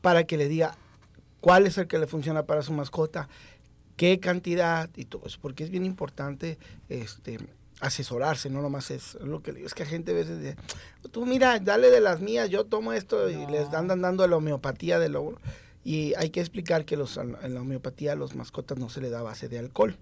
para 0.00 0.24
que 0.24 0.36
le 0.36 0.48
diga 0.48 0.76
cuál 1.40 1.66
es 1.66 1.78
el 1.78 1.86
que 1.86 1.98
le 1.98 2.06
funciona 2.06 2.44
para 2.44 2.62
su 2.62 2.72
mascota, 2.72 3.28
qué 3.96 4.20
cantidad 4.20 4.88
y 4.96 5.04
todo 5.04 5.26
eso, 5.26 5.38
porque 5.40 5.64
es 5.64 5.70
bien 5.70 5.84
importante 5.84 6.58
este 6.88 7.38
asesorarse, 7.80 8.50
no 8.50 8.60
nomás 8.60 8.90
es 8.90 9.14
lo 9.14 9.40
que 9.40 9.52
le 9.52 9.58
digo, 9.58 9.68
es 9.68 9.74
que 9.74 9.84
la 9.84 9.90
gente 9.90 10.10
a 10.10 10.14
veces 10.14 10.38
dice, 10.40 10.56
tú 11.12 11.26
mira, 11.26 11.60
dale 11.60 11.90
de 11.90 12.00
las 12.00 12.20
mías, 12.20 12.50
yo 12.50 12.64
tomo 12.64 12.92
esto 12.92 13.30
y 13.30 13.46
les 13.46 13.72
andan 13.72 14.00
dando 14.00 14.26
la 14.26 14.36
homeopatía 14.36 14.98
de 14.98 15.08
lo... 15.08 15.38
Y 15.84 16.12
hay 16.16 16.30
que 16.30 16.40
explicar 16.40 16.84
que 16.84 16.96
los, 16.96 17.16
en 17.16 17.54
la 17.54 17.60
homeopatía 17.60 18.12
a 18.12 18.16
los 18.16 18.34
mascotas 18.34 18.78
no 18.78 18.90
se 18.90 19.00
le 19.00 19.10
da 19.10 19.22
base 19.22 19.48
de 19.48 19.58
alcohol. 19.58 19.96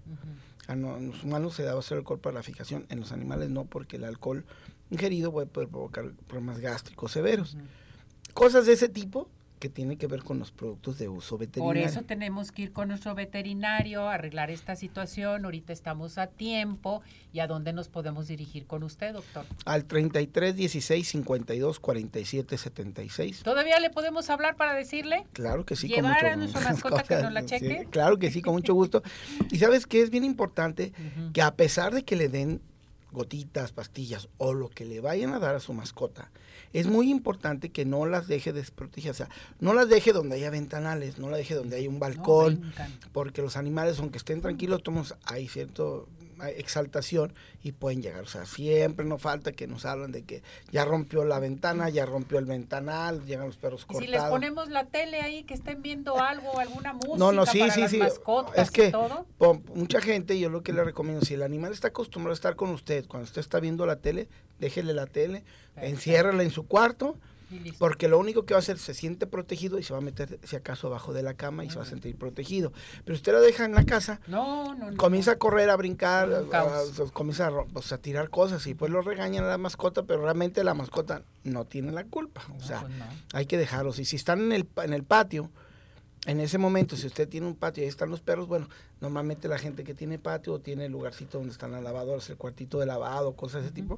En 0.67 1.07
los 1.07 1.23
humanos 1.23 1.55
se 1.55 1.63
da 1.63 1.75
base 1.75 1.95
de 1.95 1.99
alcohol 1.99 2.19
para 2.19 2.35
la 2.35 2.43
fijación, 2.43 2.85
en 2.89 2.99
los 2.99 3.11
animales 3.11 3.49
no, 3.49 3.65
porque 3.65 3.95
el 3.95 4.03
alcohol 4.03 4.45
ingerido 4.89 5.31
puede, 5.31 5.47
provocar 5.47 6.11
problemas 6.27 6.59
gástricos 6.59 7.11
severos. 7.11 7.57
Cosas 8.33 8.65
de 8.65 8.73
ese 8.73 8.89
tipo 8.89 9.29
que 9.59 9.69
tiene 9.69 9.97
que 9.97 10.07
ver 10.07 10.23
con 10.23 10.39
los 10.39 10.51
productos 10.51 10.97
de 10.99 11.09
uso 11.09 11.37
veterinario. 11.37 11.81
Por 11.83 11.89
eso 11.89 12.03
tenemos 12.03 12.51
que 12.51 12.63
ir 12.63 12.71
con 12.71 12.87
nuestro 12.89 13.15
veterinario, 13.15 14.07
arreglar 14.07 14.51
esta 14.51 14.75
situación. 14.75 15.45
Ahorita 15.45 15.73
estamos 15.73 16.17
a 16.17 16.27
tiempo. 16.27 17.01
¿Y 17.33 17.39
a 17.39 17.47
dónde 17.47 17.73
nos 17.73 17.87
podemos 17.87 18.27
dirigir 18.27 18.65
con 18.65 18.83
usted, 18.83 19.13
doctor? 19.13 19.45
Al 19.65 19.85
33 19.85 20.55
16 20.55 21.07
52 21.07 21.79
47 21.79 22.57
76. 22.57 23.43
¿Todavía 23.43 23.79
le 23.79 23.89
podemos 23.89 24.29
hablar 24.29 24.55
para 24.55 24.73
decirle? 24.73 25.25
Claro 25.33 25.65
que 25.65 25.75
sí. 25.75 25.87
¿Llevar 25.87 26.25
a 26.25 26.35
nuestra 26.35 26.61
mascota 26.69 27.03
que 27.03 27.15
nos 27.15 27.33
la 27.33 27.45
cheque? 27.45 27.87
claro 27.89 28.17
que 28.17 28.31
sí, 28.31 28.41
con 28.41 28.53
mucho 28.53 28.73
gusto. 28.73 29.03
y 29.51 29.57
sabes 29.57 29.85
que 29.85 30.01
es 30.01 30.09
bien 30.09 30.23
importante 30.23 30.93
que 31.33 31.41
a 31.41 31.55
pesar 31.55 31.93
de 31.93 32.03
que 32.03 32.15
le 32.15 32.29
den 32.29 32.61
gotitas, 33.11 33.71
pastillas 33.71 34.29
o 34.37 34.53
lo 34.53 34.69
que 34.69 34.85
le 34.85 35.01
vayan 35.01 35.33
a 35.33 35.39
dar 35.39 35.55
a 35.55 35.59
su 35.59 35.73
mascota, 35.73 36.29
es 36.79 36.85
muy 36.85 37.09
importante 37.09 37.69
que 37.69 37.85
no 37.85 38.05
las 38.05 38.27
deje 38.27 38.53
desprotegidas, 38.53 39.15
o 39.15 39.25
sea, 39.25 39.29
no 39.59 39.73
las 39.73 39.89
deje 39.89 40.13
donde 40.13 40.35
haya 40.35 40.51
ventanales, 40.51 41.17
no 41.17 41.27
las 41.27 41.39
deje 41.39 41.55
donde 41.55 41.75
haya 41.77 41.89
un 41.89 41.99
balcón, 41.99 42.71
porque 43.13 43.41
los 43.41 43.57
animales, 43.57 43.97
aunque 43.97 44.19
estén 44.19 44.41
tranquilos, 44.41 44.83
tomos, 44.83 45.15
hay 45.25 45.47
cierto 45.47 46.07
exaltación 46.45 47.33
y 47.63 47.71
pueden 47.71 48.01
llegar. 48.01 48.23
O 48.23 48.27
sea, 48.27 48.45
siempre 48.45 49.05
no 49.05 49.17
falta 49.17 49.51
que 49.51 49.67
nos 49.67 49.85
hablan 49.85 50.11
de 50.11 50.23
que 50.23 50.43
ya 50.71 50.85
rompió 50.85 51.23
la 51.23 51.39
ventana, 51.39 51.89
ya 51.89 52.05
rompió 52.05 52.39
el 52.39 52.45
ventanal, 52.45 53.25
llegan 53.25 53.47
los 53.47 53.57
perros 53.57 53.85
cortados. 53.85 54.05
si 54.05 54.11
les 54.11 54.23
ponemos 54.23 54.69
la 54.69 54.85
tele 54.85 55.21
ahí, 55.21 55.43
que 55.43 55.53
estén 55.53 55.81
viendo 55.81 56.19
algo, 56.19 56.59
alguna 56.59 56.93
música 56.93 57.17
no, 57.17 57.31
no, 57.31 57.45
sí, 57.45 57.59
para 57.59 57.73
sí, 57.73 57.81
las 57.81 57.91
sí. 57.91 57.97
mascotas 57.97 58.57
es 58.57 58.71
que 58.71 58.91
todo. 58.91 59.25
mucha 59.73 60.01
gente, 60.01 60.39
yo 60.39 60.49
lo 60.49 60.63
que 60.63 60.73
le 60.73 60.83
recomiendo, 60.83 61.25
si 61.25 61.33
el 61.33 61.43
animal 61.43 61.73
está 61.73 61.89
acostumbrado 61.89 62.31
a 62.31 62.35
estar 62.35 62.55
con 62.55 62.69
usted, 62.69 63.05
cuando 63.07 63.25
usted 63.25 63.41
está 63.41 63.59
viendo 63.59 63.85
la 63.85 63.97
tele, 63.97 64.27
déjele 64.59 64.93
la 64.93 65.07
tele, 65.07 65.43
enciérrala 65.75 66.43
en 66.43 66.51
su 66.51 66.67
cuarto 66.67 67.17
porque 67.77 68.07
lo 68.07 68.19
único 68.19 68.45
que 68.45 68.53
va 68.53 68.57
a 68.57 68.59
hacer, 68.59 68.77
se 68.77 68.93
siente 68.93 69.27
protegido 69.27 69.79
y 69.79 69.83
se 69.83 69.93
va 69.93 69.99
a 69.99 70.01
meter, 70.01 70.39
si 70.43 70.55
acaso, 70.55 70.87
abajo 70.87 71.13
de 71.13 71.23
la 71.23 71.33
cama 71.33 71.63
y 71.63 71.69
se 71.69 71.77
va 71.77 71.83
a 71.83 71.87
sentir 71.87 72.15
protegido. 72.17 72.71
Pero 73.05 73.15
usted 73.15 73.31
lo 73.31 73.41
deja 73.41 73.65
en 73.65 73.73
la 73.73 73.85
casa, 73.85 74.19
comienza 74.97 75.31
a 75.31 75.35
correr, 75.37 75.69
a 75.69 75.75
brincar, 75.75 76.45
comienza 77.13 77.47
a, 77.47 77.97
tirar 77.97 78.29
cosas 78.29 78.65
y 78.67 78.73
pues 78.73 78.91
lo 78.91 79.01
regañan 79.01 79.45
a 79.45 79.47
la 79.47 79.57
mascota, 79.57 80.03
pero 80.03 80.21
realmente 80.21 80.63
la 80.63 80.73
mascota 80.73 81.23
no 81.43 81.65
tiene 81.65 81.91
la 81.91 82.03
culpa. 82.03 82.41
O 82.57 82.63
sea, 82.63 82.81
pues 82.81 82.93
hay 83.33 83.45
que 83.45 83.57
dejarlos. 83.57 83.99
Y 83.99 84.05
si 84.05 84.15
están 84.15 84.39
en 84.39 84.51
el, 84.51 84.67
en 84.83 84.93
el 84.93 85.03
patio, 85.03 85.49
en 86.27 86.41
ese 86.41 86.57
momento, 86.57 86.97
si 86.97 87.07
usted 87.07 87.29
tiene 87.29 87.47
un 87.47 87.55
patio 87.55 87.81
y 87.81 87.85
ahí 87.85 87.89
están 87.89 88.09
los 88.09 88.19
perros, 88.19 88.47
bueno, 88.47 88.67
normalmente 88.99 89.47
la 89.47 89.57
gente 89.57 89.85
que 89.85 89.93
tiene 89.93 90.19
patio 90.19 90.59
tiene 90.59 90.85
el 90.85 90.91
lugarcito 90.91 91.37
donde 91.37 91.53
están 91.53 91.71
las 91.71 91.81
lavadoras, 91.81 92.29
el 92.29 92.35
cuartito 92.35 92.79
de 92.79 92.85
lavado, 92.85 93.33
cosas 93.33 93.61
de 93.61 93.67
ese 93.67 93.75
tipo. 93.75 93.97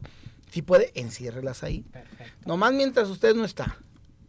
Si 0.49 0.61
puede, 0.61 0.91
enciérrelas 0.95 1.63
ahí. 1.63 1.81
Perfecto. 1.81 2.47
Nomás 2.47 2.73
mientras 2.73 3.09
usted 3.09 3.35
no 3.35 3.45
está. 3.45 3.77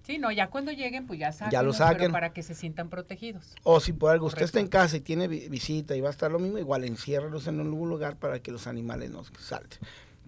Sí, 0.02 0.18
no, 0.18 0.32
ya 0.32 0.48
cuando 0.48 0.72
lleguen, 0.72 1.06
pues 1.06 1.20
ya 1.20 1.30
saquen. 1.30 1.52
Ya 1.52 1.62
lo 1.62 1.72
saquen. 1.72 2.10
para 2.12 2.32
que 2.32 2.42
se 2.42 2.54
sientan 2.54 2.88
protegidos. 2.88 3.54
O 3.62 3.80
si 3.80 3.92
por 3.92 4.10
algo 4.10 4.26
usted 4.26 4.42
está 4.42 4.60
en 4.60 4.68
casa 4.68 4.96
y 4.96 5.00
tiene 5.00 5.28
visita 5.28 5.94
y 5.94 6.00
va 6.00 6.08
a 6.08 6.10
estar 6.10 6.30
lo 6.30 6.38
mismo, 6.38 6.58
igual 6.58 6.84
enciérrelos 6.84 7.46
en 7.46 7.60
algún 7.60 7.88
lugar 7.88 8.16
para 8.16 8.40
que 8.40 8.50
los 8.50 8.66
animales 8.66 9.10
no 9.10 9.22
salten. 9.38 9.78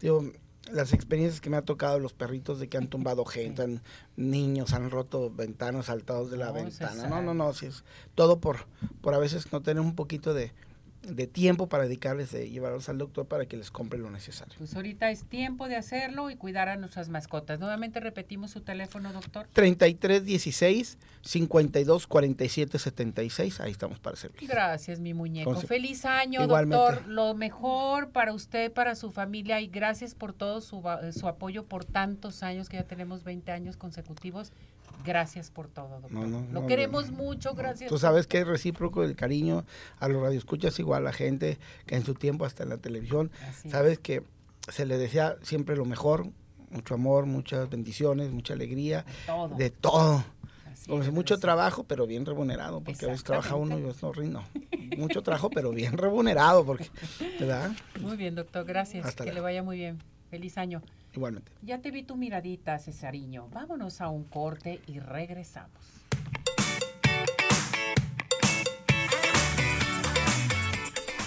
Digo, 0.01 0.25
las 0.71 0.93
experiencias 0.93 1.41
que 1.41 1.51
me 1.51 1.57
ha 1.57 1.63
tocado 1.63 1.99
los 1.99 2.13
perritos 2.13 2.61
de 2.61 2.69
que 2.69 2.77
han 2.77 2.87
tumbado 2.89 3.25
gente, 3.27 3.81
niños 4.17 4.73
han 4.73 4.91
roto 4.91 5.31
ventanas 5.31 5.87
saltados 5.87 6.31
de 6.31 6.37
la 6.37 6.53
ventana. 6.53 7.09
No, 7.09 7.23
no, 7.23 7.35
no, 7.35 7.53
si 7.53 7.67
es 7.67 7.85
todo 8.15 8.39
por 8.39 8.67
por 9.01 9.15
a 9.15 9.19
veces 9.19 9.53
no 9.53 9.63
tener 9.63 9.81
un 9.81 9.95
poquito 9.95 10.35
de 10.35 10.53
de 11.03 11.27
tiempo 11.27 11.69
para 11.69 11.85
dedicarles 11.85 12.31
de 12.31 12.49
llevarlos 12.49 12.89
al 12.89 12.97
doctor 12.99 13.27
para 13.27 13.47
que 13.47 13.57
les 13.57 13.71
compre 13.71 13.99
lo 13.99 14.11
necesario. 14.11 14.55
Pues 14.59 14.75
ahorita 14.75 15.11
es 15.11 15.25
tiempo 15.25 15.69
de 15.69 15.77
hacerlo 15.77 16.31
y 16.31 16.37
cuidar 16.37 16.69
a 16.69 16.77
nuestras 16.77 17.09
mascotas. 17.09 17.59
Nuevamente 17.59 18.01
repetimos 18.01 18.53
su 18.53 18.61
teléfono, 18.61 19.13
doctor. 19.13 19.49
3316 19.53 20.99
524776 21.23 23.61
Ahí 23.61 23.73
estamos 23.73 23.99
para 23.99 24.17
servir. 24.17 24.49
Gracias, 24.49 25.01
mi 25.01 25.15
muñeco. 25.15 25.55
Feliz 25.57 26.05
año, 26.05 26.47
doctor. 26.47 27.07
Lo 27.07 27.35
mejor 27.35 28.11
para 28.11 28.33
usted, 28.33 28.73
para 28.73 28.95
su 28.95 29.11
familia 29.11 29.61
y 29.61 29.67
gracias 29.67 30.15
por 30.15 30.33
todo 30.33 30.61
su, 30.61 30.83
su 31.13 31.29
apoyo 31.29 31.65
por 31.65 31.85
tantos 31.85 32.43
años 32.43 32.69
que 32.69 32.77
ya 32.77 32.85
tenemos 32.85 33.25
20 33.25 33.51
años 33.51 33.77
consecutivos 33.77 34.53
Gracias 35.05 35.51
por 35.51 35.69
todo, 35.69 36.01
doctor. 36.01 36.29
Lo 36.53 36.67
queremos 36.67 37.11
mucho, 37.11 37.55
gracias. 37.55 37.91
Tú 37.91 37.99
sabes 37.99 38.27
que 38.27 38.39
es 38.39 38.47
recíproco 38.47 39.03
el 39.03 39.17
cariño 39.17 39.65
a 39.99 40.09
los 40.09 40.23
radioescuchas, 40.23 40.79
igual 40.79 40.92
a 40.95 41.01
la 41.01 41.13
gente 41.13 41.59
que 41.87 41.97
en 41.97 42.05
su 42.05 42.15
tiempo 42.15 42.45
hasta 42.45 42.63
en 42.63 42.71
la 42.71 42.79
televisión. 42.79 43.31
sabes 43.69 43.99
que 43.99 44.23
se 44.69 44.87
le 44.87 44.99
desea 44.99 45.37
siempre 45.43 45.77
lo 45.77 45.85
mejor, 45.85 46.29
mucho 46.71 46.95
amor, 46.95 47.27
muchas 47.27 47.69
bendiciones, 47.69 48.31
mucha 48.31 48.55
alegría, 48.55 49.05
de 49.57 49.71
todo. 49.71 50.25
De 50.87 51.11
mucho 51.13 51.39
trabajo, 51.39 51.85
pero 51.85 52.07
bien 52.07 52.27
remunerado, 52.27 52.81
porque 52.81 53.05
a 53.05 53.09
veces 53.09 53.23
trabaja 53.23 53.55
uno 53.55 53.79
y 53.79 53.83
no 53.83 54.13
rindo. 54.13 54.43
Mucho 54.97 55.23
trabajo, 55.23 55.49
pero 55.49 55.71
bien 55.71 55.97
remunerado, 55.97 56.65
porque, 56.67 56.91
¿verdad? 57.39 57.71
Muy 58.01 58.17
bien, 58.17 58.35
doctor, 58.35 58.65
gracias. 58.65 59.15
que 59.15 59.33
le 59.33 59.41
vaya 59.41 59.63
muy 59.63 59.77
bien. 59.77 59.99
Feliz 60.29 60.59
año. 60.59 60.83
Igualmente. 61.15 61.53
Ya 61.63 61.81
te 61.81 61.91
vi 61.91 62.03
tu 62.03 62.17
miradita, 62.17 62.79
Cesariño. 62.79 63.49
Vámonos 63.51 64.01
a 64.01 64.09
un 64.09 64.25
corte 64.25 64.81
y 64.87 64.99
regresamos. 64.99 66.02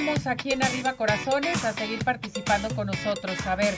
Regresamos 0.00 0.26
aquí 0.26 0.52
en 0.52 0.62
Arriba 0.62 0.94
Corazones 0.94 1.64
a 1.64 1.72
seguir 1.72 2.02
participando 2.04 2.74
con 2.74 2.86
nosotros. 2.86 3.46
A 3.46 3.54
ver, 3.54 3.74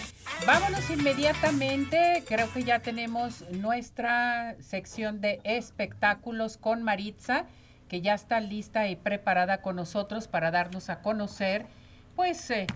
vámonos 0.46 0.88
inmediatamente. 0.90 2.22
Creo 2.26 2.52
que 2.52 2.62
ya 2.62 2.78
tenemos 2.78 3.42
nuestra 3.50 4.54
sección 4.60 5.20
de 5.20 5.40
espectáculos 5.42 6.58
con 6.58 6.82
Maritza, 6.82 7.46
que 7.88 8.02
ya 8.02 8.14
está 8.14 8.40
lista 8.40 8.86
y 8.88 8.96
preparada 8.96 9.62
con 9.62 9.76
nosotros 9.76 10.28
para 10.28 10.50
darnos 10.50 10.90
a 10.90 11.00
conocer, 11.02 11.66
pues, 12.14 12.50
eh, 12.50 12.66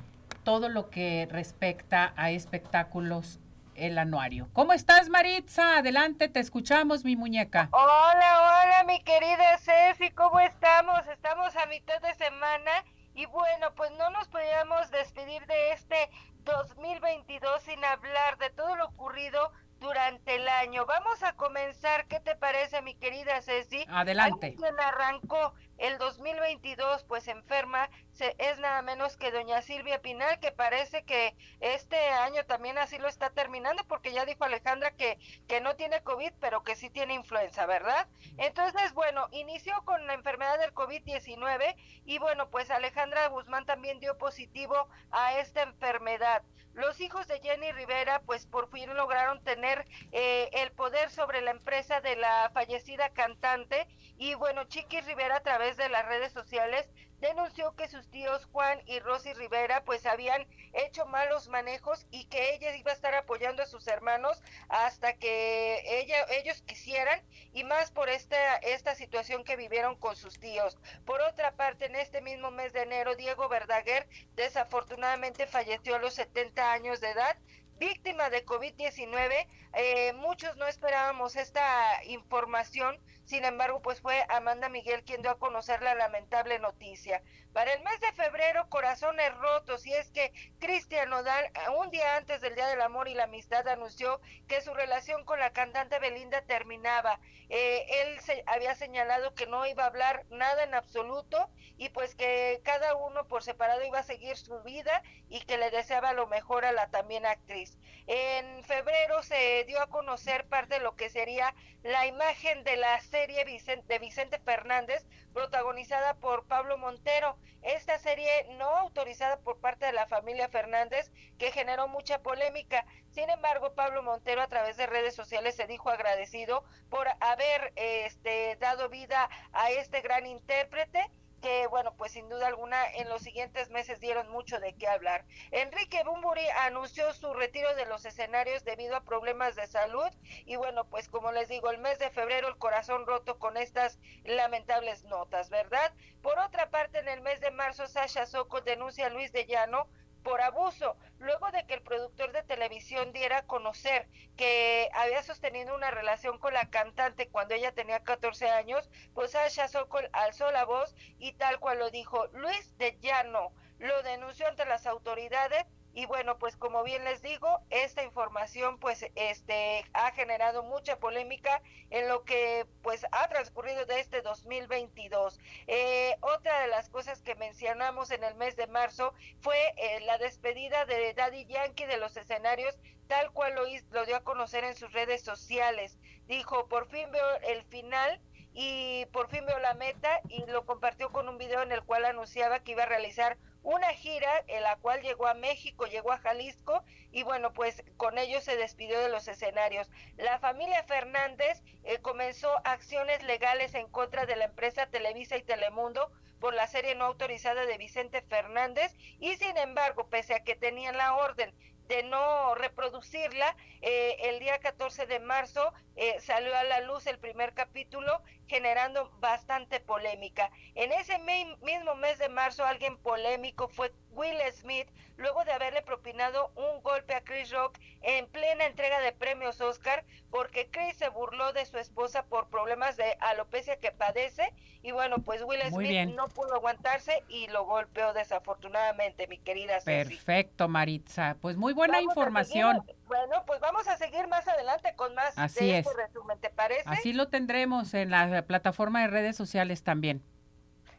todo 0.42 0.68
lo 0.68 0.90
que 0.90 1.28
respecta 1.30 2.14
a 2.16 2.30
espectáculos 2.30 3.38
el 3.74 3.98
anuario. 3.98 4.48
¿Cómo 4.54 4.72
estás, 4.72 5.08
Maritza? 5.08 5.78
Adelante, 5.78 6.28
te 6.28 6.40
escuchamos, 6.40 7.04
mi 7.04 7.14
muñeca. 7.14 7.68
Hola, 7.72 8.64
hola, 8.64 8.84
mi 8.86 9.02
querida 9.02 9.58
Ceci, 9.58 10.10
¿cómo 10.12 10.40
estamos? 10.40 11.06
Estamos 11.12 11.54
a 11.56 11.66
mitad 11.66 12.00
de 12.00 12.14
semana 12.14 12.70
y 13.16 13.24
bueno, 13.26 13.74
pues 13.74 13.90
no 13.92 14.10
nos 14.10 14.28
podíamos 14.28 14.90
despedir 14.90 15.44
de 15.46 15.72
este 15.72 16.10
2022 16.44 17.62
sin 17.62 17.82
hablar 17.82 18.36
de 18.36 18.50
todo 18.50 18.76
lo 18.76 18.84
ocurrido 18.84 19.52
durante 19.80 20.36
el 20.36 20.46
año. 20.46 20.84
Vamos 20.84 21.22
a 21.22 21.32
comenzar, 21.32 22.06
¿qué 22.08 22.20
te 22.20 22.36
parece, 22.36 22.82
mi 22.82 22.94
querida 22.94 23.40
Ceci? 23.40 23.86
Adelante. 23.88 24.54
Quien 24.54 24.78
arrancó 24.78 25.54
el 25.78 25.98
2022, 25.98 27.04
pues 27.04 27.28
enferma, 27.28 27.90
se, 28.12 28.34
es 28.38 28.58
nada 28.58 28.82
menos 28.82 29.16
que 29.16 29.30
doña 29.30 29.62
Silvia 29.62 30.00
Pinal, 30.00 30.40
que 30.40 30.52
parece 30.52 31.04
que 31.04 31.34
este 31.60 31.96
año 32.08 32.44
también 32.46 32.78
así 32.78 32.98
lo 32.98 33.08
está 33.08 33.30
terminando, 33.30 33.84
porque 33.84 34.12
ya 34.12 34.24
dijo 34.24 34.44
Alejandra 34.44 34.90
que, 34.92 35.18
que 35.48 35.60
no 35.60 35.76
tiene 35.76 36.02
COVID, 36.02 36.32
pero 36.40 36.62
que 36.62 36.76
sí 36.76 36.90
tiene 36.90 37.14
influenza, 37.14 37.66
¿verdad? 37.66 38.06
Entonces, 38.38 38.92
bueno, 38.94 39.28
inició 39.32 39.82
con 39.84 40.06
la 40.06 40.14
enfermedad 40.14 40.58
del 40.58 40.74
COVID-19 40.74 41.76
y 42.04 42.18
bueno, 42.18 42.48
pues 42.48 42.70
Alejandra 42.70 43.28
Guzmán 43.28 43.66
también 43.66 44.00
dio 44.00 44.16
positivo 44.18 44.88
a 45.10 45.38
esta 45.38 45.62
enfermedad. 45.62 46.42
Los 46.76 47.00
hijos 47.00 47.26
de 47.26 47.40
Jenny 47.40 47.72
Rivera, 47.72 48.20
pues 48.26 48.44
por 48.44 48.70
fin 48.70 48.94
lograron 48.94 49.42
tener 49.42 49.86
eh, 50.12 50.50
el 50.52 50.70
poder 50.72 51.08
sobre 51.08 51.40
la 51.40 51.52
empresa 51.52 52.02
de 52.02 52.16
la 52.16 52.50
fallecida 52.52 53.08
cantante 53.08 53.88
y 54.18 54.34
bueno, 54.34 54.64
Chiqui 54.64 55.00
Rivera 55.00 55.36
a 55.36 55.42
través 55.42 55.65
de 55.74 55.88
las 55.88 56.06
redes 56.06 56.32
sociales 56.32 56.88
denunció 57.18 57.74
que 57.74 57.88
sus 57.88 58.08
tíos 58.08 58.44
Juan 58.52 58.80
y 58.86 59.00
Rosy 59.00 59.32
Rivera 59.32 59.82
pues 59.84 60.06
habían 60.06 60.46
hecho 60.74 61.06
malos 61.06 61.48
manejos 61.48 62.06
y 62.12 62.26
que 62.26 62.54
ella 62.54 62.76
iba 62.76 62.92
a 62.92 62.94
estar 62.94 63.14
apoyando 63.14 63.64
a 63.64 63.66
sus 63.66 63.88
hermanos 63.88 64.40
hasta 64.68 65.14
que 65.14 65.82
ella, 66.00 66.24
ellos 66.30 66.62
quisieran 66.62 67.20
y 67.52 67.64
más 67.64 67.90
por 67.90 68.08
esta, 68.08 68.56
esta 68.58 68.94
situación 68.94 69.42
que 69.42 69.56
vivieron 69.56 69.96
con 69.96 70.14
sus 70.14 70.38
tíos. 70.38 70.78
Por 71.04 71.20
otra 71.22 71.56
parte, 71.56 71.86
en 71.86 71.96
este 71.96 72.20
mismo 72.20 72.52
mes 72.52 72.72
de 72.72 72.82
enero, 72.82 73.16
Diego 73.16 73.48
Verdaguer 73.48 74.06
desafortunadamente 74.36 75.48
falleció 75.48 75.96
a 75.96 76.00
los 76.00 76.14
70 76.14 76.72
años 76.72 77.00
de 77.00 77.10
edad 77.10 77.36
víctima 77.78 78.30
de 78.30 78.44
COVID-19. 78.44 79.46
Eh, 79.78 80.14
muchos 80.14 80.56
no 80.56 80.66
esperábamos 80.66 81.36
esta 81.36 82.02
información, 82.04 82.98
sin 83.26 83.44
embargo, 83.44 83.82
pues 83.82 84.00
fue 84.00 84.24
Amanda 84.30 84.70
Miguel 84.70 85.04
quien 85.04 85.20
dio 85.20 85.30
a 85.30 85.38
conocer 85.38 85.82
la 85.82 85.94
lamentable 85.94 86.58
noticia. 86.58 87.22
Para 87.52 87.74
el 87.74 87.82
mes 87.82 88.00
de 88.00 88.10
febrero, 88.12 88.70
corazones 88.70 89.36
rotos, 89.36 89.84
y 89.84 89.92
es 89.92 90.10
que 90.12 90.32
Cristian 90.60 91.10
Nodal, 91.10 91.50
un 91.76 91.90
día 91.90 92.16
antes 92.16 92.40
del 92.40 92.54
Día 92.54 92.68
del 92.68 92.80
Amor 92.80 93.06
y 93.08 93.14
la 93.14 93.24
Amistad, 93.24 93.68
anunció 93.68 94.18
que 94.48 94.62
su 94.62 94.72
relación 94.72 95.26
con 95.26 95.40
la 95.40 95.52
cantante 95.52 95.98
Belinda 95.98 96.40
terminaba. 96.40 97.20
Eh, 97.50 97.84
él 98.00 98.20
se, 98.20 98.44
había 98.46 98.74
señalado 98.76 99.34
que 99.34 99.46
no 99.46 99.66
iba 99.66 99.84
a 99.84 99.88
hablar 99.88 100.24
nada 100.30 100.64
en 100.64 100.74
absoluto 100.74 101.50
y 101.76 101.90
pues 101.90 102.14
que 102.14 102.60
cada 102.64 102.94
uno 102.94 103.26
por 103.28 103.42
separado 103.42 103.84
iba 103.84 103.98
a 103.98 104.02
seguir 104.02 104.36
su 104.36 104.62
vida 104.62 105.02
y 105.28 105.40
que 105.40 105.58
le 105.58 105.70
deseaba 105.70 106.14
lo 106.14 106.26
mejor 106.26 106.64
a 106.64 106.72
la 106.72 106.88
también 106.88 107.26
actriz. 107.26 107.76
En 108.06 108.64
febrero 108.64 109.22
se 109.22 109.64
dio 109.66 109.80
a 109.82 109.88
conocer 109.88 110.46
parte 110.46 110.76
de 110.76 110.80
lo 110.80 110.96
que 110.96 111.10
sería 111.10 111.54
la 111.82 112.06
imagen 112.06 112.64
de 112.64 112.76
la 112.76 113.00
serie 113.00 113.44
de 113.44 113.98
Vicente 113.98 114.38
Fernández, 114.38 115.04
protagonizada 115.32 116.14
por 116.14 116.46
Pablo 116.46 116.78
Montero. 116.78 117.36
Esta 117.62 117.98
serie 117.98 118.46
no 118.58 118.68
autorizada 118.68 119.38
por 119.40 119.58
parte 119.60 119.86
de 119.86 119.92
la 119.92 120.06
familia 120.06 120.48
Fernández 120.48 121.10
que 121.38 121.52
generó 121.52 121.88
mucha 121.88 122.22
polémica. 122.22 122.86
Sin 123.10 123.28
embargo, 123.28 123.74
Pablo 123.74 124.02
Montero 124.02 124.40
a 124.40 124.48
través 124.48 124.76
de 124.76 124.86
redes 124.86 125.14
sociales 125.14 125.56
se 125.56 125.66
dijo 125.66 125.90
agradecido 125.90 126.64
por 126.88 127.08
haber 127.20 127.72
este, 127.76 128.56
dado 128.56 128.88
vida 128.88 129.28
a 129.52 129.70
este 129.70 130.00
gran 130.00 130.26
intérprete 130.26 131.10
que 131.40 131.66
bueno, 131.66 131.94
pues 131.96 132.12
sin 132.12 132.28
duda 132.28 132.46
alguna 132.46 132.84
en 132.94 133.08
los 133.08 133.22
siguientes 133.22 133.70
meses 133.70 134.00
dieron 134.00 134.28
mucho 134.30 134.58
de 134.58 134.74
qué 134.74 134.88
hablar. 134.88 135.24
Enrique 135.50 136.02
Bumburi 136.04 136.46
anunció 136.60 137.12
su 137.12 137.32
retiro 137.34 137.74
de 137.74 137.86
los 137.86 138.04
escenarios 138.04 138.64
debido 138.64 138.96
a 138.96 139.04
problemas 139.04 139.56
de 139.56 139.66
salud 139.66 140.08
y 140.44 140.56
bueno, 140.56 140.84
pues 140.84 141.08
como 141.08 141.32
les 141.32 141.48
digo, 141.48 141.70
el 141.70 141.78
mes 141.78 141.98
de 141.98 142.10
febrero 142.10 142.48
el 142.48 142.58
corazón 142.58 143.06
roto 143.06 143.38
con 143.38 143.56
estas 143.56 143.98
lamentables 144.24 145.04
notas, 145.04 145.50
¿verdad? 145.50 145.92
Por 146.22 146.38
otra 146.38 146.70
parte, 146.70 146.98
en 146.98 147.08
el 147.08 147.20
mes 147.20 147.40
de 147.40 147.50
marzo 147.50 147.86
Sasha 147.86 148.26
Soco 148.26 148.60
denuncia 148.60 149.06
a 149.06 149.10
Luis 149.10 149.32
de 149.32 149.46
Llano 149.46 149.88
por 150.26 150.40
abuso, 150.40 150.96
luego 151.20 151.52
de 151.52 151.64
que 151.66 151.74
el 151.74 151.82
productor 151.82 152.32
de 152.32 152.42
televisión 152.42 153.12
diera 153.12 153.38
a 153.38 153.46
conocer 153.46 154.08
que 154.36 154.88
había 154.92 155.22
sostenido 155.22 155.72
una 155.72 155.92
relación 155.92 156.38
con 156.38 156.52
la 156.52 156.68
cantante 156.68 157.28
cuando 157.28 157.54
ella 157.54 157.70
tenía 157.70 158.02
14 158.02 158.48
años, 158.50 158.90
pues 159.14 159.30
Sasha 159.30 159.68
Sokol 159.68 160.10
alzó 160.12 160.50
la 160.50 160.64
voz 160.64 160.96
y 161.20 161.34
tal 161.34 161.60
cual 161.60 161.78
lo 161.78 161.90
dijo, 161.90 162.26
Luis 162.32 162.76
de 162.76 162.98
Llano. 162.98 163.52
Lo 163.78 164.02
denunció 164.02 164.48
ante 164.48 164.66
las 164.66 164.88
autoridades 164.88 165.64
y 165.96 166.04
bueno, 166.04 166.36
pues 166.36 166.56
como 166.56 166.84
bien 166.84 167.04
les 167.04 167.22
digo, 167.22 167.48
esta 167.70 168.02
información 168.02 168.78
pues 168.78 169.06
este 169.14 169.82
ha 169.94 170.12
generado 170.12 170.62
mucha 170.62 170.98
polémica 170.98 171.62
en 171.88 172.06
lo 172.06 172.22
que 172.22 172.66
pues 172.82 173.06
ha 173.12 173.26
transcurrido 173.28 173.86
de 173.86 174.00
este 174.00 174.20
2022. 174.20 175.40
Eh, 175.66 176.14
otra 176.20 176.60
de 176.60 176.68
las 176.68 176.90
cosas 176.90 177.22
que 177.22 177.34
mencionamos 177.36 178.10
en 178.10 178.24
el 178.24 178.34
mes 178.34 178.56
de 178.56 178.66
marzo 178.66 179.14
fue 179.40 179.56
eh, 179.78 180.00
la 180.00 180.18
despedida 180.18 180.84
de 180.84 181.14
Daddy 181.14 181.46
Yankee 181.46 181.86
de 181.86 181.96
los 181.96 182.14
escenarios 182.18 182.78
tal 183.06 183.32
cual 183.32 183.54
lo, 183.54 183.62
lo 183.92 184.04
dio 184.04 184.16
a 184.16 184.22
conocer 184.22 184.64
en 184.64 184.76
sus 184.76 184.92
redes 184.92 185.22
sociales. 185.22 185.98
Dijo, 186.26 186.68
por 186.68 186.88
fin 186.88 187.10
veo 187.10 187.40
el 187.48 187.64
final 187.64 188.20
y 188.52 189.06
por 189.12 189.28
fin 189.28 189.46
veo 189.46 189.58
la 189.60 189.72
meta 189.72 190.20
y 190.28 190.44
lo 190.44 190.66
compartió 190.66 191.10
con 191.10 191.26
un 191.28 191.38
video 191.38 191.62
en 191.62 191.72
el 191.72 191.82
cual 191.84 192.04
anunciaba 192.04 192.60
que 192.60 192.72
iba 192.72 192.82
a 192.82 192.86
realizar 192.86 193.38
una 193.66 193.92
gira 193.94 194.44
en 194.46 194.62
la 194.62 194.76
cual 194.76 195.02
llegó 195.02 195.26
a 195.26 195.34
México, 195.34 195.86
llegó 195.86 196.12
a 196.12 196.18
Jalisco 196.18 196.84
y 197.10 197.24
bueno, 197.24 197.52
pues 197.52 197.82
con 197.96 198.16
ello 198.16 198.40
se 198.40 198.56
despidió 198.56 199.00
de 199.00 199.08
los 199.08 199.26
escenarios. 199.26 199.90
La 200.18 200.38
familia 200.38 200.84
Fernández 200.84 201.64
eh, 201.82 201.98
comenzó 201.98 202.48
acciones 202.64 203.24
legales 203.24 203.74
en 203.74 203.88
contra 203.88 204.24
de 204.24 204.36
la 204.36 204.44
empresa 204.44 204.86
Televisa 204.86 205.36
y 205.36 205.42
Telemundo 205.42 206.12
por 206.38 206.54
la 206.54 206.68
serie 206.68 206.94
no 206.94 207.06
autorizada 207.06 207.66
de 207.66 207.76
Vicente 207.76 208.22
Fernández 208.22 208.94
y 209.18 209.34
sin 209.34 209.56
embargo, 209.56 210.06
pese 210.08 210.36
a 210.36 210.44
que 210.44 210.54
tenían 210.54 210.96
la 210.96 211.16
orden 211.16 211.52
de 211.88 212.04
no 212.04 212.54
reproducirla. 212.54 213.56
Eh, 213.82 214.16
el 214.28 214.38
día 214.38 214.58
14 214.58 215.06
de 215.06 215.18
marzo 215.18 215.72
eh, 215.96 216.20
salió 216.20 216.56
a 216.56 216.62
la 216.62 216.82
luz 216.82 217.08
el 217.08 217.18
primer 217.18 217.52
capítulo 217.52 218.22
generando 218.46 219.10
bastante 219.20 219.80
polémica. 219.80 220.50
En 220.74 220.92
ese 220.92 221.18
mismo 221.18 221.94
mes 221.96 222.18
de 222.18 222.28
marzo 222.28 222.64
alguien 222.64 222.96
polémico 222.98 223.68
fue 223.68 223.92
Will 224.12 224.38
Smith 224.52 224.88
luego 225.16 225.44
de 225.44 225.52
haberle 225.52 225.82
propinado 225.82 226.50
un 226.56 226.82
golpe 226.82 227.14
a 227.14 227.22
Chris 227.22 227.50
Rock 227.50 227.78
en 228.02 228.26
plena 228.26 228.66
entrega 228.66 229.00
de 229.00 229.12
premios 229.12 229.60
Oscar 229.60 230.04
porque 230.30 230.68
Chris 230.70 230.96
se 230.96 231.08
burló 231.08 231.52
de 231.52 231.64
su 231.66 231.78
esposa 231.78 232.24
por 232.24 232.48
problemas 232.48 232.96
de 232.96 233.16
alopecia 233.20 233.76
que 233.76 233.92
padece 233.92 234.52
y 234.82 234.92
bueno, 234.92 235.18
pues 235.18 235.42
Will 235.42 235.60
Smith 235.70 236.14
no 236.14 236.28
pudo 236.28 236.54
aguantarse 236.54 237.24
y 237.28 237.48
lo 237.48 237.64
golpeó 237.64 238.12
desafortunadamente, 238.12 239.26
mi 239.26 239.38
querida 239.38 239.80
Ceci. 239.80 240.14
Perfecto, 240.14 240.68
Maritza. 240.68 241.36
Pues 241.40 241.56
muy 241.56 241.72
buena 241.72 242.00
información. 242.00 242.84
Bueno, 243.06 243.44
pues 243.46 243.60
vamos 243.60 243.86
a 243.88 243.96
seguir 243.96 244.26
más 244.28 244.46
adelante 244.48 244.94
con 244.96 245.14
más 245.14 245.36
Así 245.36 245.66
de 245.66 245.78
este 245.78 245.94
resumen, 245.94 246.38
¿te 246.38 246.50
parece? 246.50 246.82
Así 246.86 247.12
lo 247.12 247.28
tendremos 247.28 247.94
en 247.94 248.10
la 248.10 248.42
plataforma 248.42 249.02
de 249.02 249.08
redes 249.08 249.36
sociales 249.36 249.82
también. 249.82 250.22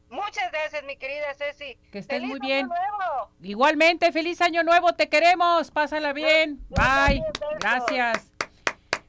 Muchas 0.09 0.51
gracias, 0.51 0.83
mi 0.85 0.95
querida 0.95 1.33
Ceci. 1.37 1.77
Que 1.91 1.99
estés 1.99 2.23
muy 2.23 2.39
bien. 2.39 2.67
Nuevo. 2.67 3.29
Igualmente, 3.41 4.11
feliz 4.11 4.41
año 4.41 4.63
nuevo, 4.63 4.93
te 4.93 5.09
queremos. 5.09 5.69
Pásala 5.71 6.13
bien. 6.13 6.65
Bye. 6.69 7.23
gracias. 7.59 8.31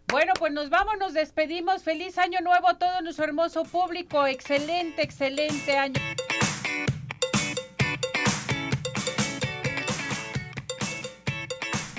Bueno, 0.09 0.33
pues 0.39 0.53
nos 0.53 0.71
vamos, 0.71 0.97
nos 0.99 1.15
despedimos. 1.15 1.85
Feliz 1.85 2.19
año 2.19 2.41
nuevo 2.41 2.69
a 2.69 2.79
todo 2.79 3.01
nuestro 3.03 3.27
hermoso 3.27 3.63
público. 3.65 4.27
Excelente, 4.27 5.03
excelente 5.03 5.77
año. 5.77 6.01